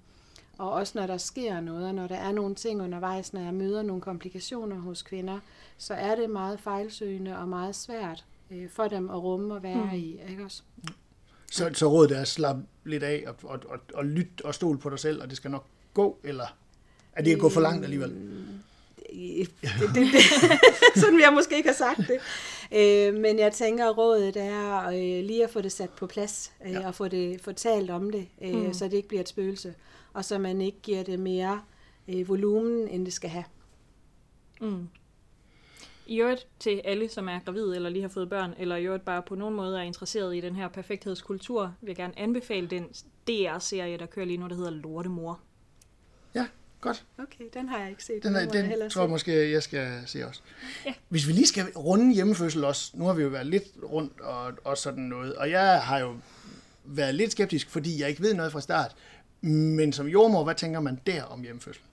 Og 0.58 0.72
også 0.72 1.00
når 1.00 1.08
der 1.08 1.18
sker 1.18 1.60
noget, 1.60 1.88
og 1.88 1.96
når 1.96 2.08
der 2.08 2.16
er 2.16 2.32
nogle 2.32 2.56
ting 2.56 2.82
undervejs, 2.82 3.34
når 3.34 3.42
jeg 3.42 3.54
møder 3.54 3.82
nogle 3.82 4.02
komplikationer 4.02 4.76
hos 4.76 5.02
kvinder, 5.02 5.40
så 5.78 5.94
er 5.94 6.16
det 6.16 6.30
meget 6.30 6.60
fejlsøgende 6.60 7.38
og 7.38 7.48
meget 7.48 7.76
svært 7.76 8.26
øh, 8.52 8.70
for 8.70 8.88
dem 8.88 9.10
at 9.10 9.24
rumme 9.24 9.54
og 9.54 9.64
være 9.64 9.86
mm. 9.86 9.94
i. 9.94 10.20
Ikke 10.30 10.44
også? 10.44 10.64
Så, 11.54 11.70
så 11.74 11.88
rådet 11.88 12.12
er 12.18 12.22
at 12.22 12.28
slappe 12.28 12.64
lidt 12.84 13.04
af 13.04 13.24
og, 13.28 13.36
og, 13.44 13.60
og, 13.70 13.80
og 13.94 14.06
lytte 14.06 14.46
og 14.46 14.56
stole 14.56 14.80
på 14.80 14.90
dig 14.90 15.00
selv, 15.00 15.22
og 15.22 15.30
det 15.30 15.38
skal 15.38 15.52
nok 15.52 15.66
gå, 15.94 16.20
eller 16.24 16.58
er 17.14 17.22
det 17.22 17.34
at 17.34 17.40
gå 17.40 17.50
for 17.50 17.62
langt 17.62 17.84
alligevel? 17.84 18.10
Det, 18.10 19.50
det, 19.64 19.90
det, 19.96 20.22
sådan 21.02 21.16
vil 21.16 21.22
jeg 21.22 21.34
måske 21.34 21.56
ikke 21.56 21.70
have 21.70 21.76
sagt 21.76 21.98
det. 21.98 22.20
Øh, 22.72 23.22
men 23.22 23.40
jeg 23.40 23.52
tænker, 23.52 23.90
at 23.90 23.98
rådet 23.98 24.38
er 24.38 24.88
øh, 24.88 25.26
lige 25.26 25.44
at 25.44 25.50
få 25.50 25.62
det 25.62 25.72
sat 25.72 25.90
på 25.90 26.08
plads, 26.08 26.52
øh, 26.66 26.72
ja. 26.72 26.88
og 26.88 26.96
få 26.96 27.08
det 27.08 27.42
fortalt 27.42 27.90
om 27.90 28.12
det, 28.12 28.28
øh, 28.42 28.56
mm. 28.56 28.74
så 28.74 28.86
det 28.86 28.94
ikke 28.94 29.08
bliver 29.08 29.22
et 29.22 29.30
spøgelse, 29.30 29.74
og 30.14 30.26
så 30.26 30.38
man 30.38 30.62
ikke 30.62 30.78
giver 30.82 31.04
det 31.04 31.20
mere 31.20 31.62
øh, 32.08 32.30
volumen, 32.30 32.88
end 32.88 33.06
det 33.06 33.14
skal 33.14 33.30
have. 33.30 33.46
Mm. 34.62 34.88
I 36.08 36.22
øvrigt 36.22 36.48
til 36.60 36.82
alle, 36.86 37.10
som 37.10 37.30
er 37.30 37.40
gravide 37.46 37.76
eller 37.76 37.90
lige 37.90 38.02
har 38.02 38.10
fået 38.10 38.30
børn, 38.30 38.54
eller 38.58 38.76
i 38.76 38.86
øvrigt 38.86 39.06
bare 39.06 39.22
på 39.22 39.36
nogen 39.36 39.56
måde 39.56 39.78
er 39.78 39.82
interesseret 39.82 40.36
i 40.36 40.42
den 40.42 40.56
her 40.56 40.68
perfekthedskultur, 40.68 41.76
vil 41.82 41.88
jeg 41.88 41.96
gerne 41.96 42.20
anbefale 42.20 42.68
den 42.68 42.84
DR-serie, 43.28 43.98
der 43.98 44.06
kører 44.06 44.26
lige 44.26 44.38
nu, 44.38 44.48
der 44.48 44.56
hedder 44.56 44.72
Lortemor. 44.72 45.40
Ja, 46.36 46.48
godt. 46.82 47.06
Okay, 47.18 47.44
den 47.54 47.70
har 47.70 47.80
jeg 47.80 47.90
ikke 47.90 48.04
set. 48.04 48.24
Den, 48.24 48.36
er, 48.36 48.46
den, 48.46 48.72
den 48.72 48.90
tror 48.90 49.02
jeg 49.02 49.10
måske, 49.10 49.52
jeg 49.52 49.64
skal 49.64 50.04
se 50.06 50.28
også. 50.28 50.42
Ja. 50.86 50.94
Hvis 51.10 51.28
vi 51.28 51.34
lige 51.34 51.48
skal 51.48 51.66
runde 51.76 52.14
hjemmefødsel 52.14 52.64
også, 52.64 52.92
nu 52.94 53.06
har 53.06 53.14
vi 53.14 53.24
jo 53.24 53.30
været 53.30 53.46
lidt 53.46 53.64
rundt 53.84 54.22
og, 54.22 54.54
og 54.64 54.78
sådan 54.78 55.04
noget, 55.04 55.36
og 55.36 55.50
jeg 55.50 55.82
har 55.82 56.00
jo 56.00 56.16
været 56.84 57.16
lidt 57.16 57.32
skeptisk, 57.32 57.70
fordi 57.70 58.02
jeg 58.02 58.10
ikke 58.10 58.22
ved 58.22 58.34
noget 58.34 58.52
fra 58.52 58.62
start, 58.62 58.96
men 59.42 59.94
som 59.94 60.08
jordmor, 60.08 60.44
hvad 60.44 60.56
tænker 60.56 60.80
man 60.80 61.00
der 61.08 61.24
om 61.24 61.42
hjemmefødsel? 61.42 61.84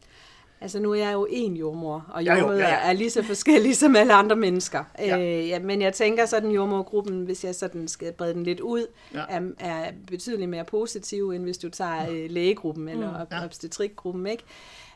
Altså 0.63 0.81
nu 0.81 0.91
er 0.93 0.97
jeg 0.99 1.13
jo 1.13 1.27
en 1.31 1.57
jordmor, 1.57 2.07
og 2.09 2.25
Ja, 2.25 2.33
jo, 2.35 2.39
jordmøder 2.39 2.61
ja, 2.61 2.69
ja, 2.69 2.75
ja. 2.75 2.85
ja. 2.85 2.89
er 2.89 2.93
lige 2.93 3.11
så 3.11 3.23
forskellige 3.23 3.75
som 3.85 3.97
alle 3.97 4.13
andre 4.15 4.37
mennesker. 4.37 4.85
Ja. 4.99 5.17
Ja. 5.17 5.39
Øh, 5.41 5.49
ja, 5.49 5.59
men 5.59 5.83
jeg 5.83 5.93
tænker 5.93 6.27
sådan, 6.27 6.51
jordmorgruppen, 6.51 7.25
hvis 7.25 7.45
jeg 7.45 7.55
sådan 7.55 7.89
skal 7.89 8.13
brede 8.13 8.35
den 8.35 8.43
lidt 8.45 8.61
ud, 8.61 8.87
Ja. 9.15 9.19
ja. 9.35 9.41
er, 9.59 9.75
er 9.85 9.93
betydeligt 10.07 10.51
mere 10.51 10.65
positiv, 10.65 11.31
end 11.31 11.43
hvis 11.43 11.59
du 11.59 11.69
tager 11.69 12.11
øh, 12.11 12.31
lægegruppen 12.31 12.89
eller 12.89 13.27
Ja. 13.31 13.37
ja. 13.39 13.45
obstetrikgruppen, 13.45 14.27
ikke? 14.27 14.45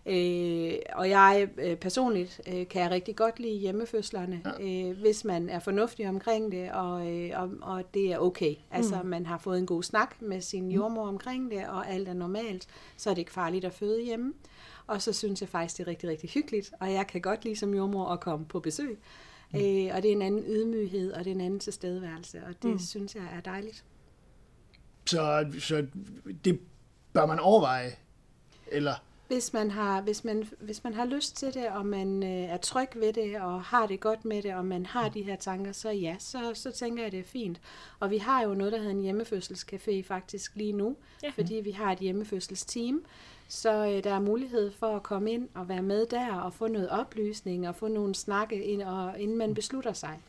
Øh, 0.06 0.72
og 0.92 1.08
jeg 1.10 1.48
øh, 1.58 1.76
personligt 1.76 2.40
øh, 2.48 2.68
kan 2.68 2.82
jeg 2.82 2.90
rigtig 2.90 3.16
godt 3.16 3.40
lide 3.40 3.58
hjemmefødslerne, 3.58 4.40
ja. 4.60 4.88
øh, 4.88 4.98
hvis 5.00 5.24
man 5.24 5.48
er 5.48 5.58
fornuftig 5.58 6.08
omkring 6.08 6.52
det, 6.52 6.70
og, 6.72 7.06
øh, 7.12 7.30
og, 7.36 7.50
og 7.62 7.94
det 7.94 8.12
er 8.12 8.18
okay. 8.18 8.54
Altså, 8.70 8.94
mm. 9.02 9.08
man 9.08 9.26
har 9.26 9.38
fået 9.38 9.58
en 9.58 9.66
god 9.66 9.82
snak 9.82 10.14
med 10.20 10.40
sin 10.40 10.70
jordmor 10.70 11.08
omkring 11.08 11.50
det, 11.50 11.62
og 11.68 11.90
alt 11.90 12.08
er 12.08 12.12
normalt, 12.14 12.66
så 12.96 13.10
er 13.10 13.14
det 13.14 13.20
ikke 13.20 13.32
farligt 13.32 13.64
at 13.64 13.72
føde 13.72 14.02
hjemme. 14.02 14.32
Og 14.86 15.02
så 15.02 15.12
synes 15.12 15.40
jeg 15.40 15.48
faktisk, 15.48 15.78
det 15.78 15.84
er 15.84 15.88
rigtig, 15.90 16.08
rigtig 16.08 16.30
hyggeligt, 16.30 16.72
og 16.80 16.92
jeg 16.92 17.06
kan 17.06 17.20
godt 17.20 17.44
lide 17.44 17.56
som 17.56 17.74
jordmor 17.74 18.08
at 18.08 18.20
komme 18.20 18.46
på 18.46 18.60
besøg. 18.60 18.98
Mm. 19.52 19.58
Øh, 19.58 19.94
og 19.94 20.02
det 20.02 20.08
er 20.08 20.12
en 20.12 20.22
anden 20.22 20.44
ydmyghed, 20.48 21.12
og 21.12 21.24
det 21.24 21.30
er 21.30 21.34
en 21.34 21.40
anden 21.40 21.60
tilstedeværelse, 21.60 22.42
og 22.46 22.62
det 22.62 22.70
mm. 22.70 22.78
synes 22.78 23.14
jeg 23.14 23.24
er 23.36 23.40
dejligt. 23.40 23.84
Så, 25.06 25.46
så 25.58 25.86
det 26.44 26.60
bør 27.12 27.26
man 27.26 27.40
overveje, 27.40 27.92
eller... 28.66 28.94
Hvis 29.28 29.52
man 29.52 29.70
har, 29.70 30.00
hvis 30.00 30.24
man, 30.24 30.48
hvis 30.60 30.84
man 30.84 30.94
har 30.94 31.04
lyst 31.04 31.36
til 31.36 31.54
det, 31.54 31.68
og 31.68 31.86
man 31.86 32.22
øh, 32.22 32.28
er 32.28 32.56
tryg 32.56 32.88
ved 32.94 33.12
det, 33.12 33.40
og 33.40 33.62
har 33.62 33.86
det 33.86 34.00
godt 34.00 34.24
med 34.24 34.42
det, 34.42 34.54
og 34.54 34.64
man 34.64 34.86
har 34.86 35.08
de 35.08 35.22
her 35.22 35.36
tanker, 35.36 35.72
så 35.72 35.90
ja, 35.90 36.16
så, 36.18 36.50
så 36.54 36.70
tænker 36.70 37.02
jeg, 37.02 37.12
det 37.12 37.20
er 37.20 37.24
fint. 37.24 37.60
Og 38.00 38.10
vi 38.10 38.18
har 38.18 38.42
jo 38.42 38.54
noget, 38.54 38.72
der 38.72 38.78
hedder 38.78 38.92
en 38.92 39.00
hjemmefødselscafé 39.00 40.02
faktisk 40.02 40.56
lige 40.56 40.72
nu, 40.72 40.96
ja. 41.22 41.30
fordi 41.34 41.54
vi 41.54 41.70
har 41.70 41.92
et 41.92 41.98
hjemmefødselsteam. 41.98 43.04
Så 43.48 43.86
øh, 43.86 44.04
der 44.04 44.14
er 44.14 44.20
mulighed 44.20 44.72
for 44.78 44.96
at 44.96 45.02
komme 45.02 45.32
ind 45.32 45.48
og 45.54 45.68
være 45.68 45.82
med 45.82 46.06
der, 46.06 46.34
og 46.34 46.54
få 46.54 46.68
noget 46.68 46.88
oplysning, 46.88 47.68
og 47.68 47.74
få 47.76 47.88
nogle 47.88 48.14
snakke, 48.14 48.64
ind, 48.64 48.82
og, 48.82 49.20
inden 49.20 49.36
man 49.38 49.54
beslutter 49.54 49.92
sig 49.92 50.20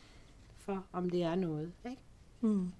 for, 0.65 0.83
om 0.93 1.09
det 1.09 1.23
er 1.23 1.35
noget. 1.35 1.71
Ikke? 1.89 2.01
Mm. 2.41 2.71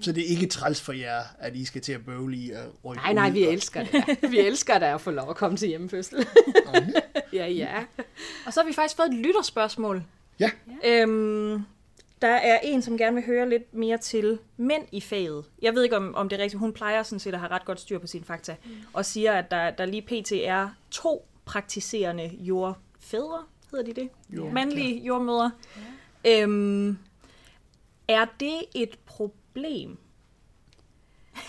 Så 0.00 0.12
det 0.12 0.22
er 0.24 0.28
ikke 0.28 0.46
træls 0.46 0.80
for 0.80 0.92
jer, 0.92 1.20
at 1.38 1.56
I 1.56 1.64
skal 1.64 1.80
til 1.82 1.92
at 1.92 2.04
bøvle 2.04 2.36
i 2.36 2.50
at 2.50 2.64
rykke 2.84 3.02
Nej, 3.02 3.12
nej, 3.12 3.30
vi 3.30 3.44
og- 3.46 3.52
elsker 3.52 3.84
det. 3.84 4.18
Vi 4.30 4.38
elsker 4.38 4.78
da 4.78 4.94
at 4.94 5.00
få 5.00 5.10
lov 5.10 5.30
at 5.30 5.36
komme 5.36 5.56
til 5.56 5.68
hjemmefødsel. 5.68 6.26
ja, 7.32 7.46
ja. 7.46 7.84
Og 8.46 8.52
så 8.52 8.60
har 8.60 8.66
vi 8.66 8.72
faktisk 8.72 8.96
fået 8.96 9.08
et 9.08 9.14
lytterspørgsmål. 9.14 10.02
Ja, 10.40 10.50
Øhm, 10.84 11.62
der 12.22 12.28
er 12.28 12.58
en, 12.62 12.82
som 12.82 12.98
gerne 12.98 13.14
vil 13.14 13.24
høre 13.24 13.48
lidt 13.48 13.74
mere 13.74 13.98
til 13.98 14.38
mænd 14.56 14.86
i 14.92 15.00
faget. 15.00 15.44
Jeg 15.62 15.74
ved 15.74 15.82
ikke, 15.82 15.96
om, 15.96 16.14
om 16.14 16.28
det 16.28 16.38
er 16.38 16.42
rigtigt. 16.42 16.60
Hun 16.60 16.72
plejer 16.72 17.02
sådan 17.02 17.20
set 17.20 17.34
at 17.34 17.40
have 17.40 17.50
ret 17.50 17.64
godt 17.64 17.80
styr 17.80 17.98
på 17.98 18.06
sine 18.06 18.24
fakta. 18.24 18.56
Mm. 18.64 18.70
Og 18.92 19.04
siger, 19.06 19.32
at 19.32 19.50
der, 19.50 19.70
der 19.70 19.86
lige 19.86 20.02
pt. 20.02 20.32
er 20.32 20.68
to 20.90 21.28
praktiserende 21.44 22.30
jordfædre, 22.38 23.44
hedder 23.70 23.84
de 23.84 24.00
det? 24.00 24.08
Jo. 24.30 24.50
Mandlige 24.50 25.04
jordmødre. 25.04 25.52
Ja. 26.24 26.42
Øhm, 26.42 26.98
er 28.08 28.26
det 28.40 28.62
et 28.74 28.98
problem? 29.06 29.98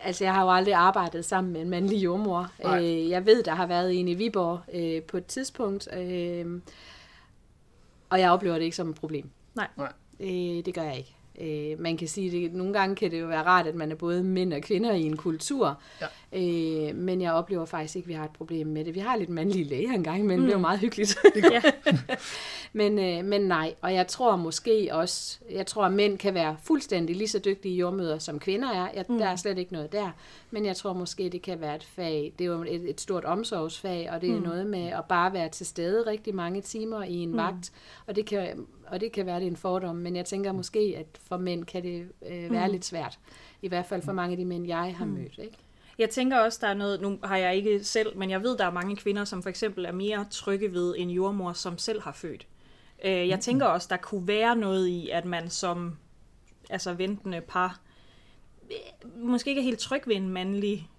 Altså, 0.00 0.24
jeg 0.24 0.34
har 0.34 0.42
jo 0.42 0.50
aldrig 0.50 0.74
arbejdet 0.74 1.24
sammen 1.24 1.52
med 1.52 1.60
en 1.60 1.70
mandlig 1.70 2.04
jordmor. 2.04 2.50
Øh, 2.66 3.08
jeg 3.08 3.26
ved, 3.26 3.42
der 3.42 3.54
har 3.54 3.66
været 3.66 4.00
en 4.00 4.08
i 4.08 4.14
Viborg 4.14 4.60
øh, 4.74 5.02
på 5.02 5.16
et 5.16 5.26
tidspunkt, 5.26 5.88
øh, 5.96 6.60
og 8.10 8.20
jeg 8.20 8.30
oplever 8.30 8.54
det 8.54 8.64
ikke 8.64 8.76
som 8.76 8.90
et 8.90 8.94
problem. 8.94 9.30
Nej. 9.56 9.68
nej. 9.76 9.92
Øh, 10.20 10.64
det 10.64 10.74
gør 10.74 10.82
jeg 10.82 10.96
ikke. 10.96 11.16
Øh, 11.40 11.80
man 11.80 11.96
kan 11.96 12.08
sige, 12.08 12.46
at 12.46 12.52
nogle 12.52 12.72
gange 12.72 12.96
kan 12.96 13.10
det 13.10 13.20
jo 13.20 13.26
være 13.26 13.42
rart, 13.42 13.66
at 13.66 13.74
man 13.74 13.90
er 13.90 13.94
både 13.94 14.24
mænd 14.24 14.52
og 14.52 14.60
kvinder 14.62 14.92
i 14.92 15.02
en 15.02 15.16
kultur, 15.16 15.80
Ja. 16.00 16.06
øh, 16.32 16.94
men 16.96 17.20
jeg 17.20 17.32
oplever 17.32 17.64
faktisk 17.64 17.96
ikke, 17.96 18.06
at 18.06 18.08
vi 18.08 18.14
har 18.14 18.24
et 18.24 18.30
problem 18.30 18.66
med 18.66 18.84
det. 18.84 18.94
Vi 18.94 19.00
har 19.00 19.16
lidt 19.16 19.30
mandlige 19.30 19.64
læger 19.64 19.92
engang, 19.92 20.26
men 20.26 20.38
mm. 20.38 20.44
det 20.44 20.52
er 20.52 20.56
jo 20.56 20.60
meget 20.60 20.80
hyggeligt. 20.80 21.18
Det. 21.34 21.44
Ja. 21.52 21.60
Men, 22.72 22.98
øh, 22.98 23.24
men 23.24 23.40
nej, 23.40 23.74
og 23.82 23.94
jeg 23.94 24.06
tror 24.06 24.36
måske 24.36 24.88
også, 24.92 25.38
jeg 25.50 25.66
tror, 25.66 25.84
at 25.84 25.92
mænd 25.92 26.18
kan 26.18 26.34
være 26.34 26.56
fuldstændig 26.62 27.16
lige 27.16 27.28
så 27.28 27.38
dygtige 27.38 27.76
jordmøder, 27.76 28.18
som 28.18 28.38
kvinder 28.38 28.68
er. 28.68 28.88
Jeg, 28.94 29.04
mm. 29.08 29.18
Der 29.18 29.26
er 29.26 29.36
slet 29.36 29.58
ikke 29.58 29.72
noget 29.72 29.92
der. 29.92 30.10
Men 30.50 30.66
jeg 30.66 30.76
tror 30.76 30.92
måske, 30.92 31.28
det 31.28 31.42
kan 31.42 31.60
være 31.60 31.76
et 31.76 31.84
fag. 31.84 32.32
Det 32.38 32.44
er 32.44 32.48
jo 32.48 32.62
et, 32.62 32.90
et 32.90 33.00
stort 33.00 33.24
omsorgsfag, 33.24 34.10
og 34.10 34.20
det 34.20 34.30
er 34.30 34.36
mm. 34.36 34.42
noget 34.42 34.66
med 34.66 34.86
at 34.86 35.04
bare 35.08 35.32
være 35.32 35.48
til 35.48 35.66
stede 35.66 36.06
rigtig 36.06 36.34
mange 36.34 36.60
timer 36.60 37.02
i 37.02 37.14
en 37.14 37.30
mm. 37.30 37.36
vagt. 37.36 37.72
Og 38.06 38.16
det, 38.16 38.26
kan, 38.26 38.66
og 38.86 39.00
det 39.00 39.12
kan 39.12 39.26
være, 39.26 39.36
det 39.36 39.46
er 39.46 39.50
en 39.50 39.56
fordom, 39.56 39.96
men 39.96 40.16
jeg 40.16 40.24
tænker 40.24 40.52
måske, 40.52 40.94
at 40.96 41.06
for 41.24 41.36
mænd 41.36 41.64
kan 41.64 41.82
det 41.82 42.08
øh, 42.26 42.50
være 42.50 42.66
mm. 42.66 42.72
lidt 42.72 42.84
svært. 42.84 43.18
I 43.62 43.68
hvert 43.68 43.86
fald 43.86 44.02
for 44.02 44.12
mange 44.12 44.32
af 44.32 44.36
de 44.36 44.44
mænd, 44.44 44.66
jeg 44.66 44.94
har 44.96 45.04
mm. 45.04 45.10
mødt. 45.10 45.38
Ikke? 45.38 45.56
Jeg 45.98 46.10
tænker 46.10 46.38
også, 46.38 46.58
der 46.62 46.68
er 46.68 46.74
noget, 46.74 47.00
nu 47.00 47.18
har 47.24 47.36
jeg 47.36 47.56
ikke 47.56 47.84
selv, 47.84 48.16
men 48.18 48.30
jeg 48.30 48.42
ved, 48.42 48.58
der 48.58 48.64
er 48.64 48.70
mange 48.70 48.96
kvinder, 48.96 49.24
som 49.24 49.42
for 49.42 49.50
eksempel 49.50 49.84
er 49.84 49.92
mere 49.92 50.26
trygge 50.30 50.72
ved 50.72 50.94
en 50.98 51.10
jordmor, 51.10 51.52
som 51.52 51.78
selv 51.78 52.02
har 52.02 52.12
født. 52.12 52.46
Øh, 53.04 53.28
jeg 53.28 53.40
tænker 53.40 53.66
også, 53.66 53.86
der 53.90 53.96
kunne 53.96 54.28
være 54.28 54.56
noget 54.56 54.86
i, 54.88 55.08
at 55.08 55.24
man 55.24 55.50
som 55.50 55.96
altså 56.70 56.92
ventende 56.92 57.40
par 57.40 57.80
øh, 58.70 59.24
måske 59.24 59.50
ikke 59.50 59.60
er 59.60 59.64
helt 59.64 59.78
tryg 59.78 60.02
ved 60.06 60.16
en 60.16 60.28
mandlig, 60.28 60.90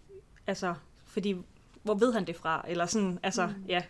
altså, 0.48 0.74
fordi 1.06 1.36
hvor 1.84 1.94
ved 1.94 2.14
han 2.14 2.28
det 2.28 2.36
fra? 2.36 2.66
Eller 2.68 2.86
sådan, 2.86 3.20
altså, 3.24 3.48
mm. 3.48 3.66
ja. 3.68 3.82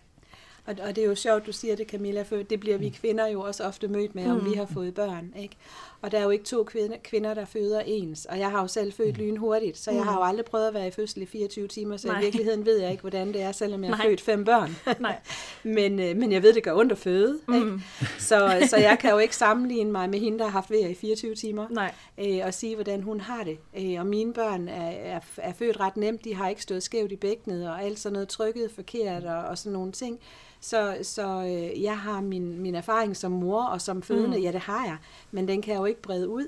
Og, 0.67 0.75
og 0.83 0.95
det 0.95 1.03
er 1.03 1.07
jo 1.07 1.15
sjovt, 1.15 1.45
du 1.45 1.51
siger 1.51 1.75
det, 1.75 1.87
Camilla, 1.87 2.21
for 2.21 2.35
det 2.35 2.59
bliver 2.59 2.77
vi 2.77 2.89
kvinder 2.89 3.27
jo 3.27 3.41
også 3.41 3.63
ofte 3.63 3.87
mødt 3.87 4.15
med, 4.15 4.31
om 4.31 4.45
vi 4.45 4.53
har 4.53 4.65
fået 4.73 4.93
børn. 4.93 5.33
Ikke? 5.39 5.55
Og 6.01 6.11
der 6.11 6.19
er 6.19 6.23
jo 6.23 6.29
ikke 6.29 6.45
to 6.45 6.63
kvinder, 6.63 6.97
kvinder, 7.03 7.33
der 7.33 7.45
føder 7.45 7.79
ens. 7.85 8.25
Og 8.25 8.39
jeg 8.39 8.51
har 8.51 8.61
jo 8.61 8.67
selv 8.67 8.93
født 8.93 9.17
lynhurtigt, 9.17 9.77
så 9.77 9.91
jeg 9.91 10.03
har 10.03 10.13
jo 10.13 10.23
aldrig 10.23 10.45
prøvet 10.45 10.67
at 10.67 10.73
være 10.73 10.87
i 10.87 10.91
fødsel 10.91 11.21
i 11.21 11.25
24 11.25 11.67
timer, 11.67 11.97
så 11.97 12.07
Nej. 12.07 12.19
i 12.19 12.23
virkeligheden 12.23 12.65
ved 12.65 12.79
jeg 12.79 12.91
ikke, 12.91 13.01
hvordan 13.01 13.27
det 13.27 13.41
er, 13.41 13.51
selvom 13.51 13.83
jeg 13.83 13.95
har 13.95 14.03
født 14.03 14.21
fem 14.21 14.45
børn. 14.45 14.75
Nej. 14.99 15.19
men, 15.63 15.99
øh, 15.99 16.17
men 16.17 16.31
jeg 16.31 16.43
ved, 16.43 16.53
det 16.53 16.63
gør 16.63 16.73
ondt 16.73 16.91
at 16.91 16.97
føde. 16.97 17.39
Ikke? 17.55 17.81
Så, 18.19 18.67
så 18.69 18.77
jeg 18.77 18.97
kan 18.99 19.11
jo 19.11 19.17
ikke 19.17 19.35
sammenligne 19.35 19.91
mig 19.91 20.09
med 20.09 20.19
hende, 20.19 20.39
der 20.39 20.43
har 20.45 20.51
haft 20.51 20.71
vejr 20.71 20.87
i 20.87 20.93
24 20.93 21.35
timer 21.35 21.67
Nej. 21.69 21.93
øh, 22.17 22.39
og 22.45 22.53
sige, 22.53 22.75
hvordan 22.75 23.01
hun 23.03 23.21
har 23.21 23.43
det. 23.43 23.57
Øh, 23.79 23.99
og 23.99 24.05
mine 24.05 24.33
børn 24.33 24.67
er, 24.67 24.89
er, 24.89 25.19
er 25.37 25.53
født 25.53 25.79
ret 25.79 25.97
nemt. 25.97 26.23
De 26.23 26.35
har 26.35 26.49
ikke 26.49 26.61
stået 26.61 26.83
skævt 26.83 27.11
i 27.11 27.15
bækkenet, 27.15 27.69
og 27.69 27.83
alt 27.83 27.99
sådan 27.99 28.13
noget 28.13 28.27
trykket 28.27 28.71
forkert 28.71 29.23
og, 29.23 29.37
og 29.37 29.57
sådan 29.57 29.73
nogle 29.73 29.91
ting. 29.91 30.19
Så, 30.59 30.97
så 31.01 31.43
øh, 31.43 31.83
jeg 31.83 31.99
har 31.99 32.21
min, 32.21 32.61
min 32.61 32.75
erfaring 32.75 33.17
som 33.17 33.31
mor 33.31 33.63
og 33.63 33.81
som 33.81 34.01
fødende, 34.01 34.37
mm. 34.37 34.43
ja 34.43 34.51
det 34.51 34.59
har 34.59 34.85
jeg, 34.85 34.97
men 35.31 35.47
den 35.47 35.61
kan 35.61 35.73
jeg 35.73 35.79
jo 35.79 35.85
ikke 35.85 36.01
brede 36.01 36.29
ud. 36.29 36.45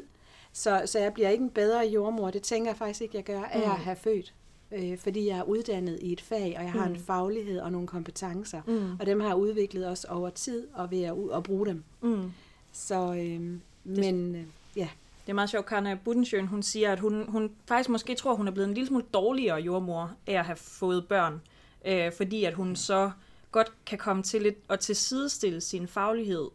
Så, 0.54 0.82
så 0.86 1.00
jeg 1.00 1.14
bliver 1.14 1.30
ikke 1.30 1.44
en 1.44 1.50
bedre 1.50 1.80
jordmor, 1.80 2.32
det 2.32 2.42
tænker 2.42 2.70
jeg 2.72 2.78
faktisk 2.78 3.02
ikke, 3.02 3.18
jeg 3.18 3.24
gør, 3.24 3.44
af 3.44 3.62
at 3.62 3.70
have 3.70 3.96
født. 3.96 4.34
Øh, 4.72 4.98
fordi 4.98 5.28
jeg 5.28 5.38
er 5.38 5.44
uddannet 5.44 6.00
i 6.02 6.14
et 6.14 6.22
fag, 6.22 6.56
og 6.58 6.64
jeg 6.64 6.72
har 6.72 6.88
mm. 6.88 6.94
en 6.94 7.00
faglighed 7.00 7.60
og 7.60 7.72
nogle 7.72 7.88
kompetencer. 7.88 8.62
Mm. 8.68 8.92
Og 9.00 9.06
dem 9.06 9.20
har 9.20 9.28
jeg 9.28 9.36
udviklet 9.36 9.88
også 9.88 10.08
over 10.10 10.30
tid, 10.30 10.68
og 10.74 10.92
ved 10.92 11.04
at, 11.04 11.14
at 11.34 11.44
bruge 11.44 11.66
dem. 11.66 11.84
Mm. 12.02 12.32
Så, 12.72 13.14
øh, 13.14 13.60
men 13.84 14.36
øh, 14.36 14.44
ja, 14.76 14.90
Det 15.26 15.30
er 15.30 15.34
meget 15.34 15.50
sjovt, 15.50 15.66
Karna 15.66 15.98
Budensjøen, 16.04 16.48
hun 16.48 16.64
siger, 16.64 16.92
at 16.92 17.00
hun, 17.00 17.26
hun 17.30 17.52
faktisk 17.68 17.90
måske 17.90 18.16
tror, 18.16 18.36
hun 18.36 18.48
er 18.48 18.52
blevet 18.52 18.68
en 18.68 18.74
lille 18.74 18.88
smule 18.88 19.06
dårligere 19.14 19.58
jordmor 19.60 20.12
af 20.28 20.34
at 20.34 20.46
have 20.46 20.56
fået 20.56 21.08
børn. 21.08 21.42
Øh, 21.86 22.12
fordi 22.14 22.44
at 22.44 22.54
hun 22.54 22.76
så 22.76 23.12
godt 23.52 23.72
kan 23.86 23.98
komme 23.98 24.24
til 24.24 24.42
lidt 24.42 24.58
at 24.70 24.80
tilsidestille 24.80 25.62
sin 25.62 25.88
faglighed 25.88 26.48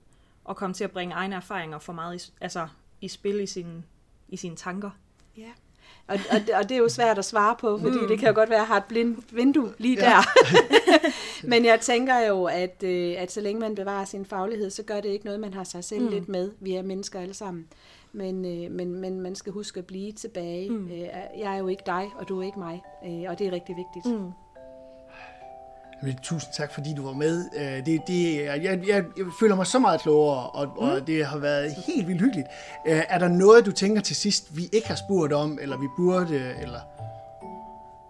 og 0.45 0.57
komme 0.57 0.75
til 0.75 0.85
at 0.85 0.91
bringe 0.91 1.15
egne 1.15 1.37
erfaringer 1.37 1.79
for 1.79 1.93
meget 1.93 2.29
i, 2.29 2.33
altså, 2.41 2.69
i 3.01 3.09
spil 3.09 3.41
i, 3.41 3.47
sin, 3.47 3.85
i 4.29 4.37
sine 4.37 4.57
tanker. 4.57 4.91
Ja. 5.37 5.51
Og, 6.07 6.19
og, 6.31 6.41
og 6.55 6.69
det 6.69 6.75
er 6.75 6.79
jo 6.79 6.89
svært 6.89 7.19
at 7.19 7.25
svare 7.25 7.57
på, 7.61 7.79
fordi 7.79 7.99
mm. 7.99 8.09
det 8.09 8.19
kan 8.19 8.29
jo 8.29 8.35
godt 8.35 8.51
være, 8.51 8.59
at 8.59 8.61
jeg 8.61 8.69
har 8.69 8.77
et 8.77 8.85
blindt 8.85 9.37
vindue 9.37 9.75
lige 9.79 9.97
Ja. 10.01 10.11
der. 10.11 10.23
Men 11.51 11.65
jeg 11.65 11.81
tænker 11.81 12.19
jo, 12.19 12.45
at, 12.45 12.83
øh, 12.83 13.15
at 13.19 13.33
så 13.33 13.41
længe 13.41 13.61
man 13.61 13.75
bevarer 13.75 14.05
sin 14.05 14.25
faglighed, 14.25 14.71
så 14.71 14.83
gør 14.83 15.01
det 15.01 15.09
ikke 15.09 15.25
noget, 15.25 15.41
man 15.41 15.55
har 15.55 15.65
sig 15.65 15.85
selv 15.85 16.03
mm. 16.03 16.09
lidt 16.09 16.29
med. 16.29 16.51
Vi 16.61 16.75
er 16.75 16.83
mennesker 16.83 17.21
alle 17.21 17.35
sammen. 17.35 17.67
Men, 18.13 18.45
øh, 18.45 18.71
men, 18.71 18.95
men 18.95 19.21
man 19.21 19.35
skal 19.35 19.53
huske 19.53 19.79
at 19.79 19.87
blive 19.87 20.13
tilbage. 20.13 20.71
Mm. 20.71 20.87
Øh, 20.87 20.99
jeg 21.39 21.55
er 21.55 21.57
jo 21.57 21.69
ikke 21.69 21.83
dig, 21.87 22.11
og 22.19 22.29
du 22.29 22.41
er 22.41 22.45
ikke 22.45 22.59
mig. 22.59 22.83
Øh, 23.07 23.25
og 23.29 23.39
det 23.39 23.47
er 23.47 23.53
rigtig 23.53 23.77
vigtigt. 23.77 24.21
Mm. 24.21 24.31
Men 26.05 26.17
tusind 26.23 26.53
tak, 26.53 26.73
fordi 26.73 26.95
du 26.97 27.05
var 27.07 27.13
med. 27.13 27.45
Øh, 27.57 27.87
Det, 27.87 28.01
det, 28.07 28.45
jeg, 28.45 28.63
jeg, 28.65 28.81
jeg 28.87 29.05
føler 29.41 29.55
mig 29.57 29.67
så 29.67 29.79
meget 29.79 30.01
klogere, 30.01 30.51
og, 30.51 30.67
mm. 30.67 30.73
og 30.79 31.07
det 31.07 31.27
har 31.27 31.39
været 31.39 31.73
helt 31.87 32.09
vildt 32.09 32.21
hyggeligt. 32.21 32.47
Øh, 32.89 33.03
Er 33.09 33.19
der 33.19 33.29
noget, 33.29 33.67
du 33.67 33.73
tænker 33.73 34.01
til 34.03 34.17
sidst, 34.17 34.57
vi 34.57 34.63
ikke 34.73 34.89
har 34.89 34.95
spurgt 35.09 35.33
om, 35.33 35.59
eller 35.63 35.77
vi 35.79 35.87
burde, 35.97 36.55
eller... 36.63 36.79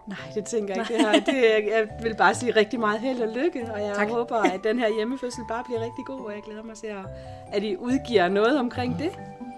Nej, 0.07 0.17
det 0.35 0.45
tænker 0.45 0.73
jeg 0.75 0.85
ikke. 0.91 0.93
Det, 0.93 1.01
her, 1.11 1.11
det, 1.19 1.33
jeg, 1.33 1.63
jeg 1.71 2.03
vil 2.03 2.15
bare 2.15 2.35
sige 2.35 2.51
rigtig 2.55 2.79
meget 2.79 2.99
held 2.99 3.21
og 3.21 3.27
lykke, 3.35 3.71
og 3.73 3.81
jeg 3.81 3.95
Tak. 3.95 4.09
håber, 4.09 4.35
at 4.35 4.59
den 4.63 4.79
her 4.79 4.95
hjemmefødsel 4.95 5.43
bare 5.49 5.63
bliver 5.63 5.79
rigtig 5.79 6.05
god, 6.05 6.19
og 6.25 6.31
jeg 6.31 6.41
glæder 6.45 6.63
mig 6.63 6.75
til, 6.75 6.87
at, 6.87 7.05
at 7.53 7.63
I 7.63 7.77
udgiver 7.77 8.27
noget 8.29 8.59
omkring 8.59 8.99
det. 8.99 9.09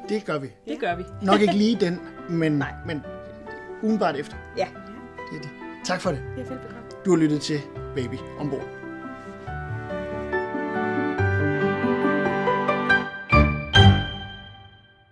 Det 0.10 0.26
gør 0.26 0.38
vi. 0.40 0.48
Det 0.68 0.80
gør 0.80 0.96
vi. 0.96 1.04
Nok 1.22 1.42
ikke 1.42 1.54
lige 1.54 1.76
den, 1.80 2.00
men, 2.30 2.64
men 2.86 3.04
umiddelbart 3.82 4.16
efter. 4.16 4.36
Ja. 4.58 4.68
Det 5.32 5.38
er 5.38 5.42
det. 5.42 5.50
Tak 5.86 6.02
for 6.02 6.10
det. 6.10 6.20
Det 6.36 6.42
er 6.46 6.50
velbekomme. 6.50 6.78
Du 7.06 7.10
har 7.10 7.18
lyttet 7.18 7.42
til 7.42 7.62
Baby 7.98 8.20
Ombord. 8.38 8.77